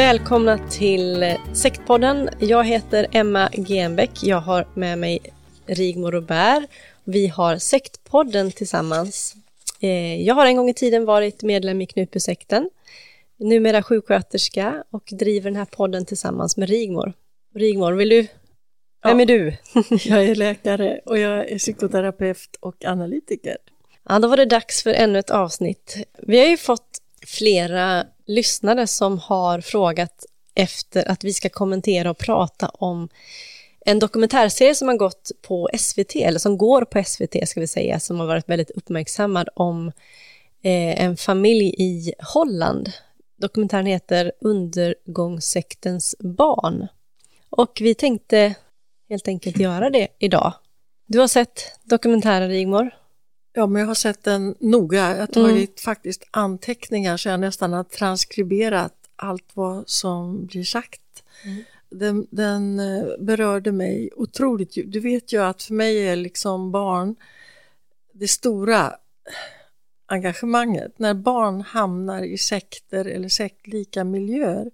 Välkomna 0.00 0.58
till 0.58 1.36
Sektpodden. 1.52 2.28
Jag 2.38 2.64
heter 2.64 3.06
Emma 3.12 3.48
Genbeck. 3.52 4.10
Jag 4.22 4.40
har 4.40 4.66
med 4.74 4.98
mig 4.98 5.18
Rigmor 5.66 6.12
Robert. 6.12 6.70
Vi 7.04 7.26
har 7.26 7.56
Sektpodden 7.56 8.52
tillsammans. 8.52 9.34
Eh, 9.80 10.22
Jag 10.22 10.34
har 10.34 10.46
en 10.46 10.56
gång 10.56 10.68
i 10.68 10.74
tiden 10.74 11.04
varit 11.04 11.42
medlem 11.42 11.80
i 11.80 11.86
Knutbysekten. 11.86 12.70
Numera 13.38 13.82
sjuksköterska 13.82 14.84
och 14.90 15.08
driver 15.12 15.50
den 15.50 15.56
här 15.56 15.64
podden 15.64 16.06
tillsammans 16.06 16.56
med 16.56 16.68
Rigmor. 16.68 17.12
Rigmor, 17.54 17.92
vill 17.92 18.08
du? 18.08 18.26
Vem 19.04 19.20
är 19.20 19.26
du? 19.26 19.56
Jag 20.04 20.24
är 20.24 20.34
läkare 20.34 21.00
och 21.06 21.18
jag 21.18 21.50
är 21.50 21.58
psykoterapeut 21.58 22.56
och 22.60 22.84
analytiker. 22.84 23.56
Ja, 24.08 24.18
då 24.18 24.28
var 24.28 24.36
det 24.36 24.44
dags 24.46 24.82
för 24.82 24.90
ännu 24.90 25.18
ett 25.18 25.30
avsnitt. 25.30 25.96
Vi 26.18 26.38
har 26.38 26.46
ju 26.46 26.56
fått 26.56 26.98
flera 27.26 28.06
lyssnare 28.30 28.86
som 28.86 29.18
har 29.18 29.60
frågat 29.60 30.26
efter 30.54 31.10
att 31.10 31.24
vi 31.24 31.32
ska 31.32 31.48
kommentera 31.48 32.10
och 32.10 32.18
prata 32.18 32.68
om 32.68 33.08
en 33.86 33.98
dokumentärserie 33.98 34.74
som 34.74 34.88
har 34.88 34.96
gått 34.96 35.30
på 35.42 35.70
SVT, 35.78 36.16
eller 36.16 36.38
som 36.38 36.58
går 36.58 36.84
på 36.84 37.04
SVT 37.04 37.48
ska 37.48 37.60
vi 37.60 37.66
säga, 37.66 38.00
som 38.00 38.20
har 38.20 38.26
varit 38.26 38.48
väldigt 38.48 38.70
uppmärksammad 38.70 39.48
om 39.54 39.88
eh, 40.62 41.04
en 41.04 41.16
familj 41.16 41.74
i 41.78 42.12
Holland. 42.34 42.92
Dokumentären 43.40 43.86
heter 43.86 44.32
Undergångssektens 44.40 46.16
barn. 46.18 46.86
Och 47.50 47.78
vi 47.80 47.94
tänkte 47.94 48.54
helt 49.08 49.28
enkelt 49.28 49.58
göra 49.58 49.90
det 49.90 50.08
idag. 50.18 50.52
Du 51.06 51.18
har 51.18 51.28
sett 51.28 51.60
dokumentären 51.84 52.48
Rigmor? 52.48 52.90
Ja, 53.52 53.66
men 53.66 53.80
jag 53.80 53.86
har 53.86 53.94
sett 53.94 54.24
den 54.24 54.54
noga. 54.60 55.10
Jag 55.10 55.18
har 55.18 55.26
tagit 55.26 55.80
faktiskt 55.80 56.24
anteckningar 56.30 57.16
så 57.16 57.28
jag 57.28 57.40
nästan 57.40 57.72
har 57.72 57.84
transkriberat 57.84 58.94
allt 59.16 59.50
vad 59.54 59.88
som 59.88 60.46
blir 60.46 60.64
sagt. 60.64 61.00
Den, 61.90 62.26
den 62.30 62.80
eh, 62.80 63.04
berörde 63.18 63.72
mig 63.72 64.10
otroligt 64.16 64.76
djupt. 64.76 64.92
Du 64.92 65.00
vet 65.00 65.32
ju 65.32 65.42
att 65.42 65.62
för 65.62 65.74
mig 65.74 66.08
är 66.08 66.16
liksom 66.16 66.70
barn 66.72 67.16
det 68.12 68.28
stora 68.28 68.96
engagemanget. 70.06 70.98
När 70.98 71.14
barn 71.14 71.60
hamnar 71.60 72.22
i 72.22 72.38
sekter 72.38 73.04
eller 73.04 73.28
sektlika 73.28 74.04
miljöer 74.04 74.70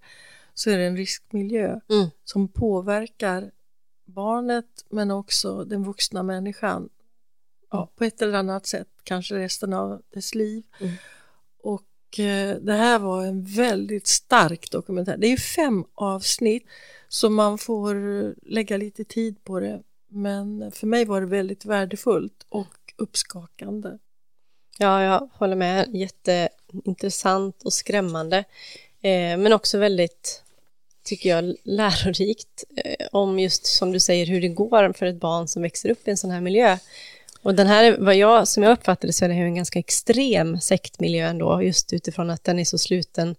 så 0.54 0.70
är 0.70 0.78
det 0.78 0.84
en 0.84 0.96
riskmiljö 0.96 1.80
Mm. 1.88 2.06
som 2.24 2.48
påverkar 2.48 3.50
barnet 4.04 4.84
men 4.90 5.10
också 5.10 5.64
den 5.64 5.84
vuxna 5.84 6.22
människan 6.22 6.88
ja, 7.70 7.92
på 7.96 8.04
ett 8.04 8.22
eller 8.22 8.38
annat 8.38 8.66
sätt, 8.66 8.88
kanske 9.02 9.34
resten 9.34 9.72
av 9.72 10.02
dess 10.14 10.34
liv. 10.34 10.64
Mm. 10.80 10.92
Och 11.62 12.18
eh, 12.18 12.56
det 12.56 12.72
här 12.72 12.98
var 12.98 13.24
en 13.24 13.44
väldigt 13.44 14.06
stark 14.06 14.70
dokumentär. 14.70 15.16
Det 15.16 15.26
är 15.26 15.30
ju 15.30 15.36
fem 15.36 15.84
avsnitt 15.94 16.66
så 17.08 17.30
man 17.30 17.58
får 17.58 17.94
lägga 18.50 18.76
lite 18.76 19.04
tid 19.04 19.44
på 19.44 19.60
det. 19.60 19.82
Men 20.08 20.72
för 20.72 20.86
mig 20.86 21.04
var 21.04 21.20
det 21.20 21.26
väldigt 21.26 21.64
värdefullt 21.64 22.46
och 22.48 22.94
uppskakande. 22.96 23.98
Ja, 24.78 25.02
jag 25.02 25.28
håller 25.32 25.56
med. 25.56 25.94
Jätteintressant 25.94 27.62
och 27.62 27.72
skrämmande. 27.72 28.38
Eh, 29.02 29.36
men 29.38 29.52
också 29.52 29.78
väldigt, 29.78 30.42
tycker 31.04 31.28
jag, 31.28 31.56
lärorikt 31.64 32.64
eh, 32.76 33.06
om 33.12 33.38
just 33.38 33.66
som 33.66 33.92
du 33.92 34.00
säger 34.00 34.26
hur 34.26 34.40
det 34.40 34.48
går 34.48 34.92
för 34.92 35.06
ett 35.06 35.20
barn 35.20 35.48
som 35.48 35.62
växer 35.62 35.90
upp 35.90 36.08
i 36.08 36.10
en 36.10 36.16
sån 36.16 36.30
här 36.30 36.40
miljö. 36.40 36.78
Och 37.46 37.54
den 37.54 37.66
här, 37.66 37.96
vad 37.98 38.16
jag, 38.16 38.48
som 38.48 38.62
jag 38.62 38.72
uppfattade 38.72 39.12
så 39.12 39.24
är 39.24 39.28
det 39.28 39.34
här 39.34 39.44
en 39.44 39.54
ganska 39.54 39.78
extrem 39.78 40.60
sektmiljö 40.60 41.26
ändå, 41.26 41.62
just 41.62 41.92
utifrån 41.92 42.30
att 42.30 42.44
den 42.44 42.58
är 42.58 42.64
så 42.64 42.78
sluten 42.78 43.36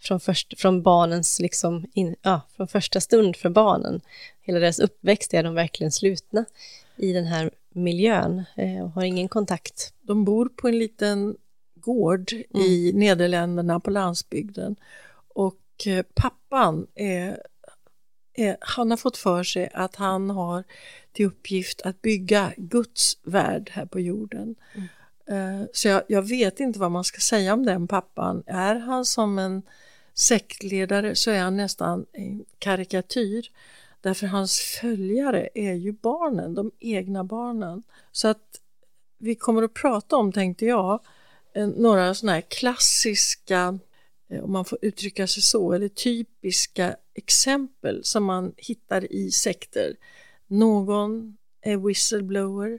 från, 0.00 0.20
först, 0.20 0.60
från 0.60 0.82
barnens, 0.82 1.40
liksom 1.40 1.86
in, 1.94 2.16
ja, 2.22 2.40
från 2.56 2.68
första 2.68 3.00
stund 3.00 3.36
för 3.36 3.50
barnen. 3.50 4.00
Hela 4.40 4.58
deras 4.58 4.78
uppväxt 4.78 5.34
är 5.34 5.42
de 5.42 5.54
verkligen 5.54 5.92
slutna 5.92 6.44
i 6.96 7.12
den 7.12 7.24
här 7.24 7.50
miljön 7.74 8.44
eh, 8.56 8.84
och 8.84 8.90
har 8.90 9.02
ingen 9.02 9.28
kontakt. 9.28 9.94
De 10.00 10.24
bor 10.24 10.48
på 10.48 10.68
en 10.68 10.78
liten 10.78 11.36
gård 11.74 12.32
i 12.54 12.92
Nederländerna 12.94 13.80
på 13.80 13.90
landsbygden 13.90 14.76
och 15.34 15.86
eh, 15.86 16.04
pappan 16.14 16.86
är, 16.94 17.42
han 18.60 18.90
har 18.90 18.96
fått 18.96 19.16
för 19.16 19.42
sig 19.42 19.70
att 19.74 19.96
han 19.96 20.30
har 20.30 20.64
till 21.12 21.26
uppgift 21.26 21.82
att 21.82 22.02
bygga 22.02 22.52
Guds 22.56 23.18
värld 23.22 23.70
här 23.74 23.86
på 23.86 24.00
jorden. 24.00 24.54
Eh, 25.26 25.62
Så 25.72 25.88
jag, 25.88 26.02
jag 26.08 26.22
vet 26.22 26.60
inte 26.60 26.78
vad 26.78 26.90
man 26.90 27.04
ska 27.04 27.20
säga 27.20 27.54
om 27.54 27.66
den 27.66 27.88
pappan. 27.88 28.42
Är 28.46 28.74
han 28.74 29.04
som 29.04 29.38
en 29.38 29.62
sektledare 30.14 31.14
så 31.14 31.30
är 31.30 31.40
han 31.40 31.56
nästan 31.56 32.06
en 32.12 32.44
karikatyr. 32.58 33.50
Därför 34.00 34.26
hans 34.26 34.60
följare 34.60 35.48
är 35.54 35.72
ju 35.72 35.92
barnen, 35.92 36.54
de 36.54 36.70
egna 36.78 37.24
barnen. 37.24 37.82
Så 38.12 38.28
att 38.28 38.60
vi 39.18 39.34
kommer 39.34 39.62
att 39.62 39.74
prata 39.74 40.16
om, 40.16 40.32
tänkte 40.32 40.66
jag, 40.66 41.00
eh, 41.54 41.66
några 41.66 42.14
sådana 42.14 42.32
här 42.32 42.40
klassiska, 42.40 43.60
eh, 43.60 43.74
om 44.40 44.52
man 44.52 44.64
får 44.64 44.78
uttrycka 44.82 45.26
sig 45.26 45.42
så, 45.42 45.72
eller 45.72 45.88
typiska 45.88 46.96
exempel 47.14 48.04
som 48.04 48.24
man 48.24 48.52
hittar 48.56 49.12
i 49.12 49.30
sekter. 49.30 49.96
Någon 50.46 51.36
är 51.60 51.76
whistleblower, 51.76 52.78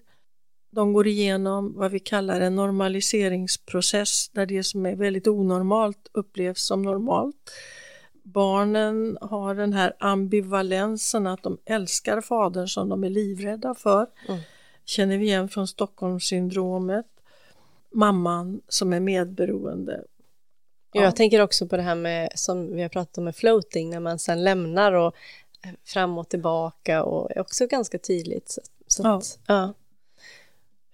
de 0.73 0.93
går 0.93 1.07
igenom 1.07 1.73
vad 1.75 1.91
vi 1.91 1.99
kallar 1.99 2.41
en 2.41 2.55
normaliseringsprocess 2.55 4.29
där 4.29 4.45
det 4.45 4.63
som 4.63 4.85
är 4.85 4.95
väldigt 4.95 5.27
onormalt 5.27 6.09
upplevs 6.13 6.61
som 6.61 6.81
normalt. 6.81 7.51
Barnen 8.23 9.17
har 9.21 9.55
den 9.55 9.73
här 9.73 9.93
ambivalensen 9.99 11.27
att 11.27 11.43
de 11.43 11.57
älskar 11.65 12.21
fadern 12.21 12.67
som 12.67 12.89
de 12.89 13.03
är 13.03 13.09
livrädda 13.09 13.75
för. 13.75 14.07
Känner 14.85 15.17
vi 15.17 15.25
igen 15.25 15.49
från 15.49 15.67
Stockholmssyndromet. 15.67 17.05
Mamman 17.91 18.61
som 18.67 18.93
är 18.93 18.99
medberoende. 18.99 20.03
Ja. 20.93 21.03
Jag 21.03 21.15
tänker 21.15 21.41
också 21.41 21.67
på 21.67 21.77
det 21.77 21.83
här 21.83 21.95
med, 21.95 22.29
som 22.35 22.75
vi 22.75 22.81
har 22.81 22.89
pratat 22.89 23.17
om 23.17 23.23
med 23.23 23.35
floating, 23.35 23.89
när 23.89 23.99
man 23.99 24.19
sen 24.19 24.43
lämnar 24.43 24.91
och 24.93 25.15
eh, 25.65 25.71
fram 25.85 26.17
och 26.17 26.29
tillbaka 26.29 27.03
och 27.03 27.37
också 27.37 27.67
ganska 27.67 27.97
tydligt. 27.99 28.49
Så, 28.51 28.61
så 28.87 29.03
Ja. 29.03 29.17
att, 29.17 29.39
ja. 29.47 29.73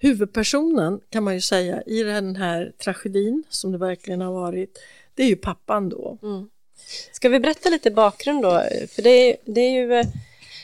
Huvudpersonen 0.01 0.99
kan 1.09 1.23
man 1.23 1.33
ju 1.33 1.41
säga 1.41 1.81
i 1.81 2.03
den 2.03 2.35
här 2.35 2.71
tragedin 2.83 3.43
som 3.49 3.71
det 3.71 3.77
verkligen 3.77 4.21
har 4.21 4.31
varit, 4.31 4.77
det 5.13 5.23
är 5.23 5.27
ju 5.27 5.35
pappan 5.35 5.89
då. 5.89 6.17
Ska 7.11 7.29
vi 7.29 7.39
berätta 7.39 7.69
lite 7.69 7.91
bakgrund 7.91 8.41
då? 8.43 8.63
För 8.89 9.01
det 9.01 9.09
är, 9.09 9.35
det 9.45 9.61
är 9.61 9.71
ju 9.71 9.93
eh, 9.93 10.05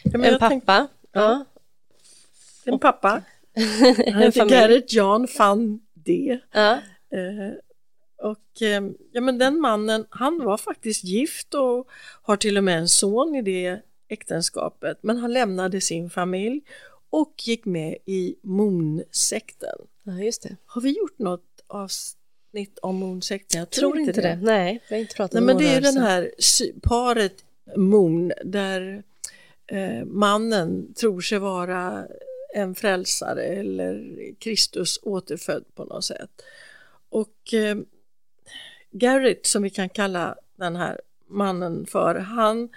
Ja, 0.04 0.24
en 0.26 0.40
pappa. 0.40 0.88
Ja. 1.12 1.46
en 2.66 2.80
pappa, 2.80 3.10
han 4.14 4.22
heter. 4.22 4.46
Garrett 4.50 4.94
John 4.94 5.28
van 5.38 5.80
D. 5.94 6.40
Ja. 6.52 6.72
Eh, 7.12 7.52
och 8.26 8.62
eh, 8.62 8.84
ja, 9.12 9.22
men 9.22 9.38
den 9.38 9.60
mannen, 9.60 10.06
han 10.10 10.44
var 10.44 10.58
faktiskt 10.58 11.04
gift 11.04 11.54
och 11.54 11.88
har 12.22 12.38
till 12.38 12.58
och 12.58 12.64
med 12.64 12.78
en 12.78 12.88
son 12.88 13.36
i 13.36 13.42
det 13.42 13.80
äktenskapet, 14.08 14.98
men 15.02 15.18
han 15.18 15.34
lämnade 15.34 15.82
sin 15.82 16.10
familj 16.10 16.62
och 17.10 17.34
gick 17.44 17.66
med 17.66 17.98
i 18.06 18.36
Moon-sekten. 18.42 19.76
ja, 20.04 20.14
just 20.14 20.44
det. 20.44 20.56
Har 20.66 20.82
vi 20.82 20.98
gjort 20.98 21.20
något 21.20 21.64
avsnitt 21.68 22.80
om 22.82 22.96
Moon-sekten? 22.96 23.60
Jag 23.60 23.70
Tror 23.70 24.00
inte 24.00 24.22
det. 24.22 24.40
Nej, 24.42 24.84
vi 24.90 24.96
har 24.96 25.02
inte 25.02 25.16
pratat 25.16 25.34
Nej, 25.34 25.40
om 25.40 25.46
men 25.46 25.58
det 25.58 25.68
är 25.68 25.76
ju 25.76 25.82
den 25.82 25.98
här 25.98 26.32
paret 26.84 27.44
Moon 27.76 28.32
där 28.44 29.04
eh, 29.68 30.06
mannen 30.06 30.94
tror 30.94 31.22
sig 31.22 31.40
vara 31.40 32.08
en 32.54 32.76
frälsare 32.76 33.44
eller 33.44 34.16
Kristus 34.40 35.00
återfödd 35.02 35.66
på 35.76 35.86
något 35.86 36.04
sätt. 36.04 36.30
Och 37.10 37.54
eh, 37.54 37.78
Garrett 38.98 39.46
som 39.46 39.64
vi 39.64 39.70
kan 39.70 39.90
kalla 39.90 40.36
den 40.56 40.76
här 40.76 41.02
mannen 41.28 41.86
för, 41.86 42.16
han 42.16 42.70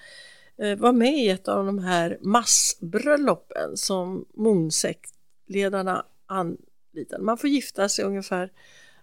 eh, 0.57 0.79
var 0.79 0.93
med 0.93 1.19
i 1.19 1.29
ett 1.29 1.49
av 1.49 1.67
de 1.67 1.79
här 1.79 2.19
massbröllopen 2.21 3.77
som 3.77 4.25
Moonsektledarna 4.35 6.05
anlitade. 6.27 7.23
Man 7.23 7.39
får 7.39 7.51
gifta 7.51 7.89
sig 7.89 8.05
ungefär 8.05 8.53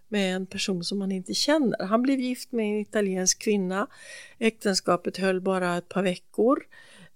med 0.08 0.36
en 0.36 0.46
person 0.46 0.84
som 0.84 1.00
man 1.00 1.12
inte 1.12 1.34
känner. 1.34 1.86
Han 1.86 2.02
blev 2.02 2.20
gift 2.20 2.52
med 2.52 2.66
en 2.66 2.80
italiensk 2.80 3.40
kvinna. 3.40 3.88
Äktenskapet 4.40 5.18
höll 5.18 5.42
bara 5.42 5.78
ett 5.78 5.90
par 5.90 6.04
veckor. 6.04 6.64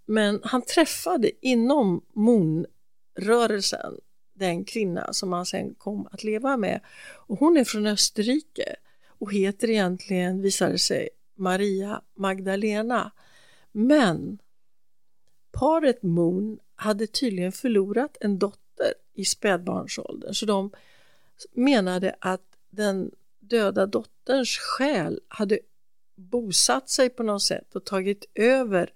Men 0.06 0.40
han 0.44 0.62
träffade 0.62 1.31
inom 1.42 2.02
Moonrörelsen 2.13 3.94
den 4.34 4.66
kvinna 4.66 5.13
som 5.13 5.34
han 5.34 5.45
sen 5.45 5.75
kom 5.78 6.07
att 6.12 6.24
leva 6.24 6.57
med. 6.57 6.80
Och 7.28 7.40
hon 7.40 7.57
är 7.57 7.63
från 7.63 7.88
Österrike 7.88 8.75
och 9.19 9.33
heter 9.33 9.69
egentligen, 9.69 10.42
visade 10.42 10.80
sig, 10.80 11.10
Maria 11.36 12.01
Magdalena. 12.16 13.12
Men 13.71 14.39
paret 15.51 16.04
Moon 16.04 16.60
hade 16.75 17.07
tydligen 17.07 17.51
förlorat 17.51 18.18
en 18.21 18.39
dotter 18.39 18.94
i 19.13 19.25
spädbarnsåldern 19.25 20.33
så 20.33 20.45
de 20.45 20.71
menade 21.51 22.16
att 22.19 22.44
den 22.69 23.12
döda 23.39 23.86
dotterns 23.86 24.57
själ 24.57 25.19
hade 25.27 25.60
bosatt 26.16 26.89
sig 26.89 27.10
på 27.10 27.24
något 27.24 27.42
sätt 27.42 27.75
och 27.75 27.86
tagit 27.86 28.25
över 28.36 28.94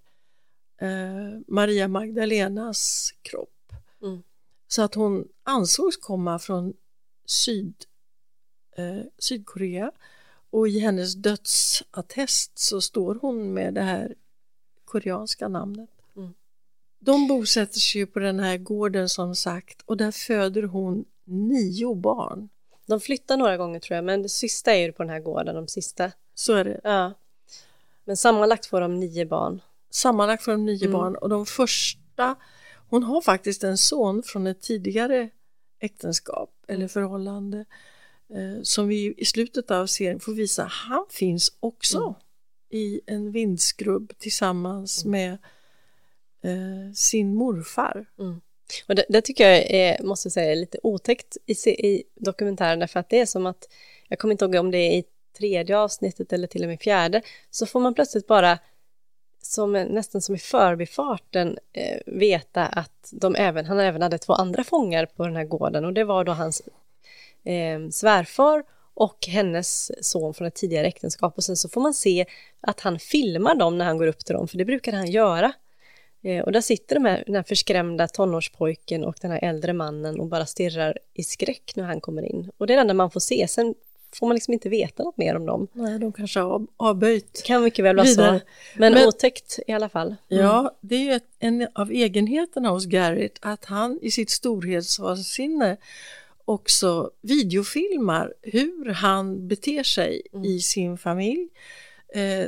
eh, 0.82 1.40
Maria 1.48 1.88
Magdalenas 1.88 3.14
kropp. 3.22 3.74
Mm. 4.02 4.24
Så 4.68 4.82
att 4.82 4.96
hon 4.96 5.28
ansågs 5.44 5.98
komma 5.98 6.40
från 6.40 6.74
Syd, 7.26 7.76
eh, 8.78 9.02
Sydkorea 9.18 9.92
och 10.54 10.68
i 10.68 10.80
hennes 10.80 11.16
dödsattest 11.16 12.60
så 12.60 12.82
står 12.82 13.16
hon 13.22 13.54
med 13.54 13.74
det 13.74 13.82
här 13.82 14.16
koreanska 14.86 15.48
namnet. 15.48 15.90
Mm. 16.16 16.34
De 17.00 17.28
bosätter 17.28 17.80
sig 17.80 18.02
ju 18.02 18.08
på 18.08 18.20
den 18.20 18.40
här 18.40 18.58
gården 18.58 19.10
som 19.10 19.36
sagt 19.36 19.82
och 19.86 19.98
där 19.98 20.12
föder 20.12 20.64
hon 20.64 21.06
nio 21.24 21.96
barn. 21.96 22.50
De 22.86 23.00
flyttar 23.00 23.38
några 23.38 23.58
gånger 23.58 23.80
tror 23.80 23.96
jag, 23.96 24.06
men 24.06 24.24
det 24.24 24.30
sista 24.30 24.74
är 24.74 24.86
ju 24.86 24.92
på 24.92 25.04
den 25.04 25.10
här 25.10 25.20
gården, 25.20 25.56
de 25.56 25.68
sista. 25.68 26.12
Så 26.36 26.54
är 26.54 26.64
det. 26.64 26.82
Ja. 26.84 27.14
Men 28.06 28.18
sammanlagt 28.18 28.66
får 28.66 28.82
de 28.82 29.00
nio 29.00 29.26
barn. 29.26 29.62
Sammanlagt 29.90 30.44
får 30.44 30.52
de 30.52 30.66
nio 30.66 30.86
Mm. 30.86 30.92
barn 30.92 31.16
och 31.16 31.30
de 31.30 31.46
första, 31.46 32.36
hon 32.90 33.04
har 33.04 33.22
faktiskt 33.22 33.64
en 33.64 33.78
son 33.78 34.24
från 34.24 34.48
ett 34.48 34.62
tidigare 34.62 35.30
äktenskap 35.80 36.50
Mm. 36.68 36.78
eller 36.78 36.88
förhållande 36.88 37.58
eh, 37.60 37.66
som 38.64 38.88
vi 38.88 39.14
i 39.18 39.26
slutet 39.26 39.72
av 39.72 39.88
serien 39.88 40.20
får 40.20 40.34
visa, 40.34 40.64
han 40.64 41.06
finns 41.10 41.58
också 41.60 41.98
Mm. 41.98 42.14
i 42.70 43.02
en 43.06 43.32
vindskrubb 43.32 44.14
tillsammans 44.18 45.06
med 45.06 45.32
eh, 46.44 46.94
sin 46.94 47.36
morfar. 47.36 48.06
Och 48.88 48.96
det, 48.96 49.06
det 49.10 49.22
tycker 49.22 49.50
jag 49.50 49.72
är, 49.72 50.04
måste 50.04 50.30
säga, 50.30 50.52
är 50.52 50.56
lite 50.56 50.78
otäckt 50.84 51.38
i, 51.46 51.70
i 51.70 52.04
dokumentären, 52.16 52.80
därför 52.80 53.00
att 53.00 53.10
det 53.10 53.20
är 53.20 53.26
som 53.26 53.46
att, 53.46 53.70
jag 54.08 54.20
kommer 54.20 54.32
inte 54.32 54.46
ihåg 54.46 54.56
om 54.56 54.72
det 54.72 54.78
är 54.78 54.98
i 54.98 55.04
tredje 55.38 55.78
avsnittet 55.78 56.34
eller 56.34 56.48
till 56.48 56.64
och 56.64 56.70
med 56.70 56.82
fjärde, 56.82 57.22
så 57.50 57.66
får 57.66 57.80
man 57.80 57.94
plötsligt 57.94 58.28
bara, 58.28 58.60
som, 59.42 59.72
nästan 59.72 60.22
som 60.22 60.36
i 60.36 60.38
förbifarten, 60.40 61.58
eh, 61.74 62.00
veta 62.06 62.66
att 62.66 63.10
de 63.12 63.36
även, 63.36 63.66
han 63.66 63.80
även 63.80 64.02
hade 64.02 64.18
två 64.18 64.34
andra 64.34 64.64
fångar 64.64 65.06
på 65.06 65.26
den 65.26 65.36
här 65.36 65.46
gården, 65.46 65.86
och 65.86 65.94
det 65.94 66.04
var 66.04 66.24
då 66.24 66.32
hans 66.32 66.62
eh, 67.44 67.90
svärfar 67.92 68.64
och 68.94 69.18
hennes 69.28 69.92
son 70.06 70.34
från 70.34 70.48
ett 70.48 70.56
tidigare 70.56 70.88
äktenskap, 70.88 71.34
och 71.38 71.44
sen 71.44 71.58
så 71.58 71.70
får 71.70 71.82
man 71.82 71.94
se 71.94 72.26
att 72.62 72.80
han 72.80 73.00
filmar 73.00 73.56
dem 73.56 73.78
när 73.78 73.86
han 73.86 73.98
går 73.98 74.08
upp 74.08 74.26
till 74.26 74.36
dem, 74.36 74.48
för 74.48 74.58
det 74.58 74.66
brukar 74.66 74.92
han 74.94 75.12
göra. 75.12 75.54
Eh, 76.24 76.44
Och 76.44 76.52
där 76.52 76.62
sitter 76.62 76.96
de 76.96 77.06
här, 77.06 77.24
den 77.26 77.36
här 77.36 77.44
förskrämda 77.44 78.08
tonårspojken 78.08 79.04
och 79.04 79.16
den 79.22 79.32
här 79.32 79.40
äldre 79.44 79.74
mannen 79.74 80.20
och 80.20 80.28
bara 80.28 80.46
stirrar 80.46 80.98
i 81.14 81.24
skräck 81.24 81.74
när 81.76 81.84
han 81.84 82.02
kommer 82.02 82.22
in. 82.26 82.52
Och 82.58 82.68
det 82.68 82.74
är 82.74 82.78
det 82.78 82.82
enda 82.82 82.94
man 82.94 83.12
får 83.12 83.20
se, 83.20 83.48
sen 83.48 83.76
får 84.16 84.28
man 84.28 84.34
liksom 84.36 84.54
inte 84.54 84.70
veta 84.70 85.04
något 85.04 85.18
mer 85.18 85.36
om 85.36 85.46
dem. 85.46 85.68
Nej, 85.74 86.00
de 86.00 86.12
kanske 86.14 86.40
har 86.40 86.52
av- 86.52 86.68
avböjt. 86.78 87.44
Kan 87.46 87.64
mycket 87.64 87.86
väl 87.86 87.96
vara 87.96 88.08
så, 88.08 88.22
men, 88.78 88.94
Men- 88.94 89.08
otäckt 89.08 89.60
i 89.68 89.72
alla 89.72 89.90
fall. 89.90 90.16
Ja, 90.28 90.76
det 90.82 90.96
är 90.96 91.00
ju 91.00 91.14
ett, 91.14 91.28
en 91.40 91.68
av 91.76 91.92
egenheterna 91.92 92.70
hos 92.70 92.86
Garrett 92.86 93.38
att 93.42 93.66
han 93.66 94.00
i 94.02 94.12
sitt 94.12 94.30
storhetsvansinne 94.30 95.78
också 96.46 97.12
videofilmar 97.22 98.34
hur 98.42 98.90
han 98.90 99.48
beter 99.48 99.84
sig 99.84 100.22
i 100.46 100.60
sin 100.60 100.98
familj. 100.98 101.50
Eh, 102.14 102.48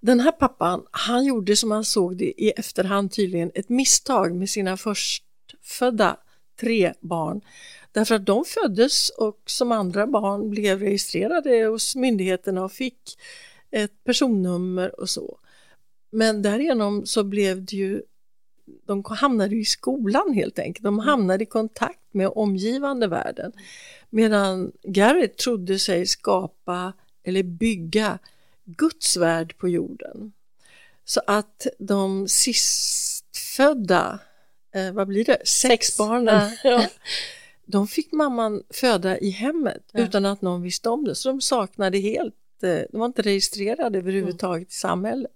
den 0.00 0.20
här 0.20 0.32
pappan, 0.32 0.86
han 0.90 1.24
gjorde 1.24 1.56
som 1.56 1.70
han 1.70 1.84
såg 1.84 2.16
det 2.16 2.42
i 2.42 2.50
efterhand 2.50 3.12
tydligen 3.12 3.50
ett 3.54 3.68
misstag 3.68 4.34
med 4.34 4.50
sina 4.50 4.76
förstfödda 4.76 6.16
tre 6.60 6.92
barn. 7.00 7.40
Därför 7.92 8.14
att 8.14 8.26
de 8.26 8.44
föddes 8.44 9.10
och 9.10 9.42
som 9.46 9.72
andra 9.72 10.06
barn 10.06 10.50
blev 10.50 10.80
registrerade 10.80 11.64
hos 11.64 11.96
myndigheterna 11.96 12.64
och 12.64 12.72
fick 12.72 13.18
ett 13.70 14.04
personnummer 14.04 15.00
och 15.00 15.08
så. 15.08 15.38
Men 16.10 16.42
därigenom 16.42 17.06
så 17.06 17.24
blev 17.24 17.64
det 17.64 17.76
ju, 17.76 18.02
de 18.86 19.04
hamnade 19.04 19.54
ju 19.54 19.60
i 19.60 19.64
skolan 19.64 20.32
helt 20.32 20.58
enkelt. 20.58 20.84
De 20.84 20.98
hamnade 20.98 21.44
i 21.44 21.46
kontakt 21.46 22.01
med 22.14 22.28
omgivande 22.34 23.06
världen. 23.06 23.52
Medan 24.10 24.72
Garrett 24.82 25.36
trodde 25.38 25.78
sig 25.78 26.06
skapa 26.06 26.92
eller 27.24 27.42
bygga 27.42 28.18
Guds 28.64 29.16
värld 29.16 29.58
på 29.58 29.68
jorden. 29.68 30.32
Så 31.04 31.20
att 31.26 31.66
de 31.78 32.28
sistfödda, 32.28 34.18
eh, 34.74 34.92
vad 34.92 35.08
blir 35.08 35.24
det, 35.24 35.38
sex, 35.44 35.86
Sex. 35.86 35.98
barnen, 35.98 36.50
Ja. 36.64 36.70
ja, 36.70 36.86
de 37.66 37.86
fick 37.88 38.12
mamman 38.12 38.62
föda 38.70 39.18
i 39.18 39.30
hemmet 39.30 39.82
utan 39.94 40.26
att 40.26 40.42
någon 40.42 40.62
visste 40.62 40.88
om 40.88 41.04
det. 41.04 41.14
Så 41.14 41.28
de 41.28 41.40
saknade 41.40 41.98
helt, 41.98 42.34
eh, 42.62 42.80
de 42.90 42.98
var 42.98 43.06
inte 43.06 43.22
registrerade 43.22 43.98
överhuvudtaget 43.98 44.68
i 44.68 44.74
samhället. 44.74 45.30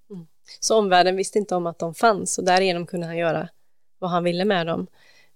Så 0.61 0.77
omvärlden 0.79 1.17
visste 1.17 1.39
inte 1.39 1.55
om 1.55 1.67
att 1.67 1.79
de 1.79 1.95
fanns 1.95 2.39
och 2.39 2.45
därigenom 2.45 2.87
kunde 2.87 3.07
han 3.07 3.17
göra 3.19 3.49
vad 3.99 4.11
han 4.11 4.25
ville 4.25 4.45
med 4.45 4.67
dem. 4.67 4.87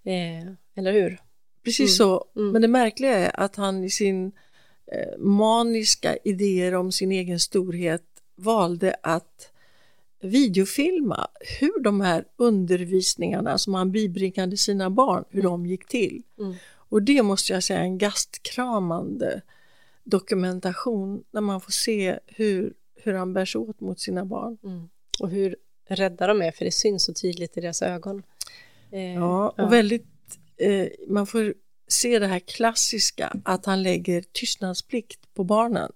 Eh, 0.03 0.53
eller 0.75 0.91
hur? 0.91 1.17
Precis 1.63 1.97
så, 1.97 2.25
men 2.33 2.61
det 2.61 2.67
märkliga 2.67 3.17
är 3.17 3.39
att 3.39 3.55
han 3.55 3.83
i 3.83 3.89
sin 3.89 4.31
eh, 4.91 5.17
maniska 5.19 6.17
idéer 6.23 6.75
om 6.75 6.91
sin 6.91 7.11
egen 7.11 7.39
storhet 7.39 8.03
valde 8.35 8.95
att 9.03 9.47
videofilma 10.21 11.27
hur 11.59 11.83
de 11.83 12.01
här 12.01 12.25
undervisningarna 12.37 13.57
som 13.57 13.73
han 13.73 13.91
bibringade 13.91 14.57
sina 14.57 14.89
barn, 14.89 15.23
hur 15.29 15.41
de 15.41 15.65
gick 15.65 15.87
till. 15.87 16.23
Och 16.89 17.01
det 17.01 17.21
måste 17.23 17.53
jag 17.53 17.63
säga 17.63 17.79
är 17.79 17.83
en 17.83 17.97
gastkramande 17.97 19.41
dokumentation 20.03 21.23
när 21.31 21.41
man 21.41 21.61
får 21.61 21.71
se 21.71 22.19
hur, 22.27 22.73
hur 22.95 23.13
han 23.13 23.33
bär 23.33 23.45
sig 23.45 23.59
åt 23.59 23.79
mot 23.79 23.99
sina 23.99 24.25
barn. 24.25 24.57
Och 25.19 25.29
hur 25.29 25.55
rädda 25.87 26.27
de 26.27 26.41
är, 26.41 26.51
för 26.51 26.65
det 26.65 26.71
syns 26.71 27.03
så 27.05 27.13
tydligt 27.13 27.57
i 27.57 27.61
deras 27.61 27.81
ögon. 27.81 28.23
Eh, 28.91 29.13
Ja, 29.13 29.49
och 29.57 29.73
väldigt, 29.73 30.05
eh, 30.61 30.87
man 31.07 31.27
får 31.27 31.53
se 31.87 32.19
det 32.19 32.27
här 32.27 32.39
klassiska 32.39 33.33
att 33.45 33.65
han 33.65 33.83
lägger 33.83 34.21
tystnadsplikt 34.21 35.33
på 35.33 35.43
barnen. 35.43 35.91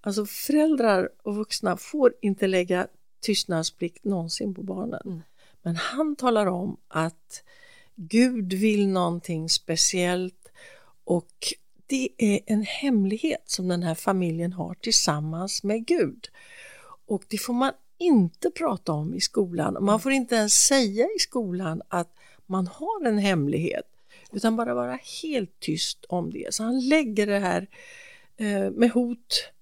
Alltså 0.00 0.26
föräldrar 0.26 1.08
och 1.22 1.36
vuxna 1.36 1.76
får 1.76 2.14
inte 2.20 2.46
lägga 2.46 2.86
tystnadsplikt 3.20 4.04
någonsin 4.04 4.54
på 4.54 4.62
barnen. 4.62 5.00
Mm. 5.04 5.22
Men 5.62 5.76
han 5.76 6.16
talar 6.16 6.46
om 6.46 6.76
att 6.88 7.42
Gud 7.94 8.52
vill 8.52 8.88
någonting 8.88 9.48
speciellt 9.48 10.48
och 11.04 11.34
det 11.86 12.08
är 12.18 12.40
en 12.46 12.62
hemlighet 12.62 13.42
som 13.46 13.68
den 13.68 13.82
här 13.82 13.94
familjen 13.94 14.52
har 14.52 14.74
tillsammans 14.74 15.62
med 15.62 15.86
Gud. 15.86 16.28
Och 17.06 17.24
det 17.28 17.38
får 17.38 17.52
man 17.52 17.72
inte 17.98 18.50
prata 18.50 18.92
om 18.92 19.14
i 19.14 19.20
skolan. 19.20 19.76
Man 19.80 20.00
får 20.00 20.12
inte 20.12 20.34
ens 20.34 20.66
säga 20.66 21.04
i 21.16 21.18
skolan 21.18 21.82
att 21.88 22.16
man 22.46 22.66
har 22.66 23.06
en 23.06 23.18
hemlighet 23.18 23.84
utan 24.32 24.56
bara 24.56 24.74
vara 24.74 24.98
helt 25.22 25.60
tyst 25.60 26.04
om 26.08 26.32
det. 26.32 26.54
Så 26.54 26.62
han 26.62 26.88
lägger 26.88 27.26
det 27.26 27.38
här 27.38 27.66
eh, 28.36 28.70
med 28.70 28.90
hot 28.90 29.52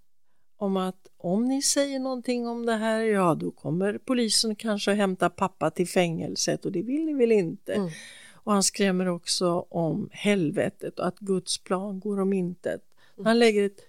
om 0.56 0.76
att 0.76 1.08
om 1.16 1.48
ni 1.48 1.62
säger 1.62 1.98
någonting 1.98 2.48
om 2.48 2.66
det 2.66 2.76
här, 2.76 3.00
ja 3.00 3.34
då 3.34 3.50
kommer 3.50 3.98
polisen 3.98 4.56
kanske 4.56 4.92
hämta 4.92 5.30
pappa 5.30 5.70
till 5.70 5.88
fängelset 5.88 6.64
och 6.64 6.72
det 6.72 6.82
vill 6.82 7.04
ni 7.04 7.14
väl 7.14 7.32
inte. 7.32 7.74
Mm. 7.74 7.90
Och 8.32 8.52
han 8.52 8.62
skrämmer 8.62 9.08
också 9.08 9.66
om 9.68 10.08
helvetet 10.12 10.98
och 10.98 11.06
att 11.06 11.18
Guds 11.18 11.58
plan 11.58 12.00
går 12.00 12.20
om 12.20 12.32
intet. 12.32 12.80
Han 13.24 13.38
lägger 13.38 13.66
ett 13.66 13.80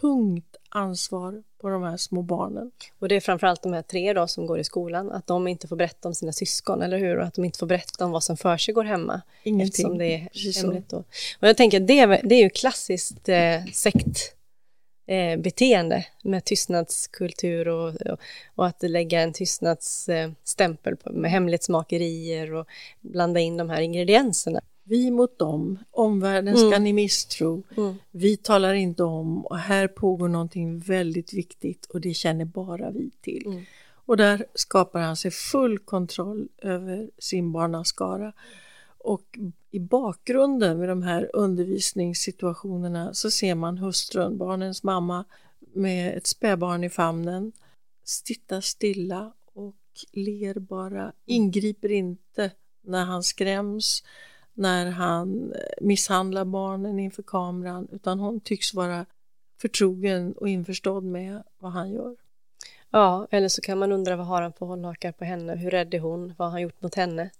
tungt 0.00 0.56
ansvar 0.68 1.42
på 1.60 1.68
de 1.68 1.82
här 1.82 1.96
små 1.96 2.22
barnen. 2.22 2.70
Och 2.98 3.08
det 3.08 3.14
är 3.16 3.20
framförallt 3.20 3.62
de 3.62 3.72
här 3.72 3.82
tre 3.82 4.12
då 4.12 4.26
som 4.26 4.46
går 4.46 4.58
i 4.58 4.64
skolan, 4.64 5.10
att 5.12 5.26
de 5.26 5.48
inte 5.48 5.68
får 5.68 5.76
berätta 5.76 6.08
om 6.08 6.14
sina 6.14 6.32
syskon, 6.32 6.82
eller 6.82 6.98
hur? 6.98 7.18
Och 7.18 7.24
att 7.24 7.34
de 7.34 7.44
inte 7.44 7.58
får 7.58 7.66
berätta 7.66 8.04
om 8.04 8.10
vad 8.10 8.22
som 8.24 8.36
för 8.36 8.56
sig 8.56 8.74
går 8.74 8.84
hemma. 8.84 9.22
Ingenting. 9.42 9.68
Eftersom 9.68 9.98
det 9.98 10.14
är 10.14 10.26
Precis 10.28 10.56
hemligt 10.62 10.88
då. 10.88 10.96
Och 11.40 11.48
jag 11.48 11.56
tänker 11.56 11.80
att 11.80 11.86
det, 11.86 11.98
är- 11.98 12.20
det 12.24 12.34
är 12.34 12.42
ju 12.42 12.50
klassiskt 12.50 13.28
eh, 13.28 13.64
sekt 13.72 14.34
eh, 15.06 15.36
beteende 15.40 16.06
med 16.22 16.44
tystnadskultur 16.44 17.68
och, 17.68 17.88
och, 17.96 18.18
och 18.54 18.66
att 18.66 18.82
lägga 18.82 19.20
en 19.20 19.32
tystnadsstämpel 19.32 20.96
eh, 21.06 21.12
med 21.12 21.30
hemlighetsmakerier 21.30 22.54
och 22.54 22.66
blanda 23.00 23.40
in 23.40 23.56
de 23.56 23.70
här 23.70 23.80
ingredienserna. 23.80 24.60
Vi 24.84 25.10
mot 25.10 25.38
dem, 25.38 25.78
omvärlden 25.90 26.56
ska 26.56 26.66
Mm. 26.66 26.84
ni 26.84 26.92
misstro. 26.92 27.62
Mm. 27.76 27.94
Vi 28.10 28.36
talar 28.36 28.74
inte 28.74 29.02
om 29.02 29.46
och 29.46 29.58
här 29.58 29.88
pågår 29.88 30.28
någonting 30.28 30.78
väldigt 30.78 31.32
viktigt 31.32 31.86
och 31.86 32.00
det 32.00 32.14
känner 32.14 32.44
bara 32.44 32.90
vi 32.90 33.10
till. 33.20 33.46
Mm. 33.46 33.64
Och 34.04 34.16
där 34.16 34.46
skapar 34.54 35.00
han 35.00 35.16
sig 35.16 35.30
full 35.30 35.78
kontroll 35.78 36.48
över 36.58 37.10
sin 37.18 37.52
barnaskara. 37.52 38.32
Och 38.98 39.38
i 39.70 39.80
bakgrunden 39.80 40.78
med 40.78 40.88
de 40.88 41.02
här 41.02 41.30
undervisningssituationerna 41.32 43.14
så 43.14 43.30
ser 43.30 43.54
man 43.54 43.78
hustrun, 43.78 44.38
barnens 44.38 44.82
mamma, 44.82 45.24
med 45.74 46.16
ett 46.16 46.26
spädbarn 46.26 46.84
i 46.84 46.90
famnen, 46.90 47.52
sitta 48.04 48.60
stilla 48.60 49.32
och 49.54 49.76
ler 50.12 50.58
bara, 50.58 51.12
ingriper 51.26 51.90
inte 51.90 52.50
när 52.82 53.04
han 53.04 53.22
skräms, 53.22 54.02
när 54.54 54.86
han 54.90 55.52
eh, 55.52 55.58
misshandlar 55.80 56.44
barnen 56.44 56.98
inför 56.98 57.22
kameran, 57.22 57.88
utan 57.92 58.18
hon 58.20 58.40
tycks 58.40 58.74
vara 58.74 59.06
förtrogen 59.60 60.32
och 60.32 60.48
införstådd 60.48 61.04
med 61.04 61.42
vad 61.58 61.72
han 61.72 61.90
gör. 61.92 62.16
Ja, 62.90 63.26
eller 63.30 63.48
så 63.48 63.60
kan 63.60 63.78
man 63.78 63.92
undra 63.92 64.16
vad 64.16 64.26
har 64.26 64.42
han 64.42 64.52
för 64.52 64.66
hållhakar 64.66 65.12
på 65.12 65.24
henne? 65.24 65.54
Hur 65.56 65.70
rädd 65.70 65.94
är 65.94 65.98
hon? 66.00 66.34
Vad 66.38 66.48
har 66.48 66.52
han 66.52 66.62
gjort 66.62 66.82
mot 66.82 66.94
henne? 66.94 67.30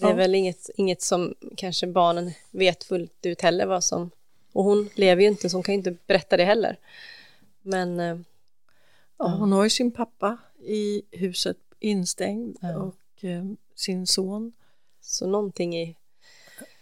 Det 0.00 0.06
är 0.06 0.10
Ja. 0.10 0.16
väl 0.16 0.34
inget, 0.34 0.70
inget 0.76 1.02
som 1.02 1.34
kanske 1.56 1.86
barnen 1.86 2.30
vet 2.50 2.84
fullt 2.84 3.26
ut 3.26 3.40
heller 3.40 3.66
vad 3.66 3.84
som... 3.84 4.10
Och 4.52 4.64
hon 4.64 4.88
lever 4.94 5.22
ju 5.22 5.28
inte 5.28 5.50
så 5.50 5.56
hon 5.56 5.62
kan 5.62 5.72
ju 5.74 5.78
inte 5.78 5.96
berätta 6.06 6.36
det 6.36 6.44
heller. 6.44 6.76
Men 7.62 8.00
eh, 8.00 8.18
Ja, 9.18 9.28
hon 9.38 9.52
har 9.52 9.64
ju 9.64 9.70
sin 9.70 9.90
pappa 9.90 10.36
i 10.62 11.02
huset 11.10 11.56
instängd 11.78 12.56
Ja. 12.60 12.76
och 12.76 13.24
eh, 13.24 13.44
sin 13.74 14.06
son. 14.06 14.52
så 15.00 15.26
någonting 15.26 15.76
i... 15.76 15.96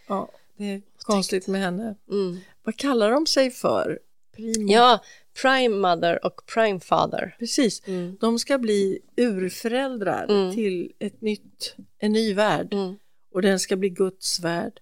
Ja, 0.06 0.28
det 0.56 0.64
är 0.64 0.82
konstigt 0.98 1.46
med 1.46 1.60
henne. 1.60 1.94
Mm. 2.10 2.38
Vad 2.62 2.76
kallar 2.76 3.10
de 3.10 3.26
sig 3.26 3.50
för? 3.50 3.98
Primo. 4.36 4.72
Ja, 4.72 5.00
prime 5.42 5.68
mother 5.76 6.24
och 6.26 6.40
prime 6.54 6.80
father. 6.80 7.36
Precis. 7.38 7.82
Mm. 7.86 8.16
De 8.20 8.38
ska 8.38 8.58
bli 8.58 8.98
urföräldrar 9.16 10.26
Mm. 10.28 10.54
till 10.54 10.92
ett 10.98 11.20
nytt, 11.20 11.74
en 11.98 12.12
ny 12.12 12.34
värld 12.34 12.72
Mm. 12.74 12.94
och 13.32 13.42
den 13.42 13.58
ska 13.60 13.76
bli 13.76 13.88
Guds 13.88 14.40
värld. 14.40 14.80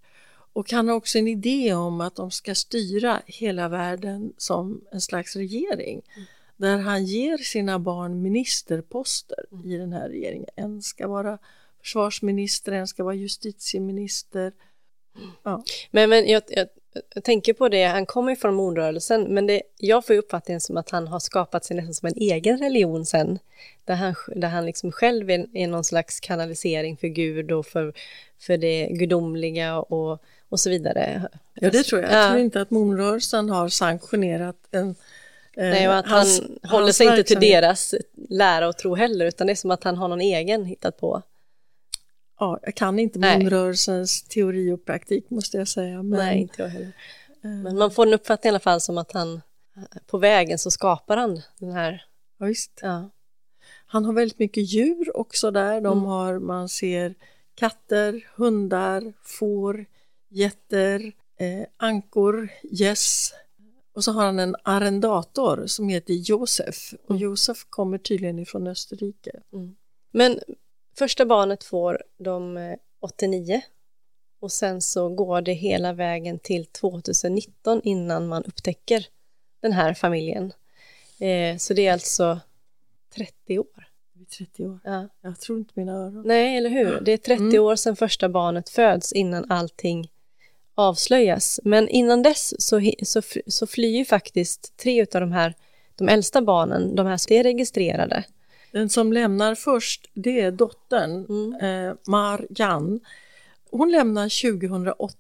Och 0.53 0.71
han 0.73 0.89
har 0.89 0.95
också 0.95 1.19
en 1.19 1.29
idé 1.29 1.75
om 1.75 2.01
att 2.01 2.17
de 2.17 2.31
ska 2.31 2.55
styra 2.55 3.23
hela 3.27 3.69
världen 3.69 4.33
som 4.37 4.85
en 4.93 5.01
slags 5.01 5.37
regering. 5.37 6.03
Mm. 6.17 6.27
Där 6.57 6.79
han 6.79 7.05
ger 7.05 7.37
sina 7.39 7.79
barn 7.79 8.23
ministerposter 8.23 9.45
Mm. 9.53 9.71
i 9.71 9.77
den 9.77 9.93
här 9.93 10.09
regeringen. 10.09 10.49
En 10.57 10.83
ska 10.83 11.09
vara 11.09 11.39
försvarsminister, 11.83 12.73
en 12.73 12.87
ska 12.87 13.05
vara 13.05 13.15
justitieminister. 13.15 14.53
Ja, 15.43 15.63
Men, 15.91 16.11
men 16.11 16.29
jag, 16.29 16.43
jag, 16.49 16.67
jag 17.15 17.25
tänker 17.25 17.53
på 17.53 17.69
det, 17.69 17.85
han 17.85 18.07
kommer 18.07 18.31
ju 18.31 18.37
från 18.37 18.55
morrörelsen, 18.55 19.23
men 19.23 19.47
det, 19.47 19.63
jag 19.79 20.07
får 20.07 20.15
uppfattningen 20.15 20.61
som 20.61 20.77
att 20.77 20.91
han 20.91 21.07
har 21.09 21.21
skapat 21.21 21.65
sig 21.65 21.77
nästan 21.77 21.95
som 21.95 22.07
en 22.09 22.17
egen 22.17 22.59
religion 22.59 23.07
sen, 23.07 23.39
där 23.85 23.95
han, 23.95 24.15
där 24.37 24.49
han 24.49 24.67
liksom 24.67 24.93
själv 24.93 25.31
är, 25.31 25.47
är 25.53 25.67
någon 25.67 25.85
slags 25.85 26.21
kanalisering 26.21 26.97
för 26.97 27.07
Gud 27.09 27.53
och 27.53 27.67
för, 27.67 27.93
för 28.39 28.57
det 28.57 28.87
gudomliga 28.91 29.79
och, 29.79 30.23
och 30.49 30.61
så 30.61 30.71
vidare. 30.71 31.29
ja 31.55 31.71
det 31.71 31.83
tror 31.83 32.03
jag. 32.03 32.11
Jag 32.13 32.25
Ja. 32.25 32.29
tror 32.29 32.41
inte 32.41 32.61
att 32.61 32.71
morrörelsen 32.71 33.49
har 33.51 33.69
sanktionerat 33.69 34.57
en 34.71 34.89
eh, 34.89 34.95
Nej, 35.65 35.89
och 35.89 35.95
att 35.95 36.07
hans- 36.07 36.43
han 36.63 36.71
håller 36.71 36.93
sig 36.93 37.07
inte 37.07 37.23
till 37.23 37.41
deras 37.41 37.95
lära 38.29 38.69
och 38.69 38.77
tro 38.77 38.95
heller, 38.95 39.27
utan 39.27 39.47
det 39.47 39.53
är 39.53 39.55
som 39.55 39.71
att 39.71 39.85
han 39.85 39.97
har 39.97 40.09
någon 40.09 40.21
egen 40.21 40.65
hittat 40.65 41.01
på. 41.01 41.23
Ja, 42.39 42.59
jag 42.63 42.75
kan 42.75 42.99
inte 42.99 43.19
Nej. 43.19 43.45
morrörelsens 43.45 44.23
teori 44.23 44.73
och 44.73 44.85
praktik 44.85 45.31
måste 45.31 45.57
jag 45.59 45.69
säga. 45.69 46.03
Men, 46.03 46.19
Nej, 46.19 46.39
inte 46.41 46.63
jag 46.63 46.69
heller. 46.69 46.93
eh, 47.45 47.51
Men 47.51 47.79
man 47.79 47.91
får 47.91 48.07
en 48.07 48.15
uppfattning 48.15 48.49
i 48.49 48.51
alla 48.51 48.61
fall 48.61 48.81
som 48.81 48.99
att 48.99 49.13
han, 49.13 49.41
på 50.07 50.19
vägen 50.19 50.59
så 50.59 50.71
skapar 50.71 51.17
han 51.17 51.43
den 51.59 51.73
här, 51.73 52.05
ja, 52.39 52.47
visst. 52.47 52.79
ja, 52.83 53.11
Han 53.87 54.05
har 54.05 54.13
väldigt 54.13 54.39
mycket 54.39 54.63
djur 54.73 55.17
också 55.17 55.51
där. 55.51 55.81
De 55.81 55.99
Mm. 55.99 56.05
har, 56.05 56.39
man 56.39 56.69
ser 56.69 57.15
katter, 57.55 58.27
hundar, 58.37 59.13
får, 59.23 59.87
getter, 60.29 61.13
eh, 61.39 61.67
ankor, 61.77 62.49
gäss. 62.63 63.33
Och 63.95 64.05
så 64.05 64.13
har 64.13 64.25
han 64.25 64.39
en 64.39 64.57
arrendator 64.63 65.67
som 65.67 65.89
heter 65.89 66.15
Josef. 66.15 66.95
Och 67.05 67.11
Mm. 67.11 67.23
Josef 67.23 67.65
kommer 67.71 67.99
tydligen 67.99 68.39
ifrån 68.39 68.67
Österrike. 68.67 69.41
Men 70.13 70.41
första 70.95 71.27
barnet 71.27 71.65
får 71.65 72.03
de 72.19 72.57
eh, 72.57 72.77
89 73.01 73.61
och 74.41 74.53
sen 74.53 74.81
så 74.81 75.09
går 75.09 75.41
det 75.41 75.53
hela 75.53 75.93
vägen 75.93 76.39
till 76.39 76.67
2019 76.67 77.81
innan 77.85 78.27
man 78.27 78.45
upptäcker 78.45 79.07
den 79.61 79.73
här 79.73 79.95
familjen. 79.95 80.53
Eh, 81.19 81.57
så 81.57 81.75
det 81.75 81.87
är 81.87 81.93
alltså 81.93 82.41
30 83.17 83.59
år. 83.59 83.89
Vid 84.13 84.29
30 84.29 84.67
år. 84.67 84.81
Ja. 84.85 85.09
Jag 85.23 85.41
tror 85.41 85.59
inte 85.59 85.73
mina 85.75 85.93
öron. 85.93 86.23
Nej, 86.27 86.57
eller 86.57 86.71
hur? 86.71 87.01
Det 87.01 87.13
är 87.13 87.17
30 87.17 87.43
Mm. 87.43 87.63
år 87.63 87.77
sedan 87.77 87.97
första 87.97 88.29
barnet 88.29 88.69
föds 88.69 89.13
innan 89.13 89.51
allting 89.51 90.11
avslöjas. 90.75 91.61
Men 91.65 91.89
innan 91.89 92.23
dess 92.23 92.55
så, 92.67 92.91
så, 93.03 93.23
så 93.47 93.67
flyr 93.67 93.97
ju 93.99 94.05
faktiskt 94.05 94.77
tre 94.77 95.01
av 95.01 95.21
de 95.21 95.33
här, 95.33 95.55
de 95.97 96.09
äldsta 96.09 96.43
barnen, 96.43 96.95
de 96.97 97.07
här 97.07 97.17
som 97.17 97.37
är 97.37 97.43
registrerade. 97.43 98.25
Den 98.75 98.89
som 98.89 99.13
lämnar 99.13 99.55
först 99.55 100.11
det 100.15 100.41
är 100.41 100.51
dottern 100.51 101.27
Mm. 101.29 101.89
eh, 101.91 101.97
Marjan. 102.07 103.01
Hon 103.71 103.91
lämnar 103.93 104.53
2008 104.53 105.17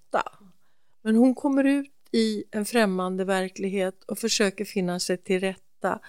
men 1.02 1.16
hon 1.16 1.34
kommer 1.34 1.64
ut 1.64 1.90
i 2.12 2.44
en 2.50 2.64
främmande 2.64 3.24
verklighet 3.24 4.04
och 4.04 4.18
försöker 4.18 4.64
finna 4.64 5.00
sig 5.00 5.16
till 5.16 5.40
rätta 5.40 6.00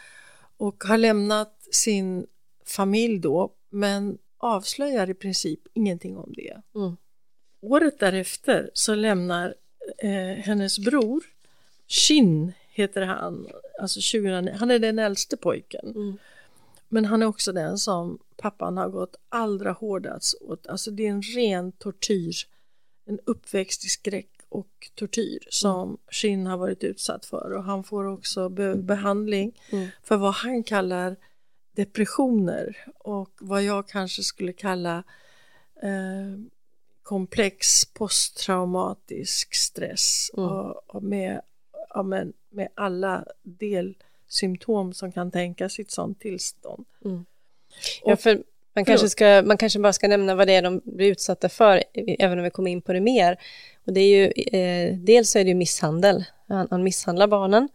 och 0.58 0.84
har 0.84 0.98
lämnat 0.98 1.68
sin 1.72 2.28
familj 2.66 3.20
då 3.20 3.54
men 3.70 4.18
avslöjar 4.38 5.10
i 5.10 5.14
princip 5.14 5.60
ingenting 5.74 6.18
om 6.18 6.34
det. 6.36 6.62
Mm. 6.76 6.98
Året 7.62 8.00
därefter 8.00 8.70
så 8.74 8.96
lämnar 8.96 9.56
eh, 9.98 10.44
hennes 10.44 10.80
bror 10.80 11.24
Shin 11.88 12.54
heter 12.70 13.02
han, 13.02 13.48
alltså 13.82 14.00
2009, 14.20 14.56
han 14.60 14.72
är 14.72 14.80
den 14.80 15.00
äldste 15.00 15.38
pojken. 15.38 15.88
Mm. 15.96 16.18
Men 16.96 17.06
han 17.06 17.22
är 17.22 17.26
också 17.26 17.52
den 17.52 17.78
som 17.78 18.20
pappan 18.38 18.78
har 18.78 18.90
gått 18.90 19.16
allra 19.30 19.72
hårdast 19.72 20.42
åt. 20.42 20.68
Alltså 20.68 20.92
det 20.92 21.06
är 21.06 21.10
en 21.10 21.22
ren 21.22 21.72
tortyr, 21.72 22.34
en 23.06 23.20
uppväxt 23.26 23.86
i 23.86 23.88
skräck 23.88 24.30
och 24.50 24.92
tortyr 24.96 25.40
som 25.50 25.98
Shin 26.12 26.48
har 26.48 26.58
varit 26.58 26.84
utsatt 26.84 27.26
för. 27.26 27.52
Och 27.52 27.64
han 27.64 27.84
får 27.84 28.04
också 28.06 28.50
be- 28.50 28.76
behandling 28.76 29.60
Mm. 29.72 29.88
för 30.04 30.18
vad 30.18 30.34
han 30.34 30.64
kallar 30.64 31.16
depressioner 31.76 32.78
och 33.00 33.32
vad 33.42 33.64
jag 33.64 33.88
kanske 33.88 34.24
skulle 34.24 34.54
kalla 34.54 35.04
eh, 35.84 36.40
komplex 37.04 37.86
posttraumatisk 37.94 39.56
stress 39.56 40.32
Mm. 40.38 40.50
och, 40.50 40.96
och 40.96 41.04
med, 41.04 41.42
ja, 41.90 42.04
men, 42.04 42.34
med 42.50 42.68
alla 42.76 43.26
symptom 44.36 44.94
som 44.94 45.12
kan 45.12 45.32
tänkas 45.32 45.80
i 45.80 45.82
ett 45.82 45.92
sådant 45.92 46.20
tillstånd. 46.20 46.86
Ja, 48.06 48.16
för 48.16 48.44
man 48.74 48.86
kanske, 48.86 49.10
ska, 49.10 49.44
man 49.46 49.58
kanske 49.58 49.80
bara 49.80 49.94
ska 49.94 50.08
nämna 50.08 50.36
vad 50.36 50.48
det 50.48 50.54
är 50.56 50.62
de 50.62 50.82
blir 50.84 51.12
utsatta 51.12 51.50
för, 51.50 51.84
även 52.20 52.38
om 52.38 52.44
vi 52.44 52.50
kommer 52.50 52.72
in 52.72 52.82
på 52.82 52.94
det 52.94 53.02
mer. 53.02 53.38
Och 53.86 53.94
det 53.94 54.00
är 54.02 54.08
ju, 54.18 54.26
eh, 54.60 54.96
dels 54.98 55.36
är 55.36 55.44
det 55.44 55.48
ju 55.50 55.56
misshandel. 55.56 56.26
Han, 56.48 56.68
han 56.72 56.84
misshandlar 56.84 57.28
barnen. 57.28 57.70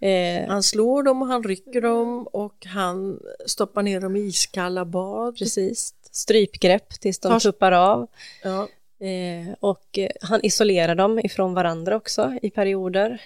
Eh, 0.00 0.48
Han 0.48 0.62
slår 0.62 1.02
dem 1.02 1.22
och 1.22 1.28
han 1.28 1.42
rycker 1.42 1.80
dem 1.80 2.26
och 2.26 2.66
han 2.66 3.20
stoppar 3.46 3.82
ner 3.82 4.00
dem 4.00 4.16
i 4.16 4.20
iskalla 4.20 4.84
bad. 4.84 5.38
precis. 5.38 5.94
Strypgrepp 6.10 6.88
tills 7.00 7.18
de 7.18 7.28
Tar- 7.32 7.40
tuppar 7.40 7.72
av. 7.72 8.06
Ja, 8.42 8.68
Eh, 8.98 9.54
och 9.60 9.98
eh, 9.98 10.08
han 10.20 10.40
isolerar 10.42 10.94
dem 10.94 11.18
ifrån 11.18 11.54
varandra 11.54 11.96
också 11.96 12.38
i 12.42 12.50
perioder. 12.50 13.22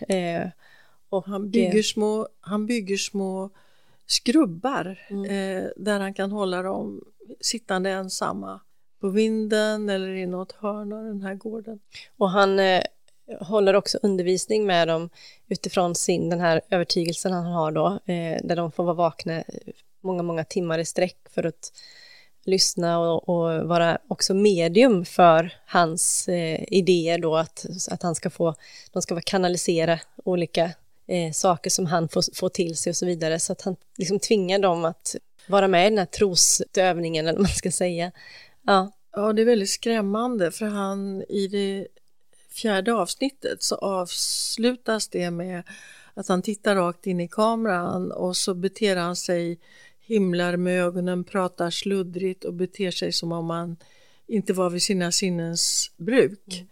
Och, 1.09 1.25
han, 1.27 1.51
bygger 1.51 1.77
eh, 1.77 1.83
små, 1.83 2.29
han 2.41 2.67
bygger 2.67 2.97
små 2.97 3.51
skrubbar 4.07 4.99
Mm. 5.11 5.25
eh, 5.25 5.71
där 5.77 6.01
han 6.01 6.15
kan 6.15 6.31
hålla 6.33 6.63
dem 6.63 7.05
sittande 7.41 7.91
ensamma 7.91 8.61
på 9.01 9.09
vinden 9.09 9.89
eller 9.89 10.09
i 10.09 10.27
något 10.27 10.53
hörn 10.53 10.93
av 10.93 11.05
den 11.05 11.23
här 11.23 11.35
gården. 11.35 11.81
Och 12.17 12.31
han 12.31 12.59
eh, 12.59 12.83
håller 13.41 13.75
också 13.75 13.99
undervisning 14.03 14.67
med 14.67 14.89
dem 14.89 15.11
utifrån 15.49 15.95
sin, 15.95 16.31
den 16.31 16.41
här 16.41 16.61
övertygelsen 16.71 17.33
han 17.33 17.47
har 17.47 17.73
då, 17.73 17.87
eh, 17.87 18.41
där 18.45 18.57
de 18.57 18.73
får 18.73 18.85
vara 18.85 18.95
vakna 18.95 19.45
många, 20.01 20.23
många 20.23 20.45
timmar 20.45 20.79
i 20.79 20.85
sträck 20.85 21.17
för 21.31 21.47
att 21.47 21.73
lyssna 22.45 22.99
och, 22.99 23.29
och 23.29 23.69
vara 23.69 23.99
också 24.09 24.35
medium 24.35 25.05
för 25.05 25.53
hans 25.67 26.29
eh, 26.29 26.65
idéer 26.69 27.19
då, 27.19 27.37
att, 27.37 27.67
att 27.91 28.03
han 28.03 28.15
ska 28.15 28.31
få, 28.31 28.55
de 28.93 29.03
ska 29.03 29.21
kanalisera 29.21 30.01
olika 30.25 30.71
eh, 31.09 31.33
saker 31.33 31.71
som 31.71 31.87
han 31.87 32.09
får, 32.09 32.35
får 32.35 32.49
till 32.49 32.77
sig 32.77 32.91
och 32.91 32.97
så 32.97 33.07
vidare, 33.07 33.41
så 33.41 33.53
att 33.53 33.63
han 33.63 33.77
liksom 33.99 34.19
tvingar 34.19 34.59
dem 34.59 34.85
att 34.85 35.17
vara 35.47 35.69
med 35.69 35.87
i 35.87 35.91
den 35.91 35.99
här 35.99 36.07
trosövningen, 36.07 37.27
eller 37.27 37.39
vad 37.39 37.49
man 37.49 37.55
ska 37.55 37.71
säga. 37.71 38.13
Ja, 38.67 38.93
Ja, 39.19 39.33
det 39.33 39.43
är 39.43 39.47
väldigt 39.47 39.71
skrämmande 39.71 40.51
för 40.51 40.67
han 40.67 41.23
i 41.29 41.49
det 41.49 41.87
fjärde 42.51 42.95
avsnittet 42.95 43.63
så 43.63 43.75
avslutas 43.75 45.09
det 45.09 45.31
med 45.31 45.63
att 46.15 46.29
han 46.29 46.43
tittar 46.43 46.77
rakt 46.77 47.07
in 47.07 47.21
i 47.21 47.29
kameran 47.29 48.13
och 48.13 48.37
så 48.37 48.55
beter 48.55 48.97
han 48.97 49.17
sig, 49.17 49.59
himlar 50.01 50.57
med 50.57 50.83
ögonen, 50.83 51.25
pratar 51.25 51.71
sluddrigt 51.71 52.45
och 52.45 52.55
beter 52.55 52.91
sig 52.91 53.13
som 53.13 53.33
om 53.33 53.51
han 53.51 53.77
inte 54.27 54.53
var 54.53 54.71
vid 54.71 54.83
sina 54.83 55.13
sinnens 55.13 55.91
bruk. 55.97 56.65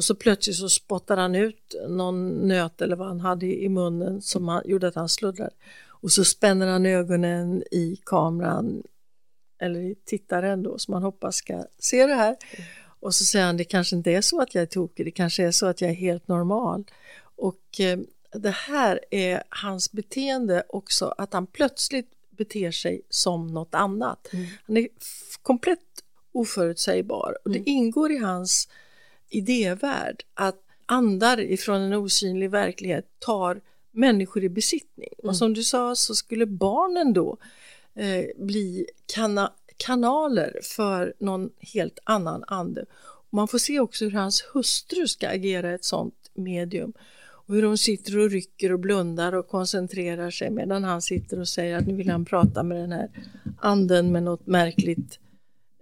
Och 0.00 0.04
så 0.04 0.14
plötsligt 0.14 0.56
så 0.56 0.68
spottar 0.68 1.16
han 1.16 1.34
ut 1.34 1.74
någon 1.88 2.48
nöt 2.48 2.80
eller 2.80 2.96
vad 2.96 3.08
han 3.08 3.20
hade 3.20 3.46
i 3.46 3.68
munnen 3.68 4.22
som 4.22 4.48
han, 4.48 4.62
gjorde 4.64 4.88
att 4.88 4.94
han 4.94 5.08
sluddrade. 5.08 5.50
Och 5.86 6.12
så 6.12 6.24
spänner 6.24 6.66
han 6.66 6.86
ögonen 6.86 7.62
i 7.70 8.00
kameran 8.06 8.82
eller 9.58 9.80
i 9.80 9.94
tittaren 10.04 10.62
då 10.62 10.78
som 10.78 10.92
man 10.92 11.02
hoppas 11.02 11.36
ska 11.36 11.64
se 11.78 12.06
det 12.06 12.14
här. 12.14 12.36
Och 13.00 13.14
så 13.14 13.24
säger 13.24 13.46
han 13.46 13.56
det 13.56 13.64
kanske 13.64 13.96
inte 13.96 14.10
är 14.10 14.20
så 14.20 14.40
att 14.40 14.54
jag 14.54 14.62
är 14.62 14.66
tokig, 14.66 15.06
det 15.06 15.10
kanske 15.10 15.44
är 15.44 15.50
så 15.50 15.66
att 15.66 15.80
jag 15.80 15.90
är 15.90 15.94
helt 15.94 16.28
normal. 16.28 16.84
Och 17.36 17.80
eh, 17.80 17.98
det 18.32 18.54
här 18.54 19.00
är 19.10 19.42
hans 19.48 19.92
beteende 19.92 20.62
också, 20.68 21.14
att 21.18 21.32
han 21.32 21.46
plötsligt 21.46 22.10
beter 22.30 22.70
sig 22.70 23.02
som 23.10 23.46
något 23.46 23.74
annat. 23.74 24.28
Han 24.66 24.76
är 24.76 24.88
komplett 25.42 25.78
oförutsägbar 26.32 27.38
och 27.44 27.50
det 27.50 27.58
ingår 27.58 28.12
i 28.12 28.18
hans 28.18 28.68
idévärld 29.30 30.22
att 30.34 30.62
andar 30.86 31.40
ifrån 31.40 31.80
en 31.80 31.92
osynlig 31.92 32.50
verklighet 32.50 33.06
tar 33.18 33.60
människor 33.90 34.44
i 34.44 34.48
besittning. 34.48 35.08
Och 35.22 35.36
som 35.36 35.54
du 35.54 35.62
sa 35.62 35.94
så 35.96 36.14
skulle 36.14 36.46
barnen 36.46 37.12
då 37.12 37.36
eh, 37.94 38.24
bli 38.36 38.86
kana 39.14 39.52
kanaler 39.76 40.60
för 40.62 41.14
någon 41.18 41.50
helt 41.74 41.98
annan 42.04 42.44
ande. 42.46 42.84
Och 43.00 43.34
man 43.34 43.48
får 43.48 43.58
se 43.58 43.80
också 43.80 44.04
hur 44.04 44.12
hans 44.12 44.44
hustru 44.52 45.08
ska 45.08 45.28
agera 45.28 45.74
ett 45.74 45.84
sånt 45.84 46.30
medium 46.34 46.92
och 47.50 47.54
hur 47.54 47.62
de 47.62 47.78
sitter 47.78 48.18
och 48.18 48.30
rycker 48.30 48.72
och 48.72 48.80
blundar 48.80 49.32
och 49.32 49.48
koncentrerar 49.48 50.30
sig 50.30 50.50
medan 50.50 50.84
han 50.84 51.02
sitter 51.02 51.40
och 51.40 51.48
säger 51.48 51.76
att 51.76 51.86
nu 51.86 51.94
vill 51.94 52.10
han 52.10 52.24
prata 52.24 52.62
med 52.62 52.80
den 52.80 52.92
här 52.92 53.10
anden 53.58 54.12
med 54.12 54.22
något 54.22 54.46
märkligt 54.46 55.18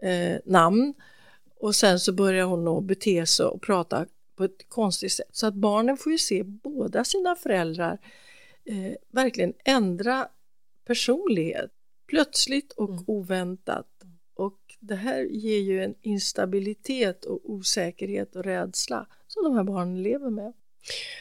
eh, 0.02 0.37
namn 0.44 0.94
och 1.61 1.75
sen 1.75 2.01
så 2.01 2.12
börjar 2.12 2.44
hon 2.44 2.68
att 2.68 2.85
bete 2.85 3.27
sig 3.27 3.47
och 3.47 3.62
prata 3.62 4.07
på 4.37 4.44
ett 4.44 4.68
konstigt 4.68 5.12
sätt 5.12 5.29
så 5.33 5.47
att 5.47 5.55
barnen 5.55 5.97
får 5.97 6.12
ju 6.12 6.18
se 6.18 6.42
båda 6.42 7.05
sina 7.05 7.37
föräldrar 7.37 7.99
eh, 8.64 8.92
verkligen 9.09 9.53
ändra 9.64 10.29
personlighet 10.87 11.71
plötsligt 12.07 12.73
och 12.73 12.90
oväntat 13.07 13.87
och 14.35 14.59
det 14.81 14.94
här 14.94 15.21
ger 15.23 15.59
ju 15.59 15.85
en 15.85 15.94
instabilitet 16.03 17.25
och 17.25 17.51
osäkerhet 17.51 18.37
och 18.37 18.44
rädsla 18.44 19.07
som 19.27 19.44
de 19.44 19.57
här 19.57 19.64
barnen 19.64 20.03
lever 20.03 20.31
med. 20.31 20.53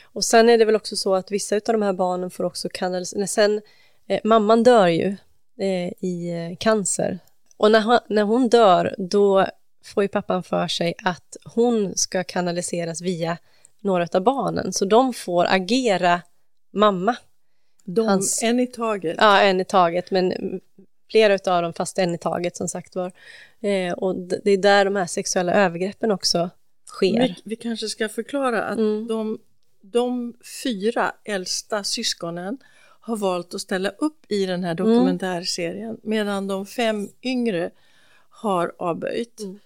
Och 0.03 0.25
sen 0.25 0.49
är 0.49 0.57
det 0.57 0.65
väl 0.65 0.75
också 0.75 0.95
så 0.95 1.15
att 1.15 1.31
vissa 1.31 1.55
av 1.55 1.61
de 1.65 1.81
här 1.81 1.93
barnen 1.93 2.31
får 2.31 2.43
också 2.43 2.69
kanalisera, 2.73 3.27
sen, 3.27 3.61
eh, 4.07 4.19
mamman 4.23 4.63
dör 4.63 4.87
ju 4.87 5.15
eh, 5.59 5.93
i 5.99 6.29
eh, 6.29 6.57
cancer. 6.57 7.19
Och 7.57 7.71
när 7.71 7.81
hon, 7.81 7.99
när 8.09 8.23
hon 8.23 8.49
dör, 8.49 8.95
då 8.97 9.47
får 9.83 10.03
ju 10.03 10.07
pappan 10.07 10.43
för 10.43 10.67
sig 10.67 10.93
att 11.03 11.37
hon 11.45 11.97
ska 11.97 12.23
kanaliseras 12.23 13.01
via 13.01 13.37
några 13.81 14.07
av 14.13 14.21
barnen, 14.23 14.73
så 14.73 14.85
de 14.85 15.13
får 15.13 15.45
agera 15.49 16.21
mamma. 16.71 17.15
De, 17.83 18.07
Hans- 18.07 18.43
En 18.43 18.59
i 18.59 18.67
taget. 18.67 19.15
Ja, 19.19 19.41
en 19.41 19.59
i 19.61 19.65
taget, 19.65 20.11
men 20.11 20.33
flera 21.11 21.55
av 21.55 21.61
dem 21.63 21.73
fast 21.73 21.99
en 21.99 22.15
i 22.15 22.17
taget 22.17 22.57
som 22.57 22.67
sagt 22.67 22.95
var. 22.95 23.11
Eh, 23.59 23.93
och 23.93 24.15
det 24.15 24.51
är 24.51 24.57
där 24.57 24.85
de 24.85 24.95
här 24.95 25.05
sexuella 25.05 25.53
övergreppen 25.53 26.11
också 26.11 26.49
sker. 26.87 27.21
Vi, 27.21 27.35
vi 27.43 27.55
kanske 27.55 27.87
ska 27.87 28.09
förklara 28.09 28.63
att 28.63 28.77
Mm. 28.77 29.07
de, 29.07 29.39
de 29.81 30.33
fyra 30.63 31.11
äldsta 31.25 31.83
syskonen 31.83 32.57
har 32.99 33.17
valt 33.17 33.53
att 33.53 33.61
ställa 33.61 33.89
upp 33.89 34.25
i 34.31 34.45
den 34.45 34.63
här 34.63 34.71
Mm. 34.81 34.85
dokumentärserien 34.93 35.97
medan 36.03 36.47
de 36.47 36.65
fem 36.65 37.09
yngre 37.23 37.69
har 38.29 38.73
avböjt. 38.79 39.39
Mm. 39.39 39.59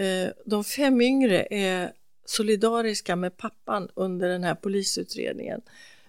Eh, 0.00 0.32
De 0.44 0.64
fem 0.64 1.00
yngre 1.00 1.46
är 1.50 1.92
solidariska 2.24 3.16
med 3.16 3.36
pappan 3.36 3.88
under 3.94 4.28
den 4.28 4.44
här 4.44 4.54
polisutredningen 4.54 5.60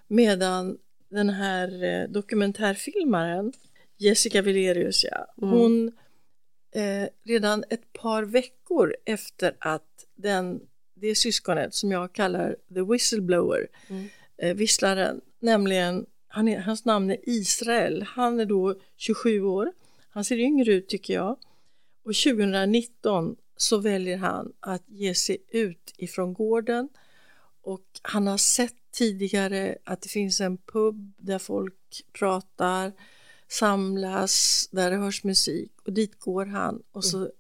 medan 0.07 0.77
den 1.09 1.29
här 1.29 1.83
eh, 1.83 2.09
dokumentärfilmaren 2.09 3.53
Jessica 3.97 4.41
Vilerius, 4.41 5.03
ja, 5.11 5.33
hon 5.35 5.87
eh, 6.75 7.07
redan 7.23 7.63
ett 7.69 7.93
par 7.93 8.23
veckor 8.23 8.95
efter 9.05 9.55
att 9.59 10.05
den, 10.15 10.61
det 10.95 11.15
syskonet 11.15 11.73
som 11.73 11.91
jag 11.91 12.13
kallar 12.13 12.55
the 12.73 12.81
whistleblower, 12.81 13.67
eh, 14.37 14.55
visslaren, 14.55 15.21
nämligen 15.39 16.05
han 16.27 16.47
är, 16.47 16.59
hans 16.59 16.85
namn 16.85 17.11
är 17.11 17.17
Israel, 17.29 18.03
han 18.07 18.39
är 18.39 18.45
då 18.45 18.75
27 18.97 19.41
år, 19.41 19.71
han 20.09 20.23
ser 20.23 20.37
yngre 20.37 20.73
ut 20.73 20.89
tycker 20.89 21.13
jag. 21.13 21.37
Och 22.03 22.15
2019 22.15 23.35
så 23.57 23.77
väljer 23.77 24.17
han 24.17 24.53
att 24.59 24.83
ge 24.87 25.15
sig 25.15 25.37
ut 25.49 25.93
ifrån 25.97 26.33
gården. 26.33 26.89
Och 27.61 27.85
han 28.01 28.27
har 28.27 28.37
sett 28.37 28.75
tidigare 28.91 29.77
att 29.83 30.01
det 30.01 30.09
finns 30.09 30.41
en 30.41 30.57
pub 30.57 31.13
där 31.17 31.39
folk 31.39 32.03
pratar, 32.19 32.91
samlas, 33.47 34.67
där 34.71 34.91
det 34.91 34.97
hörs 34.97 35.23
musik. 35.23 35.71
Och 35.85 35.93
dit 35.93 36.19
går 36.19 36.45
han 36.45 36.83
och 36.91 37.05
så 37.05 37.31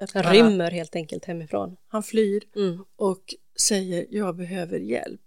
öppnar 0.00 0.22
Han. 0.22 0.34
Rymmer 0.34 0.70
helt 0.70 0.96
enkelt 0.96 1.24
hemifrån. 1.24 1.76
han 1.88 2.02
flyr 2.02 2.44
Mm. 2.56 2.84
och 2.96 3.34
säger 3.60 4.06
jag 4.10 4.36
behöver 4.36 4.78
hjälp. 4.78 5.20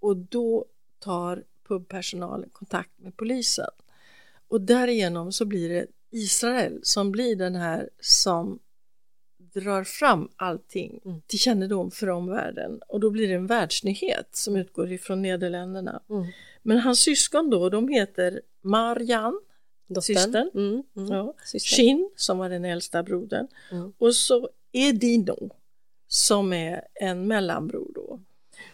Och 0.00 0.16
då 0.16 0.64
tar 0.98 1.44
pubpersonalen 1.68 2.50
kontakt 2.52 2.98
med 2.98 3.16
polisen. 3.16 3.70
Och 4.48 4.60
därigenom 4.60 5.32
så 5.32 5.44
blir 5.44 5.68
det 5.68 5.86
Israel 6.10 6.80
som 6.82 7.12
blir 7.12 7.36
den 7.36 7.54
här 7.54 7.90
som 8.00 8.58
drar 9.54 9.84
fram 9.84 10.28
allting 10.36 11.00
till 11.26 11.38
kännedom 11.38 11.90
för 11.90 12.10
omvärlden 12.10 12.80
och 12.88 13.00
då 13.00 13.10
blir 13.10 13.28
det 13.28 13.34
en 13.34 13.46
världsnyhet 13.46 14.28
som 14.32 14.56
utgår 14.56 14.92
ifrån 14.92 15.22
Nederländerna. 15.22 16.02
Men 16.62 16.78
hans 16.78 16.98
syskon 17.00 17.50
då, 17.50 17.68
de 17.68 17.88
heter 17.88 18.40
Dottern. 19.88 20.02
systern, 20.02 20.50
Mm, 20.54 20.82
mm. 20.96 21.12
ja, 21.12 21.34
Systern. 21.44 21.76
Shin 21.76 22.10
som 22.16 22.38
var 22.38 22.48
den 22.48 22.64
äldsta 22.64 23.02
brodern 23.02 23.48
och 23.98 24.14
så 24.14 24.48
Edino 24.72 25.50
som 26.08 26.52
är 26.52 26.82
en 26.94 27.26
mellanbror 27.26 27.90
då. 27.94 28.20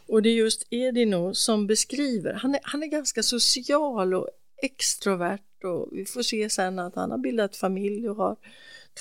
Och 0.09 0.23
det 0.23 0.29
är 0.29 0.35
just 0.35 0.66
Edino 0.71 1.35
som 1.35 1.66
beskriver, 1.66 2.33
han 2.33 2.55
är, 2.55 2.61
han 2.62 2.83
är 2.83 2.87
ganska 2.87 3.23
social 3.23 4.14
och 4.14 4.29
extrovert 4.62 5.64
och 5.64 5.88
vi 5.93 6.05
får 6.05 6.23
se 6.23 6.51
sen 6.51 6.79
att 6.79 6.95
han 6.95 7.11
har 7.11 7.19
bildat 7.19 7.57
familj 7.57 8.09
och 8.09 8.16
har 8.16 8.37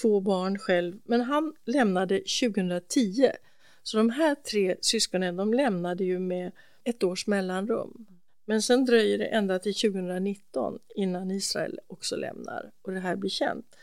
två 0.01 0.19
barn 0.19 0.57
själv. 0.57 0.99
Men 1.03 1.21
han 1.21 1.53
lämnade 1.65 2.19
2010. 2.19 3.31
Så 3.83 3.97
de 3.97 4.09
här 4.09 4.35
tre 4.35 4.75
syskonen 4.81 5.35
de 5.35 5.53
lämnade 5.53 6.03
ju 6.03 6.19
med 6.19 6.51
ett 6.83 7.03
års 7.03 7.27
mellanrum. 7.27 8.05
Men 8.45 8.61
sen 8.61 8.85
dröjer 8.85 9.17
det 9.17 9.25
ända 9.25 9.59
till 9.59 9.73
2019 9.73 10.79
innan 10.95 11.31
Israel 11.31 11.79
också 11.87 12.15
lämnar 12.15 12.71
och 12.81 12.91
det 12.91 12.99
här 12.99 13.15
blir 13.15 13.29
känt. 13.29 13.75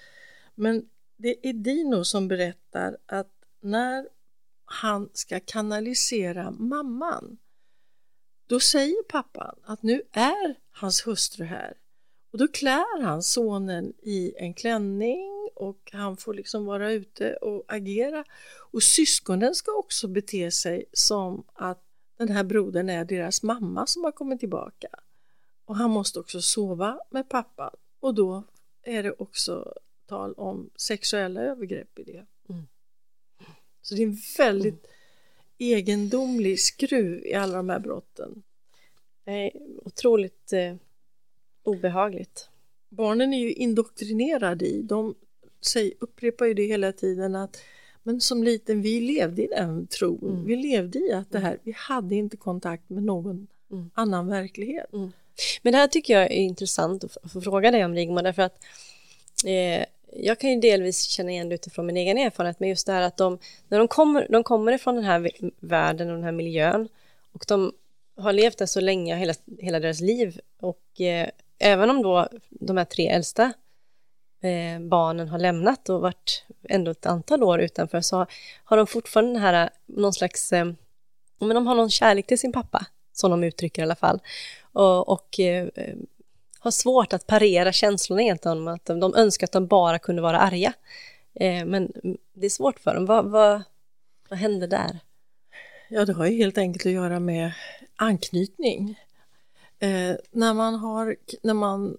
Men 0.54 0.88
det 1.16 1.48
är 1.48 1.52
Dino 1.52 2.04
som 2.04 2.28
berättar 2.28 2.96
att 3.06 3.32
när 3.60 4.08
han 4.64 5.10
ska 5.12 5.40
kanalisera 5.40 6.50
mamman 6.50 7.38
då 8.46 8.60
säger 8.60 9.02
pappan 9.02 9.54
att 9.62 9.82
nu 9.82 10.02
är 10.12 10.58
hans 10.70 11.06
hustru 11.06 11.44
här 11.44 11.74
och 12.32 12.38
då 12.38 12.48
klär 12.48 13.02
han 13.02 13.22
sonen 13.22 13.92
i 14.02 14.34
en 14.36 14.54
klänning 14.54 15.35
och 15.56 15.90
han 15.92 16.16
får 16.16 16.34
liksom 16.34 16.64
vara 16.64 16.92
ute 16.92 17.34
och 17.34 17.64
agera. 17.68 18.24
Och 18.56 18.82
syskonen 18.82 19.54
ska 19.54 19.72
också 19.72 20.08
bete 20.08 20.50
sig 20.50 20.84
som 20.92 21.44
att 21.52 21.82
den 22.16 22.28
här 22.28 22.44
brodern 22.44 22.88
är 22.88 23.04
deras 23.04 23.42
mamma 23.42 23.86
som 23.86 24.04
har 24.04 24.12
kommit 24.12 24.40
tillbaka. 24.40 24.88
Och 25.64 25.76
han 25.76 25.90
måste 25.90 26.20
också 26.20 26.40
sova 26.40 27.00
med 27.10 27.28
pappan 27.28 27.76
och 28.00 28.14
då 28.14 28.44
är 28.82 29.02
det 29.02 29.12
också 29.12 29.74
tal 30.06 30.32
om 30.32 30.70
sexuella 30.76 31.40
övergrepp 31.40 31.98
i 31.98 32.02
det. 32.02 32.26
Mm. 32.48 32.66
Så 33.82 33.94
det 33.94 34.02
är 34.02 34.06
en 34.06 34.18
väldigt 34.38 34.84
mm. 34.84 34.96
egendomlig 35.58 36.60
skruv 36.60 37.26
i 37.26 37.34
alla 37.34 37.56
de 37.56 37.68
här 37.68 37.78
brotten. 37.78 38.42
Nej, 39.24 39.56
otroligt 39.84 40.52
eh, 40.52 40.74
obehagligt. 41.62 42.48
Barnen 42.88 43.34
är 43.34 43.38
ju 43.38 43.52
indoktrinerade 43.52 44.66
i, 44.66 44.82
de 44.82 45.14
säger, 45.68 45.92
upprepar 45.98 46.46
ju 46.46 46.54
det 46.54 46.66
hela 46.66 46.92
tiden 46.92 47.34
att 47.34 47.56
men 48.06 48.20
som 48.20 48.44
liten, 48.44 48.82
vi 48.82 49.00
levde 49.00 49.42
i 49.42 49.46
den 49.46 49.86
tron. 49.86 50.18
Mm. 50.22 50.44
Vi 50.44 50.56
levde 50.56 50.98
i 50.98 51.12
att 51.12 51.30
det 51.30 51.38
här, 51.38 51.58
vi 51.62 51.74
hade 51.76 52.14
inte 52.14 52.36
kontakt 52.36 52.90
med 52.90 53.02
någon 53.02 53.46
mm. 53.70 53.90
annan 53.94 54.26
verklighet. 54.26 54.92
Mm. 54.92 55.12
Men 55.62 55.72
det 55.72 55.78
här 55.78 55.86
tycker 55.86 56.14
jag 56.14 56.22
är 56.22 56.36
intressant 56.36 57.04
att 57.04 57.32
få 57.32 57.40
fråga 57.40 57.70
dig 57.70 57.84
om 57.84 57.94
Rigmor, 57.94 58.22
därför 58.22 58.42
att 58.42 58.64
eh, 59.44 59.84
jag 60.12 60.40
kan 60.40 60.50
ju 60.50 60.60
delvis 60.60 61.02
känna 61.02 61.30
igen 61.30 61.48
det 61.48 61.54
utifrån 61.54 61.86
min 61.86 61.96
egen 61.96 62.18
erfarenhet, 62.18 62.60
men 62.60 62.68
just 62.68 62.86
det 62.86 62.92
här 62.92 63.02
att 63.02 63.16
de, 63.16 63.38
när 63.68 63.78
de 63.78 63.88
kommer, 63.88 64.26
de 64.30 64.44
kommer 64.44 64.72
ifrån 64.72 64.94
den 64.94 65.04
här 65.04 65.30
världen 65.60 66.08
och 66.08 66.14
den 66.14 66.24
här 66.24 66.32
miljön 66.32 66.88
och 67.32 67.44
de 67.48 67.72
har 68.16 68.32
levt 68.32 68.58
där 68.58 68.66
så 68.66 68.80
länge, 68.80 69.16
hela, 69.16 69.34
hela 69.58 69.80
deras 69.80 70.00
liv 70.00 70.40
och 70.60 71.00
eh, 71.00 71.28
även 71.58 71.90
om 71.90 72.02
då 72.02 72.28
de 72.50 72.76
här 72.76 72.84
tre 72.84 73.08
äldsta 73.08 73.52
eh, 74.46 74.80
barnen 74.80 75.28
har 75.28 75.38
lämnat 75.38 75.88
och 75.88 76.00
varit 76.00 76.44
ändå 76.68 76.90
ett 76.90 77.06
antal 77.06 77.42
år 77.42 77.60
utanför 77.60 78.00
så 78.00 78.26
har 78.64 78.76
de 78.76 78.86
fortfarande 78.86 79.32
den 79.32 79.42
här, 79.42 79.64
eh, 79.64 79.70
någon 79.86 80.12
slags, 80.12 80.52
eh, 80.52 80.64
men 81.38 81.48
de 81.48 81.66
har 81.66 81.74
någon 81.74 81.90
kärlek 81.90 82.26
till 82.26 82.38
sin 82.38 82.52
pappa, 82.52 82.86
som 83.12 83.30
de 83.30 83.44
uttrycker 83.44 83.82
i 83.82 83.84
alla 83.84 83.96
fall. 83.96 84.20
Och, 84.72 85.08
och 85.08 85.40
eh, 85.40 85.68
eh, 85.74 85.94
har 86.58 86.70
svårt 86.70 87.12
att 87.12 87.26
parera 87.26 87.72
känslorna 87.72 88.22
egentligen 88.22 88.58
om 88.58 88.68
att 88.68 88.84
de, 88.84 89.00
de 89.00 89.14
önskar 89.14 89.46
att 89.46 89.52
de 89.52 89.66
bara 89.66 89.98
kunde 89.98 90.22
vara 90.22 90.38
arga. 90.38 90.72
Eh, 91.34 91.64
men 91.64 91.92
det 92.32 92.46
är 92.46 92.50
svårt 92.50 92.80
för 92.80 92.94
dem. 92.94 93.06
Vad, 93.06 93.24
vad, 93.24 93.62
vad 94.28 94.38
händer 94.38 94.66
där? 94.66 94.98
Ja, 95.88 96.04
det 96.04 96.12
har 96.12 96.26
ju 96.26 96.36
helt 96.36 96.58
enkelt 96.58 96.86
att 96.86 96.92
göra 96.92 97.20
med 97.20 97.52
anknytning. 97.96 99.00
Eh, 99.78 100.16
när 100.30 100.54
man 100.54 100.74
har, 100.74 101.16
när 101.42 101.54
man, 101.54 101.96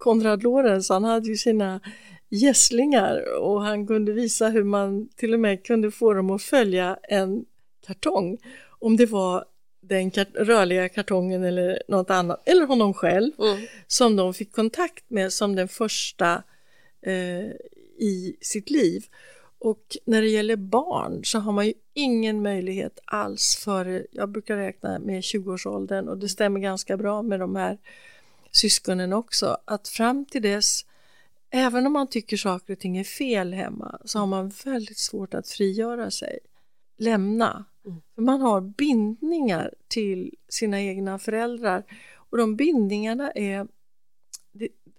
Konrad 0.00 0.42
Lorenz, 0.42 0.88
han 0.88 1.04
hade 1.04 1.28
ju 1.28 1.36
sina 1.36 1.80
gässlingar 2.28 3.38
och 3.40 3.62
han 3.62 3.86
kunde 3.86 4.12
visa 4.12 4.48
hur 4.48 4.64
man 4.64 5.08
till 5.16 5.34
och 5.34 5.40
med 5.40 5.64
kunde 5.64 5.90
få 5.90 6.12
dem 6.12 6.30
att 6.30 6.42
följa 6.42 6.98
en 7.02 7.44
kartong. 7.86 8.38
Om 8.78 8.96
det 8.96 9.06
var 9.06 9.44
den 9.80 10.10
kart 10.10 10.28
rörliga 10.34 10.88
kartongen 10.88 11.44
eller 11.44 11.82
något 11.88 12.10
annat, 12.10 12.48
eller 12.48 12.66
honom 12.66 12.94
själv, 12.94 13.32
mm. 13.38 13.66
som 13.86 14.16
de 14.16 14.34
fick 14.34 14.52
kontakt 14.52 15.10
med 15.10 15.32
som 15.32 15.56
den 15.56 15.68
första 15.68 16.42
eh, 17.02 17.50
i 17.98 18.36
sitt 18.40 18.70
liv. 18.70 19.04
Och 19.58 19.96
när 20.04 20.22
det 20.22 20.28
gäller 20.28 20.56
barn 20.56 21.24
så 21.24 21.38
har 21.38 21.52
man 21.52 21.66
ju 21.66 21.72
ingen 21.94 22.42
möjlighet 22.42 22.98
alls 23.04 23.56
före, 23.64 24.06
jag 24.10 24.28
brukar 24.28 24.56
räkna 24.56 24.98
med 24.98 25.20
20-årsåldern 25.20 26.08
och 26.08 26.18
det 26.18 26.28
stämmer 26.28 26.60
ganska 26.60 26.96
bra 26.96 27.22
med 27.22 27.40
de 27.40 27.56
här 27.56 27.78
syskonen 28.52 29.12
också, 29.12 29.58
att 29.64 29.88
fram 29.88 30.24
till 30.24 30.42
dess, 30.42 30.86
även 31.50 31.86
om 31.86 31.92
man 31.92 32.06
tycker 32.06 32.36
saker 32.36 32.72
och 32.72 32.78
ting 32.78 32.96
är 32.96 33.04
fel 33.04 33.52
hemma, 33.52 33.98
så 34.04 34.18
har 34.18 34.26
man 34.26 34.52
väldigt 34.64 34.98
svårt 34.98 35.34
att 35.34 35.48
frigöra 35.48 36.10
sig, 36.10 36.38
lämna. 36.98 37.64
Mm. 37.86 38.00
För 38.14 38.22
man 38.22 38.40
har 38.40 38.60
bindningar 38.60 39.74
till 39.88 40.34
sina 40.48 40.80
egna 40.80 41.18
föräldrar 41.18 41.84
och 42.14 42.38
de 42.38 42.56
bindningarna 42.56 43.30
är, 43.30 43.68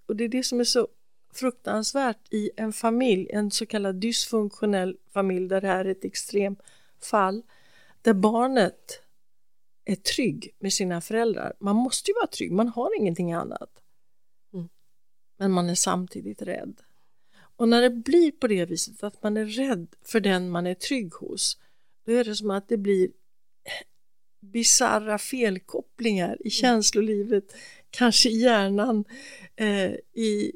och 0.07 0.15
det 0.15 0.23
är 0.23 0.29
det 0.29 0.43
som 0.43 0.59
är 0.59 0.63
så 0.63 0.87
fruktansvärt 1.33 2.33
i 2.33 2.49
en 2.57 2.73
familj, 2.73 3.29
en 3.29 3.51
så 3.51 3.65
kallad 3.65 3.95
dysfunktionell 3.95 4.97
familj 5.13 5.47
där 5.47 5.61
det 5.61 5.67
här 5.67 5.85
är 5.85 5.91
ett 5.91 6.05
extremfall, 6.05 7.43
där 8.01 8.13
barnet 8.13 9.00
är 9.85 9.95
trygg 9.95 10.55
med 10.59 10.73
sina 10.73 11.01
föräldrar. 11.01 11.53
Man 11.59 11.75
måste 11.75 12.11
ju 12.11 12.15
vara 12.15 12.27
trygg, 12.27 12.51
man 12.51 12.67
har 12.67 12.97
ingenting 12.99 13.33
annat. 13.33 13.71
Mm. 14.53 14.69
Men 15.37 15.51
man 15.51 15.69
är 15.69 15.75
samtidigt 15.75 16.41
rädd. 16.41 16.81
Och 17.55 17.69
när 17.69 17.81
det 17.81 17.89
blir 17.89 18.31
på 18.31 18.47
det 18.47 18.65
viset 18.65 19.03
att 19.03 19.23
man 19.23 19.37
är 19.37 19.45
rädd 19.45 19.87
för 20.05 20.19
den 20.19 20.49
man 20.49 20.67
är 20.67 20.73
trygg 20.73 21.13
hos, 21.13 21.57
då 22.05 22.11
är 22.11 22.23
det 22.23 22.35
som 22.35 22.51
att 22.51 22.67
det 22.67 22.77
blir 22.77 23.09
bizarra 24.41 25.17
felkopplingar 25.17 26.37
i 26.39 26.43
mm. 26.43 26.51
känslolivet, 26.51 27.55
kanske 27.89 28.29
i 28.29 28.41
hjärnan, 28.41 29.05
eh, 29.55 29.91
i, 30.13 30.51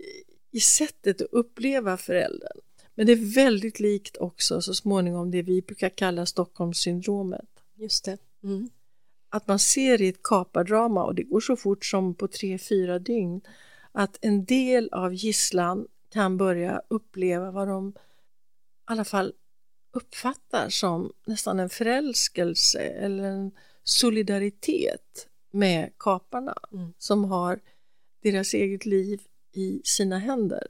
i 0.52 0.60
sättet 0.60 1.22
att 1.22 1.28
uppleva 1.32 1.98
föräldern. 1.98 2.58
Men 2.96 3.06
det 3.08 3.12
är 3.12 3.36
väldigt 3.36 3.80
likt 3.80 4.18
också 4.18 4.62
så 4.62 4.74
småningom 4.74 5.32
det 5.32 5.42
vi 5.42 5.62
brukar 5.62 5.90
kalla 5.90 6.26
Stockholmssyndromet. 6.26 7.50
Just 7.76 8.06
det. 8.06 8.18
Mm. 8.44 8.70
Att 9.36 9.48
man 9.48 9.60
ser 9.60 10.02
i 10.02 10.08
ett 10.08 10.24
kapardrama 10.24 11.04
och 11.04 11.16
det 11.16 11.24
går 11.24 11.40
så 11.40 11.56
fort 11.56 11.86
som 11.86 12.16
på 12.16 12.28
tre, 12.28 12.58
fyra 12.58 13.00
dygn 13.00 13.42
att 13.92 14.18
en 14.22 14.46
del 14.46 14.90
av 14.92 15.14
gisslan 15.14 15.88
kan 16.10 16.38
börja 16.38 16.82
uppleva 16.88 17.52
vad 17.52 17.68
de 17.68 17.90
i 17.90 17.94
alla 18.86 19.06
fall 19.06 19.34
uppfattar 19.94 20.70
som 20.70 21.14
nästan 21.26 21.60
en 21.60 21.70
förälskelse 21.70 22.80
eller 22.80 23.24
en 23.24 23.52
solidaritet 23.84 25.28
med 25.52 25.92
kaparna 26.00 26.56
mm. 26.72 26.94
som 26.98 27.24
har 27.24 27.60
deras 28.24 28.54
eget 28.54 28.86
liv 28.86 29.22
i 29.54 29.82
sina 29.84 30.18
händer. 30.20 30.70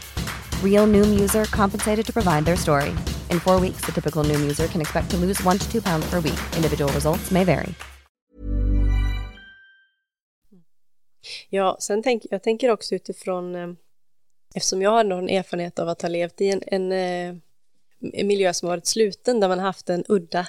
Real 0.63 0.87
Noom 0.87 1.21
user 1.21 1.45
compensated 1.45 2.05
to 2.05 2.13
provide 2.13 2.45
their 2.45 2.57
story. 2.57 2.89
In 3.29 3.39
four 3.39 3.59
weeks, 3.59 3.85
the 3.85 3.91
typical 3.91 4.23
Noom 4.23 4.41
user 4.41 4.67
can 4.67 4.81
expect 4.81 5.09
to 5.11 5.17
lose 5.17 5.43
one 5.45 5.57
to 5.59 5.71
two 5.71 5.81
pounds 5.81 6.09
per 6.09 6.19
week. 6.19 6.39
Individual 6.55 6.91
results 6.93 7.31
may 7.31 7.43
vary. 7.43 7.73
Ja, 11.49 11.77
sen 11.79 12.03
tänk, 12.03 12.25
jag 12.29 12.43
tänker 12.43 12.69
också 12.69 12.95
utifrån, 12.95 13.55
eh, 13.55 13.69
eftersom 14.55 14.81
jag 14.81 14.91
har 14.91 15.03
någon 15.03 15.29
erfarenhet 15.29 15.79
av 15.79 15.89
att 15.89 16.01
ha 16.01 16.09
levt 16.09 16.41
i 16.41 16.49
en, 16.49 16.61
en, 16.67 16.91
eh, 16.91 17.35
en 18.13 18.27
miljö 18.27 18.53
som 18.53 18.69
varit 18.69 18.85
sluten, 18.85 19.39
där 19.39 19.47
man 19.47 19.59
har 19.59 19.65
haft 19.65 19.89
en 19.89 20.03
udda 20.07 20.47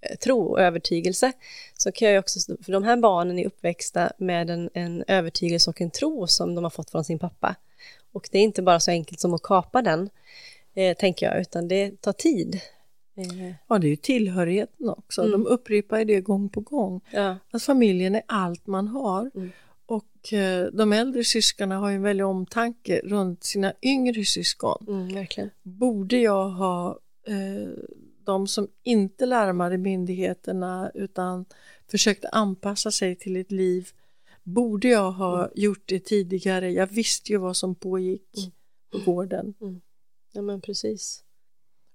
eh, 0.00 0.16
tro 0.16 0.42
och 0.42 0.60
övertygelse, 0.60 1.32
så 1.78 1.92
kan 1.92 2.08
jag 2.08 2.18
också, 2.18 2.56
för 2.62 2.72
de 2.72 2.84
här 2.84 2.96
barnen 2.96 3.38
är 3.38 3.46
uppväxta 3.46 4.12
med 4.18 4.50
en, 4.50 4.70
en 4.74 5.04
övertygelse 5.06 5.70
och 5.70 5.80
en 5.80 5.90
tro 5.90 6.26
som 6.26 6.54
de 6.54 6.64
har 6.64 6.70
fått 6.70 6.90
från 6.90 7.04
sin 7.04 7.18
pappa. 7.18 7.56
Och 8.18 8.28
det 8.32 8.38
är 8.38 8.42
inte 8.42 8.62
bara 8.62 8.80
så 8.80 8.90
enkelt 8.90 9.20
som 9.20 9.34
att 9.34 9.42
kapa 9.42 9.82
den, 9.82 10.10
eh, 10.74 10.96
tänker 10.96 11.26
jag, 11.26 11.40
utan 11.40 11.68
det 11.68 12.00
tar 12.00 12.12
tid. 12.12 12.60
Eh. 13.16 13.52
Ja, 13.68 13.78
det 13.78 13.86
är 13.86 13.88
ju 13.88 13.96
tillhörigheten 13.96 14.88
också. 14.88 15.20
Mm. 15.20 15.32
De 15.32 15.46
upprepar 15.46 16.04
det 16.04 16.20
gång 16.20 16.48
på 16.48 16.60
gång. 16.60 17.00
Ja. 17.10 17.36
Att 17.50 17.62
familjen 17.62 18.14
är 18.14 18.22
allt 18.26 18.66
man 18.66 18.88
har. 18.88 19.30
Mm. 19.34 19.50
Och 19.86 20.32
eh, 20.32 20.66
de 20.66 20.92
äldre 20.92 21.24
syskonen 21.24 21.78
har 21.78 21.90
ju 21.90 21.96
en 21.96 22.02
väldig 22.02 22.26
omtanke 22.26 23.00
runt 23.04 23.44
sina 23.44 23.72
yngre 23.82 24.24
syskon. 24.24 24.86
Mm. 24.88 25.50
Borde 25.62 26.16
jag 26.16 26.48
ha 26.50 26.98
eh, 27.26 27.68
de 28.24 28.46
som 28.46 28.68
inte 28.82 29.26
larmade 29.26 29.78
myndigheterna 29.78 30.90
utan 30.94 31.44
försökte 31.90 32.28
anpassa 32.28 32.90
sig 32.90 33.16
till 33.16 33.36
ett 33.36 33.52
liv 33.52 33.88
Borde 34.48 34.88
jag 34.88 35.12
ha 35.12 35.38
mm. 35.38 35.50
gjort 35.54 35.82
det 35.84 36.00
tidigare? 36.00 36.70
Jag 36.70 36.86
visste 36.86 37.32
ju 37.32 37.38
vad 37.38 37.56
som 37.56 37.74
pågick 37.74 38.36
mm. 38.38 38.50
på 38.90 39.12
gården. 39.12 39.54
Mm. 39.60 39.80
Ja 40.32 40.42
men 40.42 40.60
precis. 40.60 41.24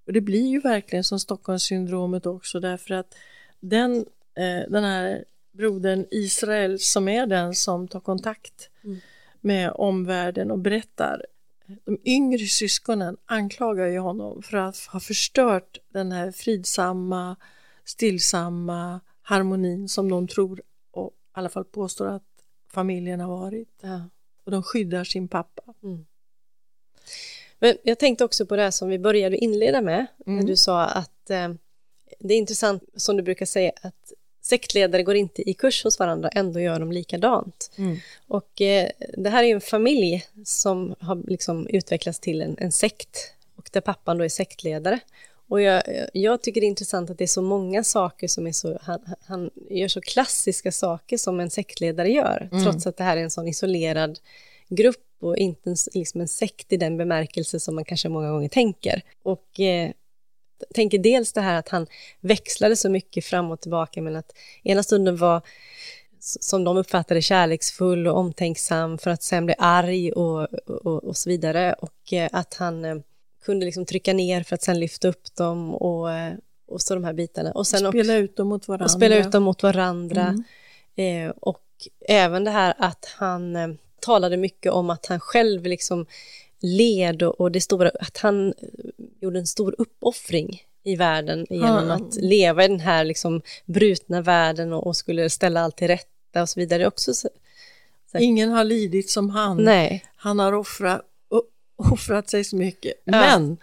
Och 0.05 0.13
det 0.13 0.21
blir 0.21 0.47
ju 0.47 0.59
verkligen 0.59 1.03
som 1.03 1.19
Stockholmssyndromet 1.19 2.25
också 2.25 2.59
därför 2.59 2.93
att 2.93 3.15
den, 3.59 3.95
eh, 4.35 4.69
den 4.69 4.83
här 4.83 5.25
brodern 5.51 6.05
Israel 6.11 6.79
som 6.79 7.07
är 7.07 7.27
den 7.27 7.55
som 7.55 7.87
tar 7.87 7.99
kontakt 7.99 8.69
mm. 8.83 8.97
med 9.41 9.71
omvärlden 9.75 10.51
och 10.51 10.59
berättar. 10.59 11.25
De 11.85 11.97
yngre 12.05 12.45
syskonen 12.45 13.17
anklagar 13.25 13.87
ju 13.87 13.99
honom 13.99 14.41
för 14.41 14.57
att 14.57 14.77
ha 14.77 14.99
förstört 14.99 15.77
den 15.89 16.11
här 16.11 16.31
fridsamma, 16.31 17.35
stillsamma 17.85 18.99
harmonin 19.21 19.89
som 19.89 20.09
de 20.09 20.27
tror 20.27 20.61
och 20.91 21.11
i 21.11 21.13
alla 21.31 21.49
fall 21.49 21.65
påstår 21.65 22.07
att 22.07 22.32
familjen 22.73 23.19
har 23.19 23.27
varit. 23.27 23.79
Ja. 23.81 24.09
Och 24.45 24.51
de 24.51 24.63
skyddar 24.63 25.03
sin 25.03 25.27
pappa. 25.27 25.73
Mm. 25.83 26.05
Men 27.59 27.77
jag 27.83 27.99
tänkte 27.99 28.25
också 28.25 28.45
på 28.45 28.55
det 28.55 28.71
som 28.71 28.89
vi 28.89 28.99
började 28.99 29.37
inleda 29.37 29.81
med, 29.81 30.05
mm. 30.25 30.39
när 30.39 30.47
du 30.47 30.55
sa 30.55 30.85
att 30.85 31.29
eh, 31.29 31.49
det 32.19 32.33
är 32.33 32.37
intressant, 32.37 32.83
som 32.95 33.17
du 33.17 33.23
brukar 33.23 33.45
säga, 33.45 33.71
att 33.81 34.13
sektledare 34.41 35.03
går 35.03 35.15
inte 35.15 35.49
i 35.49 35.53
kurs 35.53 35.83
hos 35.83 35.99
varandra, 35.99 36.29
ändå 36.29 36.59
gör 36.59 36.79
de 36.79 36.91
likadant. 36.91 37.71
Mm. 37.77 37.97
Och 38.27 38.61
eh, 38.61 38.89
det 39.17 39.29
här 39.29 39.43
är 39.43 39.55
en 39.55 39.61
familj 39.61 40.25
som 40.45 40.95
har 40.99 41.29
liksom 41.29 41.67
utvecklats 41.67 42.19
till 42.19 42.41
en, 42.41 42.55
en 42.59 42.71
sekt 42.71 43.33
och 43.55 43.69
där 43.71 43.81
pappan 43.81 44.17
då 44.17 44.23
är 44.23 44.29
sektledare. 44.29 44.99
Och 45.53 45.61
jag, 45.61 45.83
jag, 46.13 46.41
tycker 46.41 46.61
det 46.61 46.67
är 46.67 46.69
intressant 46.69 47.09
att 47.09 47.17
det 47.17 47.23
är 47.23 47.27
så 47.27 47.41
många 47.41 47.83
saker 47.83 48.27
som 48.27 48.47
är 48.47 48.51
så, 48.51 48.77
han, 48.81 48.99
han 49.25 49.49
gör 49.69 49.87
så 49.87 50.01
klassiska 50.01 50.71
saker 50.71 51.17
som 51.17 51.39
en 51.39 51.49
sektledare 51.49 52.09
gör, 52.09 52.49
mm. 52.51 52.63
trots 52.63 52.87
att 52.87 52.97
det 52.97 53.03
här 53.03 53.17
är 53.17 53.21
en 53.21 53.31
sån 53.31 53.47
isolerad 53.47 54.19
grupp 54.69 55.05
och 55.21 55.37
inte 55.37 55.69
en, 55.69 55.75
liksom 55.93 56.21
en 56.21 56.27
sekt 56.27 56.73
i 56.73 56.77
den 56.77 56.97
bemärkelse 56.97 57.59
som 57.59 57.75
man 57.75 57.85
kanske 57.85 58.09
många 58.09 58.31
gånger 58.31 58.49
tänker. 58.49 59.01
Och 59.23 59.59
eh, 59.59 59.91
tänker 60.73 60.97
dels 60.97 61.33
det 61.33 61.41
här 61.41 61.59
att 61.59 61.69
han 61.69 61.87
växlade 62.21 62.75
så 62.75 62.89
mycket 62.89 63.25
fram 63.25 63.51
och 63.51 63.61
tillbaka, 63.61 64.01
men 64.01 64.15
att 64.15 64.31
ena 64.63 64.83
stunden 64.83 65.17
var 65.17 65.41
som 66.19 66.63
de 66.63 66.77
uppfattade 66.77 67.21
kärleksfull 67.21 68.07
och 68.07 68.17
omtänksam 68.17 68.97
för 68.97 69.11
att 69.11 69.23
sen 69.23 69.45
bli 69.45 69.55
arg 69.57 70.11
och, 70.11 70.53
och, 70.67 71.03
och 71.03 71.17
så 71.17 71.29
vidare. 71.29 71.73
Och 71.73 72.13
eh, 72.13 72.29
att 72.31 72.53
han 72.53 72.85
eh, 72.85 72.95
kunde 73.43 73.65
liksom 73.65 73.85
trycka 73.85 74.13
ner 74.13 74.43
för 74.43 74.55
att 74.55 74.61
sen 74.61 74.79
lyfta 74.79 75.07
upp 75.07 75.35
dem 75.35 75.75
och, 75.75 76.09
och 76.67 76.81
så 76.81 76.93
de 76.93 77.03
här 77.03 77.13
bitarna. 77.13 77.51
Och 77.51 77.67
sen 77.67 77.79
spela 77.79 78.13
också, 78.13 78.13
ut 78.13 78.35
dem 78.35 78.47
mot 78.47 78.67
varandra. 78.67 78.85
Och 78.85 78.91
spela 78.91 79.15
ut 79.15 79.31
dem 79.31 79.43
mot 79.43 79.63
varandra. 79.63 80.43
Mm. 80.95 81.29
Eh, 81.29 81.33
och 81.39 81.63
även 82.07 82.43
det 82.43 82.51
här 82.51 82.73
att 82.77 83.05
han 83.17 83.55
eh, 83.55 83.69
talade 83.99 84.37
mycket 84.37 84.71
om 84.71 84.89
att 84.89 85.05
han 85.05 85.19
själv 85.19 85.63
liksom 85.63 86.05
led 86.59 87.23
och, 87.23 87.41
och 87.41 87.51
det 87.51 87.61
stora, 87.61 87.91
att 87.99 88.17
han 88.17 88.47
eh, 88.47 88.53
gjorde 89.21 89.39
en 89.39 89.47
stor 89.47 89.75
uppoffring 89.77 90.61
i 90.83 90.95
världen 90.95 91.45
genom 91.49 91.83
mm. 91.83 91.91
att 91.91 92.15
leva 92.15 92.65
i 92.65 92.67
den 92.67 92.79
här 92.79 93.03
liksom 93.03 93.41
brutna 93.65 94.21
världen 94.21 94.73
och, 94.73 94.87
och 94.87 94.95
skulle 94.95 95.29
ställa 95.29 95.61
allt 95.61 95.77
till 95.77 95.87
rätta 95.87 96.41
och 96.41 96.49
så 96.49 96.59
vidare. 96.59 96.87
Också 96.87 97.13
så, 97.13 97.29
så. 98.11 98.17
Ingen 98.17 98.49
har 98.49 98.63
lidit 98.63 99.09
som 99.09 99.29
han. 99.29 99.63
Nej. 99.63 100.05
Han 100.15 100.39
har 100.39 100.53
offrat 100.53 101.01
offrat 101.75 102.29
sig 102.29 102.43
så 102.43 102.55
mycket. 102.55 102.93
Ja. 103.03 103.11
Men 103.11 103.57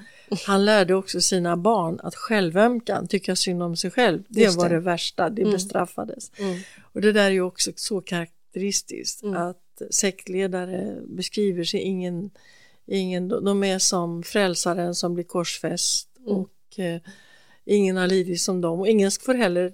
han 0.46 0.64
lärde 0.64 0.94
också 0.94 1.20
sina 1.20 1.56
barn 1.56 2.00
att 2.02 2.14
självömkan, 2.14 3.08
tycka 3.08 3.36
synd 3.36 3.62
om 3.62 3.76
sig 3.76 3.90
själv, 3.90 4.22
det, 4.28 4.46
det. 4.46 4.56
var 4.56 4.68
det 4.68 4.80
värsta, 4.80 5.30
det 5.30 5.42
mm. 5.42 5.52
bestraffades. 5.52 6.30
Mm. 6.38 6.58
Och 6.92 7.00
det 7.00 7.12
där 7.12 7.24
är 7.24 7.30
ju 7.30 7.42
också 7.42 7.70
så 7.76 8.00
karaktäristiskt 8.00 9.22
mm. 9.22 9.36
att 9.36 9.82
sektledare 9.90 11.00
beskriver 11.06 11.64
sig 11.64 11.80
ingen, 11.80 12.30
ingen, 12.86 13.28
de 13.28 13.64
är 13.64 13.78
som 13.78 14.22
frälsaren 14.22 14.94
som 14.94 15.14
blir 15.14 15.24
korsfäst 15.24 16.08
mm. 16.18 16.36
och 16.36 16.78
eh, 16.78 17.00
ingen 17.64 17.96
har 17.96 18.06
lidit 18.06 18.40
som 18.40 18.60
dem 18.60 18.80
och 18.80 18.88
ingen 18.88 19.10
får 19.10 19.34
heller 19.34 19.72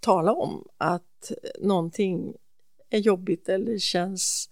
tala 0.00 0.32
om 0.32 0.68
att 0.78 1.32
någonting 1.60 2.34
är 2.90 2.98
jobbigt 2.98 3.48
eller 3.48 3.78
känns 3.78 4.50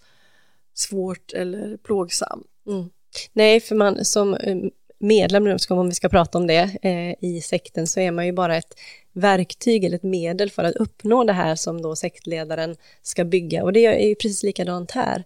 svårt 0.75 1.33
eller 1.33 1.77
plågsamt. 1.77 2.47
Mm. 2.67 2.91
Nej, 3.33 3.61
för 3.61 3.75
man 3.75 4.05
som 4.05 4.35
eh, 4.35 4.57
medlem, 4.99 5.57
om 5.71 5.89
vi 5.89 5.95
ska 5.95 6.09
prata 6.09 6.39
om 6.39 6.47
det, 6.47 6.77
eh, 6.83 7.25
i 7.31 7.41
sekten 7.41 7.87
så 7.87 8.01
är 8.01 8.11
man 8.11 8.27
ju 8.27 8.33
bara 8.33 8.57
ett 8.57 8.75
verktyg 9.13 9.85
eller 9.85 9.97
ett 9.97 10.03
medel 10.03 10.51
för 10.51 10.65
att 10.65 10.75
uppnå 10.75 11.25
det 11.25 11.33
här 11.33 11.55
som 11.55 11.83
då 11.83 11.97
sektledaren 11.97 12.77
ska 13.03 13.25
bygga. 13.25 13.65
Och 13.65 13.73
det 13.73 13.87
är 13.87 14.09
ju 14.09 14.15
precis 14.15 14.43
likadant 14.43 14.91
här, 14.91 15.25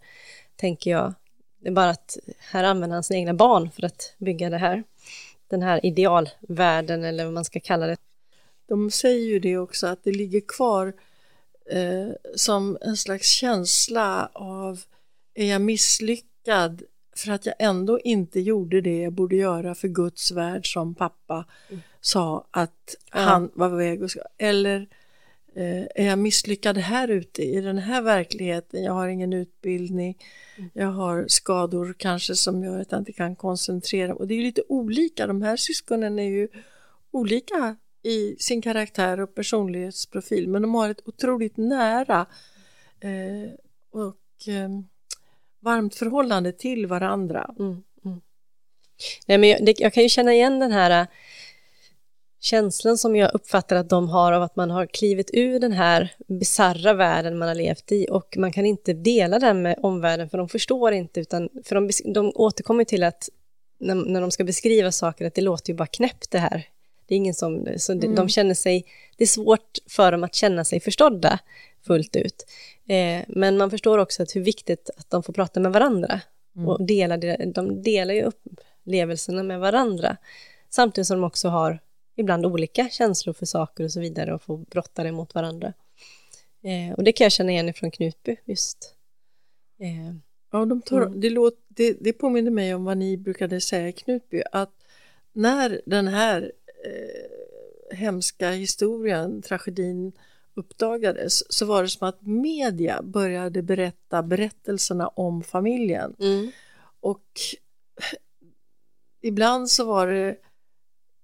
tänker 0.57 0.91
jag. 0.91 1.15
Det 1.61 1.69
är 1.69 1.73
bara 1.73 1.91
att 1.91 2.19
här 2.39 2.65
använder 2.65 2.95
han 2.95 3.03
sina 3.03 3.19
egna 3.19 3.35
barn 3.35 3.71
för 3.71 3.85
att 3.85 4.15
bygga 4.19 4.51
det 4.51 4.59
här. 4.59 4.85
Den 5.51 5.63
här 5.63 5.87
idealvärlden 5.87 7.05
eller 7.05 7.25
vad 7.25 7.35
man 7.35 7.45
ska 7.45 7.61
kalla 7.61 7.87
det. 7.87 7.97
De 8.69 8.91
säger 8.91 9.27
ju 9.27 9.39
det 9.39 9.59
också 9.59 9.87
att 9.87 10.05
det 10.05 10.13
ligger 10.13 10.41
kvar 10.49 10.93
eh, 11.71 12.09
som 12.35 12.79
en 12.81 12.97
slags 12.97 13.29
känsla 13.29 14.31
av 14.33 14.81
är 15.35 15.47
jag 15.47 15.61
misslyckad 15.61 16.83
för 17.19 17.33
att 17.33 17.47
jag 17.47 17.55
ändå 17.59 18.01
inte 18.01 18.41
gjorde 18.41 18.81
det 18.81 18.99
jag 18.99 19.13
borde 19.13 19.37
göra 19.37 19.75
för 19.75 19.89
Guds 19.89 20.33
värld 20.33 20.73
som 20.73 20.95
pappa 20.95 21.45
mm. 21.71 21.83
sa 22.01 22.47
att 22.51 22.97
ja. 23.13 23.21
han 23.21 23.51
var 23.55 23.69
på 23.69 23.77
väg 23.77 24.05
att 24.05 24.11
eller 24.39 24.89
eh, 25.55 25.83
är 25.95 26.07
jag 26.07 26.19
misslyckad 26.19 26.79
här 26.79 27.09
ute 27.09 27.43
i 27.43 27.61
den 27.61 27.79
här 27.79 28.03
verkligheten, 28.03 28.83
jag 28.83 28.93
har 28.93 29.09
ingen 29.09 29.33
utbildning, 29.33 30.19
mm. 30.57 30.71
jag 30.73 30.89
har 30.89 31.25
skador 31.29 31.95
kanske 31.99 32.35
som 32.35 32.65
gör 32.65 32.81
att 32.81 32.93
jag 32.93 33.01
inte 33.01 33.13
kan 33.13 33.37
koncentrera 33.37 34.15
och 34.15 34.27
det 34.27 34.35
är 34.35 34.37
ju 34.37 34.43
lite 34.43 34.63
olika, 34.69 35.27
de 35.27 35.43
här 35.43 35.57
syskonen 35.57 36.19
är 36.19 36.31
ju 36.31 36.49
olika 37.11 37.77
i 38.03 38.37
sin 38.39 38.63
karaktär 38.63 39.21
och 39.21 39.35
personlighetsprofil 39.35 40.49
men 40.49 40.63
de 40.63 40.75
har 40.75 40.91
ett 40.91 41.09
otroligt 41.09 41.57
nära 41.57 42.27
eh, 43.01 43.51
och 43.91 44.49
eh, 44.49 44.69
varmt 45.61 45.95
förhållande 45.95 46.53
till 46.53 46.87
varandra. 46.87 47.55
Mm, 47.59 47.83
mm. 48.05 48.21
Nej, 49.27 49.39
men 49.39 49.49
jag, 49.49 49.65
det, 49.65 49.81
jag, 49.81 49.93
kan 49.93 50.03
ju 50.03 50.09
känna 50.09 50.35
igen 50.35 50.59
den 50.59 50.73
här 50.73 51.01
äh, 51.01 51.07
känslan 52.41 52.99
som 52.99 53.17
jag 53.17 53.35
uppfattar 53.35 53.77
att 53.77 53.89
de 53.89 54.09
har 54.09 54.33
av 54.33 54.43
att 54.43 54.57
man 54.57 54.71
har 54.71 54.87
klivit 54.87 55.31
ur 55.33 55.61
den 55.61 55.73
här 55.73 56.13
bizarra 56.27 56.93
världen 56.93 57.39
man 57.39 57.49
har 57.49 57.55
levt 57.55 57.93
i 57.93 58.07
och 58.11 58.37
man 58.39 58.53
kan 58.53 58.67
inte 58.67 58.93
dela 58.93 59.39
den 59.39 59.63
med 59.63 59.79
omvärlden 59.83 60.31
för 60.31 60.39
de 60.39 60.49
förstår 60.49 60.93
inte 60.93 61.21
utan 61.21 61.49
för 61.65 61.75
de, 61.75 61.91
de 62.15 62.33
återkommer 62.35 62.85
till 62.85 63.05
att 63.05 63.29
när, 63.81 63.95
när 63.95 64.21
de 64.21 64.31
ska 64.31 64.45
beskriva 64.45 64.93
saker 64.93 65.27
att 65.27 65.35
det 65.35 65.41
låter 65.41 65.71
ju 65.71 65.77
bara 65.77 65.87
knäppt 65.87 66.31
det 66.31 66.39
här. 66.39 66.67
Det 67.07 67.15
är 67.15 67.17
ingen 67.17 67.35
som, 67.35 67.69
så 67.77 67.93
mm. 67.93 68.15
de 68.15 68.29
känner 68.29 68.55
sig, 68.55 68.85
det 69.17 69.25
är 69.25 69.29
svårt 69.29 69.79
för 69.87 70.13
dem 70.13 70.25
att 70.25 70.35
känna 70.35 70.65
sig 70.65 70.81
förstådda 70.81 71.39
fullt 71.87 72.17
ut. 72.17 72.47
Eh, 72.89 73.25
men 73.29 73.57
man 73.57 73.71
förstår 73.71 73.99
också 73.99 74.23
att 74.23 74.37
hur 74.37 74.41
viktigt 74.41 74.91
att 74.97 75.11
de 75.11 75.23
får 75.23 75.33
prata 75.33 75.61
med 75.61 75.73
varandra. 75.73 76.21
Mm. 76.57 76.69
Och 76.69 76.87
dela, 76.87 77.17
de 77.47 77.83
delar 77.83 78.15
ju 78.15 78.23
upplevelserna 78.23 79.43
med 79.43 79.61
varandra. 79.61 80.17
Samtidigt 80.71 81.07
som 81.07 81.21
de 81.21 81.27
också 81.27 81.49
har 81.49 81.81
ibland 82.17 82.47
olika 82.47 82.89
känslor 82.89 83.35
för 83.35 83.47
saker 83.47 83.85
och 83.85 83.93
så 83.93 84.01
vidare 84.01 84.35
och 84.35 84.43
får 84.43 84.59
brotta 84.59 85.03
det 85.03 85.13
mot 85.13 85.35
varandra. 85.35 85.73
Eh, 86.63 86.95
och 86.97 87.05
det 87.05 87.13
kan 87.13 87.25
jag 87.25 87.33
känna 87.33 87.53
igen 87.53 87.75
från 87.75 87.91
Knutby 87.91 88.37
just. 88.45 88.95
Eh, 89.81 90.15
ja, 90.53 90.65
de 90.65 90.83
tar, 90.83 91.03
mm. 91.03 91.21
det, 91.21 91.31
låter, 91.31 91.63
det, 91.69 91.97
det 92.01 92.13
påminner 92.13 92.51
mig 92.51 92.75
om 92.75 92.85
vad 92.85 92.99
ni 92.99 93.17
brukade 93.17 93.61
säga 93.61 93.89
i 93.89 93.93
Knutby, 93.93 94.43
att 94.53 94.73
när 95.33 95.81
den 95.87 96.09
här 96.09 96.53
eh, 96.85 97.97
hemska 97.97 98.51
historien, 98.51 99.43
tragedin 99.43 100.13
uppdagades 100.59 101.53
så 101.53 101.67
var 101.67 101.83
det 101.83 101.89
som 101.89 102.09
att 102.09 102.23
media 102.23 103.03
började 103.03 103.63
berätta 103.63 104.23
berättelserna 104.23 105.09
om 105.09 105.43
familjen. 105.43 106.15
Mm. 106.19 106.51
Och 107.01 107.25
ibland 109.23 109.71
så 109.71 109.85
var 109.85 110.07
det 110.07 110.37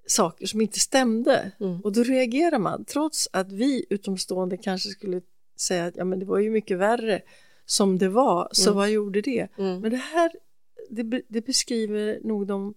saker 0.06 0.46
som 0.46 0.60
inte 0.60 0.80
stämde 0.80 1.52
mm. 1.60 1.80
och 1.80 1.92
då 1.92 2.02
reagerar 2.02 2.58
man 2.58 2.84
trots 2.84 3.28
att 3.32 3.52
vi 3.52 3.86
utomstående 3.90 4.56
kanske 4.56 4.88
skulle 4.88 5.20
säga 5.60 5.84
att 5.84 5.96
ja, 5.96 6.04
men 6.04 6.18
det 6.18 6.24
var 6.24 6.38
ju 6.38 6.50
mycket 6.50 6.78
värre 6.78 7.22
som 7.66 7.98
det 7.98 8.08
var, 8.08 8.48
så 8.52 8.70
mm. 8.70 8.76
vad 8.76 8.90
gjorde 8.90 9.20
det? 9.20 9.48
Mm. 9.58 9.80
Men 9.80 9.90
det 9.90 9.96
här 9.96 10.32
det, 10.90 11.22
det 11.28 11.40
beskriver 11.40 12.18
nog 12.22 12.46
de 12.46 12.74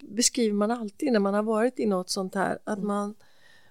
beskriver 0.00 0.54
man 0.54 0.70
alltid 0.70 1.12
när 1.12 1.20
man 1.20 1.34
har 1.34 1.42
varit 1.42 1.80
i 1.80 1.86
något 1.86 2.10
sånt 2.10 2.34
här 2.34 2.58
att 2.64 2.78
mm. 2.78 2.88
man, 2.88 3.14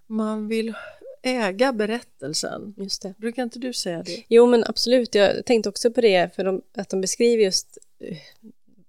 man 0.08 0.48
vill 0.48 0.74
äga 1.22 1.74
berättelsen. 1.74 2.74
Just 2.78 3.02
det. 3.02 3.14
Brukar 3.18 3.44
inte 3.44 3.60
du 3.60 3.74
säga 3.74 4.04
det? 4.04 4.24
Jo 4.28 4.46
men 4.46 4.64
absolut, 4.68 5.16
jag 5.16 5.46
tänkte 5.46 5.70
också 5.70 5.92
på 5.92 6.02
det 6.02 6.36
för 6.36 6.44
de, 6.44 6.62
att 6.78 6.90
de 6.90 7.02
beskriver 7.02 7.44
just 7.44 7.78
eh, 8.00 8.18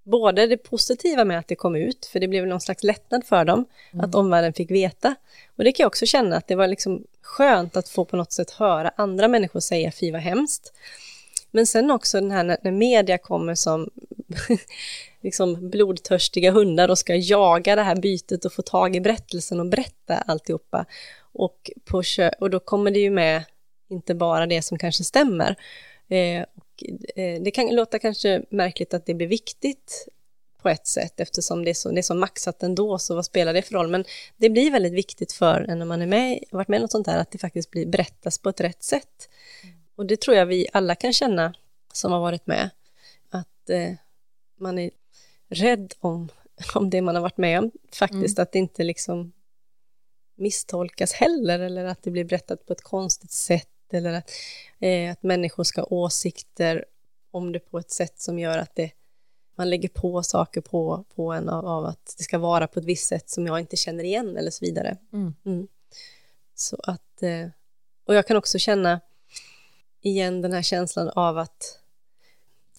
både 0.04 0.46
det 0.46 0.56
positiva 0.56 1.24
med 1.24 1.38
att 1.38 1.48
det 1.48 1.54
kom 1.54 1.76
ut, 1.76 2.06
för 2.06 2.20
det 2.20 2.28
blev 2.28 2.46
någon 2.46 2.60
slags 2.60 2.82
lättnad 2.82 3.24
för 3.24 3.44
dem, 3.44 3.64
mm. 3.92 4.04
att 4.04 4.14
omvärlden 4.14 4.52
fick 4.52 4.70
veta. 4.70 5.14
Och 5.56 5.64
det 5.64 5.72
kan 5.72 5.84
jag 5.84 5.88
också 5.88 6.06
känna 6.06 6.36
att 6.36 6.46
det 6.46 6.54
var 6.54 6.68
liksom 6.68 7.04
skönt 7.22 7.76
att 7.76 7.88
få 7.88 8.04
på 8.04 8.16
något 8.16 8.32
sätt 8.32 8.50
höra 8.50 8.92
andra 8.96 9.28
människor 9.28 9.60
säga 9.60 9.92
fy 9.92 10.12
vad 10.12 10.20
hemskt. 10.20 10.72
Men 11.50 11.66
sen 11.66 11.90
också 11.90 12.20
den 12.20 12.30
här 12.30 12.44
när, 12.44 12.58
när 12.62 12.70
media 12.70 13.18
kommer 13.18 13.54
som 13.54 13.90
liksom 15.20 15.70
blodtörstiga 15.70 16.50
hundar 16.50 16.88
och 16.88 16.98
ska 16.98 17.14
jaga 17.14 17.76
det 17.76 17.82
här 17.82 17.96
bytet 17.96 18.44
och 18.44 18.52
få 18.52 18.62
tag 18.62 18.96
i 18.96 19.00
berättelsen 19.00 19.60
och 19.60 19.66
berätta 19.66 20.16
alltihopa. 20.16 20.86
Och, 21.40 21.70
på, 21.84 22.02
och 22.38 22.50
då 22.50 22.60
kommer 22.60 22.90
det 22.90 22.98
ju 22.98 23.10
med 23.10 23.44
inte 23.88 24.14
bara 24.14 24.46
det 24.46 24.62
som 24.62 24.78
kanske 24.78 25.04
stämmer. 25.04 25.56
Eh, 26.08 26.44
och, 26.54 26.84
eh, 27.16 27.42
det 27.42 27.50
kan 27.50 27.74
låta 27.74 27.98
kanske 27.98 28.42
märkligt 28.50 28.94
att 28.94 29.06
det 29.06 29.14
blir 29.14 29.26
viktigt 29.26 30.08
på 30.62 30.68
ett 30.68 30.86
sätt 30.86 31.20
eftersom 31.20 31.64
det 31.64 31.70
är, 31.70 31.74
så, 31.74 31.90
det 31.90 32.00
är 32.00 32.02
så 32.02 32.14
maxat 32.14 32.62
ändå, 32.62 32.98
så 32.98 33.14
vad 33.14 33.24
spelar 33.24 33.54
det 33.54 33.62
för 33.62 33.74
roll? 33.74 33.88
Men 33.88 34.04
det 34.36 34.50
blir 34.50 34.70
väldigt 34.70 34.92
viktigt 34.92 35.32
för 35.32 35.60
en 35.68 35.78
när 35.78 35.86
man 35.86 36.02
är 36.02 36.06
med, 36.06 36.44
varit 36.50 36.68
med 36.68 36.78
i 36.78 36.80
något 36.80 36.90
sånt 36.90 37.06
här, 37.06 37.18
att 37.18 37.30
det 37.30 37.38
faktiskt 37.38 37.70
blir 37.70 37.86
berättas 37.86 38.38
på 38.38 38.48
ett 38.48 38.60
rätt 38.60 38.82
sätt. 38.82 39.28
Och 39.96 40.06
det 40.06 40.20
tror 40.20 40.36
jag 40.36 40.46
vi 40.46 40.68
alla 40.72 40.94
kan 40.94 41.12
känna 41.12 41.54
som 41.92 42.12
har 42.12 42.20
varit 42.20 42.46
med, 42.46 42.70
att 43.30 43.70
eh, 43.70 43.92
man 44.58 44.78
är 44.78 44.90
rädd 45.48 45.94
om, 46.00 46.28
om 46.74 46.90
det 46.90 47.02
man 47.02 47.14
har 47.14 47.22
varit 47.22 47.38
med 47.38 47.58
om, 47.58 47.70
faktiskt, 47.92 48.38
mm. 48.38 48.42
att 48.42 48.52
det 48.52 48.58
inte 48.58 48.84
liksom 48.84 49.32
misstolkas 50.40 51.12
heller, 51.12 51.58
eller 51.58 51.84
att 51.84 52.02
det 52.02 52.10
blir 52.10 52.24
berättat 52.24 52.66
på 52.66 52.72
ett 52.72 52.82
konstigt 52.82 53.30
sätt, 53.30 53.68
eller 53.92 54.12
att, 54.12 54.30
eh, 54.78 55.12
att 55.12 55.22
människor 55.22 55.64
ska 55.64 55.80
ha 55.80 55.88
åsikter 55.90 56.84
om 57.30 57.52
det 57.52 57.60
på 57.60 57.78
ett 57.78 57.90
sätt 57.90 58.20
som 58.20 58.38
gör 58.38 58.58
att 58.58 58.74
det, 58.74 58.90
man 59.56 59.70
lägger 59.70 59.88
på 59.88 60.22
saker 60.22 60.60
på, 60.60 61.04
på 61.14 61.32
en 61.32 61.48
av, 61.48 61.66
av, 61.66 61.84
att 61.84 62.14
det 62.18 62.24
ska 62.24 62.38
vara 62.38 62.66
på 62.66 62.78
ett 62.78 62.84
visst 62.84 63.06
sätt 63.06 63.30
som 63.30 63.46
jag 63.46 63.60
inte 63.60 63.76
känner 63.76 64.04
igen, 64.04 64.36
eller 64.36 64.50
så 64.50 64.64
vidare. 64.64 64.96
Mm. 65.12 65.34
Mm. 65.44 65.68
Så 66.54 66.76
att, 66.82 67.22
eh, 67.22 67.48
och 68.04 68.14
jag 68.14 68.26
kan 68.26 68.36
också 68.36 68.58
känna 68.58 69.00
igen 70.00 70.42
den 70.42 70.52
här 70.52 70.62
känslan 70.62 71.08
av 71.08 71.38
att 71.38 71.80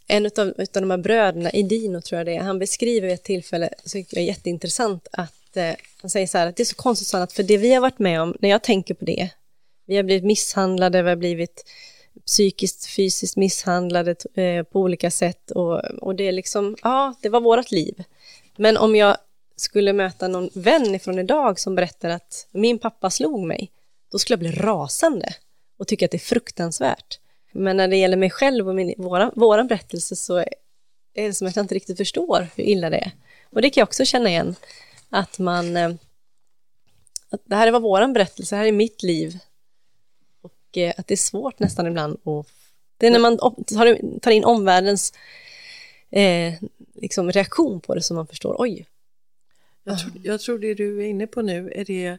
en 0.07 0.25
av, 0.25 0.53
de 0.71 0.91
här 0.91 0.97
bröderna, 0.97 1.51
Idino 1.51 2.01
tror 2.01 2.19
jag 2.19 2.25
det 2.25 2.35
är, 2.35 2.41
han 2.41 2.59
beskriver 2.59 3.07
vid 3.07 3.13
ett 3.13 3.23
tillfälle, 3.23 3.69
så 3.85 3.97
det 3.97 4.17
är 4.17 4.23
jätteintressant, 4.23 5.07
att 5.11 5.40
eh, 5.57 5.75
han 6.01 6.09
säger 6.09 6.27
så 6.27 6.37
här 6.37 6.47
att 6.47 6.55
det 6.55 6.63
är 6.63 6.65
så 6.65 6.75
konstigt 6.75 7.07
så 7.07 7.17
att 7.17 7.33
för 7.33 7.43
det 7.43 7.57
vi 7.57 7.73
har 7.73 7.81
varit 7.81 7.99
med 7.99 8.21
om, 8.21 8.35
när 8.39 8.49
jag 8.49 8.63
tänker 8.63 8.93
på 8.93 9.05
det, 9.05 9.29
vi 9.85 9.95
har 9.95 10.03
blivit 10.03 10.23
misshandlade, 10.23 11.03
vi 11.03 11.09
har 11.09 11.15
blivit 11.15 11.63
psykiskt, 12.25 12.85
fysiskt 12.85 13.37
misshandlade 13.37 14.15
eh, 14.33 14.63
på 14.63 14.79
olika 14.79 15.11
sätt 15.11 15.51
och, 15.51 15.85
och 15.85 16.15
det 16.15 16.27
är 16.27 16.31
liksom, 16.31 16.77
ja, 16.83 17.15
det 17.21 17.29
var 17.29 17.41
vårt 17.41 17.71
liv. 17.71 18.03
Men 18.57 18.77
om 18.77 18.95
jag 18.95 19.17
skulle 19.55 19.93
möta 19.93 20.27
någon 20.27 20.49
vän 20.53 20.95
ifrån 20.95 21.19
idag 21.19 21.59
som 21.59 21.75
berättar 21.75 22.09
att 22.09 22.47
min 22.51 22.79
pappa 22.79 23.09
slog 23.09 23.47
mig, 23.47 23.71
då 24.11 24.19
skulle 24.19 24.33
jag 24.33 24.39
bli 24.39 24.61
rasande 24.61 25.33
och 25.77 25.87
tycka 25.87 26.05
att 26.05 26.11
det 26.11 26.17
är 26.17 26.19
fruktansvärt. 26.19 27.19
Men 27.53 27.77
när 27.77 27.87
det 27.87 27.97
gäller 27.97 28.17
mig 28.17 28.29
själv 28.29 28.69
och 28.69 28.75
min, 28.75 28.93
våra, 28.97 29.31
våran 29.35 29.67
berättelse 29.67 30.15
så 30.15 30.37
är 31.13 31.27
det 31.27 31.33
som 31.33 31.47
att 31.47 31.55
jag 31.55 31.63
inte 31.63 31.75
riktigt 31.75 31.97
förstår 31.97 32.47
hur 32.55 32.63
illa 32.63 32.89
det 32.89 32.97
är. 32.97 33.11
Och 33.51 33.61
det 33.61 33.69
kan 33.69 33.81
jag 33.81 33.87
också 33.87 34.05
känna 34.05 34.29
igen, 34.29 34.55
att 35.11 35.39
man... 35.39 35.77
Eh, 35.77 35.91
att 37.29 37.41
det 37.45 37.55
här 37.55 37.71
var 37.71 37.79
våran 37.79 38.13
berättelse, 38.13 38.55
det 38.55 38.59
här 38.59 38.65
är 38.67 38.71
mitt 38.71 39.03
liv. 39.03 39.39
Och 40.41 40.77
eh, 40.77 40.93
att 40.97 41.07
det 41.07 41.13
är 41.13 41.17
svårt 41.17 41.59
nästan 41.59 41.87
ibland 41.87 42.13
att... 42.27 42.47
Det 42.97 43.07
är 43.07 43.11
när 43.11 43.19
man 43.19 43.37
tar 44.21 44.31
in 44.31 44.43
omvärldens 44.43 45.13
eh, 46.09 46.53
liksom 46.95 47.31
reaktion 47.31 47.81
på 47.81 47.95
det 47.95 48.01
som 48.01 48.15
man 48.15 48.27
förstår, 48.27 48.55
oj. 48.59 48.85
Jag 49.83 49.99
tror, 49.99 50.11
jag 50.23 50.41
tror 50.41 50.59
det 50.59 50.73
du 50.73 51.03
är 51.03 51.07
inne 51.07 51.27
på 51.27 51.41
nu 51.41 51.71
är 51.75 51.85
det 51.85 52.17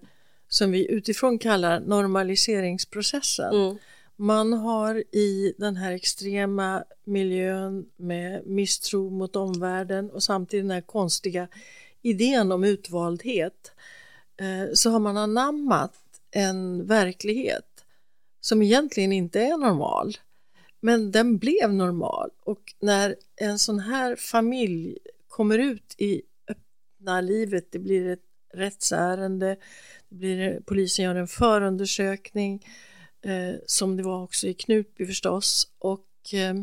som 0.49 0.71
vi 0.71 0.91
utifrån 0.91 1.39
kallar 1.39 1.81
normaliseringsprocessen. 1.81 3.55
Mm. 3.55 3.79
Man 4.17 4.53
har 4.53 5.05
i 5.17 5.55
den 5.59 5.77
här 5.77 5.93
extrema 5.93 6.85
miljön 7.05 7.87
med 7.97 8.47
misstro 8.47 9.11
mot 9.11 9.37
omvärlden 9.37 10.11
och 10.11 10.23
samtidigt 10.23 10.65
den 10.65 10.71
här 10.71 10.81
konstiga 10.81 11.49
idén 12.03 12.53
om 12.53 12.65
utvaldhet 12.65 13.73
eh, 14.41 14.73
så 14.75 14.91
har 14.91 15.01
man 15.01 15.17
anammat 15.17 15.95
en 16.31 16.87
verklighet 16.87 17.85
som 18.41 18.63
egentligen 18.63 19.13
inte 19.13 19.41
är 19.41 19.57
normal. 19.57 20.17
Men 20.81 21.11
den 21.11 21.39
blev 21.39 21.73
normal 21.73 22.31
och 22.41 22.75
när 22.81 23.17
en 23.37 23.59
sån 23.59 23.79
här 23.79 24.17
familj 24.17 24.99
kommer 25.29 25.59
ut 25.59 25.95
i 25.99 26.23
öppna 26.49 27.21
livet, 27.21 27.73
det 27.73 27.79
blir 27.79 28.09
ett 28.09 28.23
rättsärende, 28.55 29.57
det 30.09 30.15
blir, 30.17 30.41
eh, 30.41 30.61
polisen 30.67 31.05
gör 31.05 31.15
en 31.15 31.29
förundersökning 31.29 32.67
eh, 33.25 33.55
som 33.67 33.97
det 33.97 34.03
var 34.03 34.23
också 34.23 34.47
i 34.47 34.55
Knutby 34.55 35.07
förstås. 35.07 35.69
Och 35.79 36.35
eh, 36.35 36.55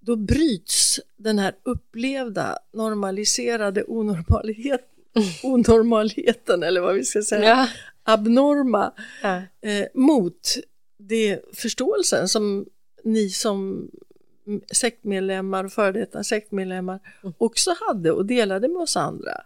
då 0.00 0.16
bryts 0.16 1.00
den 1.16 1.38
här 1.38 1.54
upplevda 1.62 2.58
normaliserade 2.72 3.84
onormalitet, 3.88 4.88
onormaligheten, 5.42 6.62
eller 6.62 6.80
vad 6.80 6.94
vi 6.94 7.04
ska 7.04 7.22
säga, 7.22 7.48
ja. 7.48 7.68
abnorma, 8.02 8.92
ja. 9.22 9.42
Eh, 9.60 9.86
mot 9.94 10.54
det 10.98 11.40
förståelsen 11.52 12.28
som 12.28 12.66
ni 13.04 13.30
som 13.30 13.90
sektmedlemmar 14.72 15.64
och 15.64 15.72
före 15.72 15.92
detta 15.92 16.24
sektmedlemmar 16.24 17.00
mm. 17.22 17.34
också 17.38 17.70
hade 17.80 18.12
och 18.12 18.26
delade 18.26 18.68
med 18.68 18.82
oss 18.82 18.96
andra. 18.96 19.42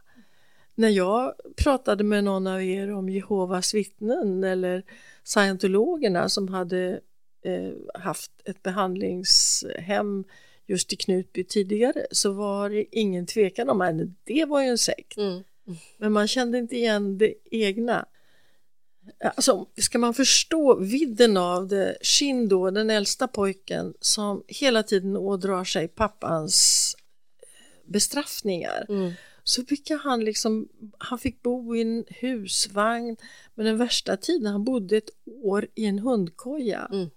När 0.74 0.88
jag 0.88 1.34
pratade 1.56 2.04
med 2.04 2.24
någon 2.24 2.46
av 2.46 2.62
er 2.62 2.92
om 2.92 3.08
Jehovas 3.08 3.74
vittnen 3.74 4.44
eller 4.44 4.82
scientologerna 5.24 6.28
som 6.28 6.48
hade 6.48 7.00
eh, 7.44 8.00
haft 8.02 8.30
ett 8.44 8.62
behandlingshem 8.62 10.24
just 10.66 10.92
i 10.92 10.96
Knutby 10.96 11.44
tidigare 11.44 12.06
så 12.10 12.32
var 12.32 12.70
det 12.70 12.84
ingen 12.90 13.26
tvekan 13.26 13.70
om 13.70 13.80
att 13.80 13.94
det 14.24 14.44
var 14.44 14.62
ju 14.62 14.68
en 14.68 14.78
sekt. 14.78 15.16
Mm. 15.16 15.32
Mm. 15.32 15.78
Men 15.98 16.12
man 16.12 16.28
kände 16.28 16.58
inte 16.58 16.76
igen 16.76 17.18
det 17.18 17.34
egna. 17.50 18.06
Alltså, 19.36 19.66
ska 19.76 19.98
man 19.98 20.14
förstå 20.14 20.74
vidden 20.74 21.36
av 21.36 21.68
det, 21.68 21.96
Shindo, 22.02 22.70
den 22.70 22.90
äldsta 22.90 23.28
pojken 23.28 23.94
som 24.00 24.44
hela 24.48 24.82
tiden 24.82 25.16
ådrar 25.16 25.64
sig 25.64 25.88
pappans 25.88 26.96
bestraffningar. 27.84 28.86
Mm 28.88 29.12
så 29.44 29.64
fick 29.64 29.90
han 29.90 30.24
liksom, 30.24 30.68
han 30.98 31.18
fick 31.18 31.42
bo 31.42 31.76
i 31.76 31.80
en 31.80 32.04
husvagn, 32.08 33.16
men 33.54 33.66
den 33.66 33.76
värsta 33.76 34.16
tiden, 34.16 34.52
han 34.52 34.64
bodde 34.64 34.96
ett 34.96 35.10
år 35.26 35.66
i 35.74 35.84
en 35.86 35.98
hundkoja. 35.98 36.88
Mm. 36.92 37.10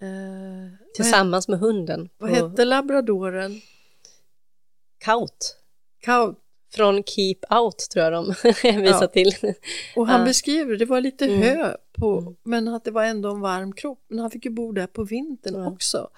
Eh, 0.00 0.72
Tillsammans 0.94 1.48
med 1.48 1.58
hunden. 1.58 2.08
Vad 2.18 2.30
hette 2.30 2.64
labradoren? 2.64 3.60
Kaut. 4.98 5.56
Kaut. 6.02 6.38
Från 6.72 7.02
Keep 7.02 7.36
Out 7.50 7.78
tror 7.78 8.04
jag 8.04 8.12
de 8.12 8.26
visar 8.62 9.02
ja. 9.02 9.06
till. 9.06 9.32
Och 9.96 10.06
han 10.06 10.24
beskriver, 10.24 10.76
det 10.76 10.84
var 10.84 11.00
lite 11.00 11.26
mm. 11.26 11.42
hö 11.42 11.76
på, 11.92 12.18
mm. 12.18 12.36
men 12.42 12.68
att 12.68 12.84
det 12.84 12.90
var 12.90 13.04
ändå 13.04 13.30
en 13.30 13.40
varm 13.40 13.72
kropp. 13.72 14.04
Men 14.08 14.18
han 14.18 14.30
fick 14.30 14.44
ju 14.44 14.50
bo 14.50 14.72
där 14.72 14.86
på 14.86 15.04
vintern 15.04 15.54
ja. 15.54 15.70
också 15.70 16.10